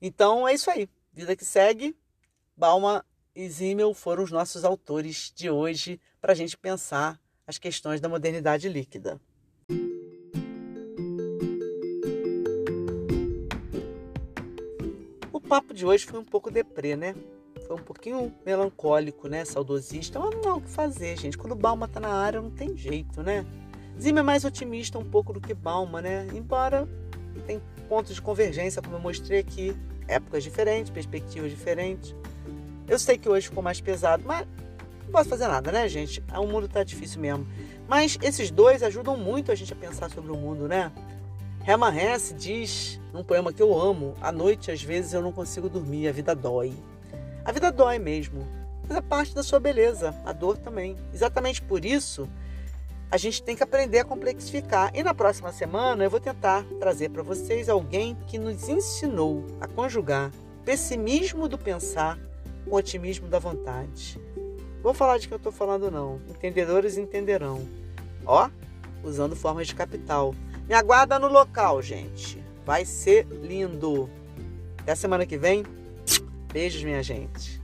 Então 0.00 0.48
é 0.48 0.54
isso 0.54 0.70
aí. 0.70 0.88
Vida 1.12 1.36
que 1.36 1.44
segue. 1.44 1.94
Balma 2.56 3.04
e 3.40 3.48
Zimmel 3.48 3.94
foram 3.94 4.22
os 4.22 4.30
nossos 4.30 4.66
autores 4.66 5.32
de 5.34 5.48
hoje 5.48 5.98
para 6.20 6.32
a 6.32 6.36
gente 6.36 6.58
pensar 6.58 7.18
as 7.46 7.56
questões 7.56 7.98
da 7.98 8.06
modernidade 8.06 8.68
líquida. 8.68 9.18
O 15.32 15.40
papo 15.40 15.72
de 15.72 15.86
hoje 15.86 16.04
foi 16.04 16.20
um 16.20 16.24
pouco 16.24 16.50
deprê, 16.50 16.94
né? 16.96 17.14
Foi 17.66 17.76
um 17.76 17.82
pouquinho 17.82 18.30
melancólico, 18.44 19.26
né? 19.26 19.46
Saudosista, 19.46 20.20
mas 20.20 20.34
não 20.34 20.52
há 20.52 20.54
o 20.56 20.60
que 20.60 20.68
fazer, 20.68 21.16
gente. 21.16 21.38
Quando 21.38 21.54
Balma 21.54 21.88
tá 21.88 21.98
na 21.98 22.12
área, 22.12 22.42
não 22.42 22.50
tem 22.50 22.76
jeito, 22.76 23.22
né? 23.22 23.46
Zima 23.98 24.20
é 24.20 24.22
mais 24.22 24.44
otimista 24.44 24.98
um 24.98 25.04
pouco 25.10 25.32
do 25.32 25.40
que 25.40 25.54
Balma, 25.54 26.02
né? 26.02 26.28
Embora 26.34 26.86
tem 27.46 27.58
pontos 27.88 28.14
de 28.14 28.20
convergência, 28.20 28.82
como 28.82 28.96
eu 28.96 29.00
mostrei 29.00 29.40
aqui, 29.40 29.74
épocas 30.06 30.44
diferentes, 30.44 30.90
perspectivas 30.90 31.50
diferentes. 31.50 32.14
Eu 32.90 32.98
sei 32.98 33.16
que 33.16 33.28
hoje 33.28 33.46
ficou 33.46 33.62
mais 33.62 33.80
pesado, 33.80 34.24
mas 34.26 34.44
não 35.04 35.12
posso 35.12 35.28
fazer 35.28 35.46
nada, 35.46 35.70
né, 35.70 35.88
gente? 35.88 36.20
O 36.36 36.44
mundo 36.44 36.66
tá 36.66 36.82
difícil 36.82 37.20
mesmo. 37.20 37.46
Mas 37.86 38.18
esses 38.20 38.50
dois 38.50 38.82
ajudam 38.82 39.16
muito 39.16 39.52
a 39.52 39.54
gente 39.54 39.72
a 39.72 39.76
pensar 39.76 40.10
sobre 40.10 40.32
o 40.32 40.36
mundo, 40.36 40.66
né? 40.66 40.90
Hermann 41.64 41.96
Hesse 41.96 42.34
diz, 42.34 43.00
num 43.12 43.22
poema 43.22 43.52
que 43.52 43.62
eu 43.62 43.80
amo, 43.80 44.14
à 44.20 44.32
noite 44.32 44.72
às 44.72 44.82
vezes 44.82 45.12
eu 45.12 45.22
não 45.22 45.30
consigo 45.30 45.68
dormir, 45.68 46.08
a 46.08 46.12
vida 46.12 46.34
dói. 46.34 46.74
A 47.44 47.52
vida 47.52 47.70
dói 47.70 48.00
mesmo, 48.00 48.44
mas 48.88 48.96
é 48.96 49.00
parte 49.00 49.36
da 49.36 49.44
sua 49.44 49.60
beleza, 49.60 50.12
a 50.26 50.32
dor 50.32 50.58
também. 50.58 50.96
Exatamente 51.14 51.62
por 51.62 51.84
isso, 51.84 52.28
a 53.08 53.16
gente 53.16 53.40
tem 53.40 53.54
que 53.54 53.62
aprender 53.62 54.00
a 54.00 54.04
complexificar. 54.04 54.90
E 54.96 55.04
na 55.04 55.14
próxima 55.14 55.52
semana 55.52 56.02
eu 56.02 56.10
vou 56.10 56.18
tentar 56.18 56.64
trazer 56.80 57.10
para 57.10 57.22
vocês 57.22 57.68
alguém 57.68 58.16
que 58.26 58.36
nos 58.36 58.68
ensinou 58.68 59.46
a 59.60 59.68
conjugar 59.68 60.32
pessimismo 60.64 61.48
do 61.48 61.56
pensar 61.56 62.18
com 62.70 62.76
otimismo 62.76 63.28
da 63.28 63.40
vontade. 63.40 64.18
Vou 64.82 64.94
falar 64.94 65.18
de 65.18 65.26
que 65.26 65.34
eu 65.34 65.38
estou 65.38 65.52
falando 65.52 65.90
não. 65.90 66.20
Entendedores 66.30 66.96
entenderão. 66.96 67.68
Ó, 68.24 68.48
usando 69.02 69.34
formas 69.34 69.66
de 69.66 69.74
capital. 69.74 70.34
Me 70.66 70.74
aguarda 70.74 71.18
no 71.18 71.26
local, 71.26 71.82
gente. 71.82 72.42
Vai 72.64 72.84
ser 72.84 73.26
lindo. 73.26 74.08
Até 74.78 74.94
semana 74.94 75.26
que 75.26 75.36
vem. 75.36 75.64
Beijos, 76.52 76.82
minha 76.82 77.02
gente. 77.02 77.60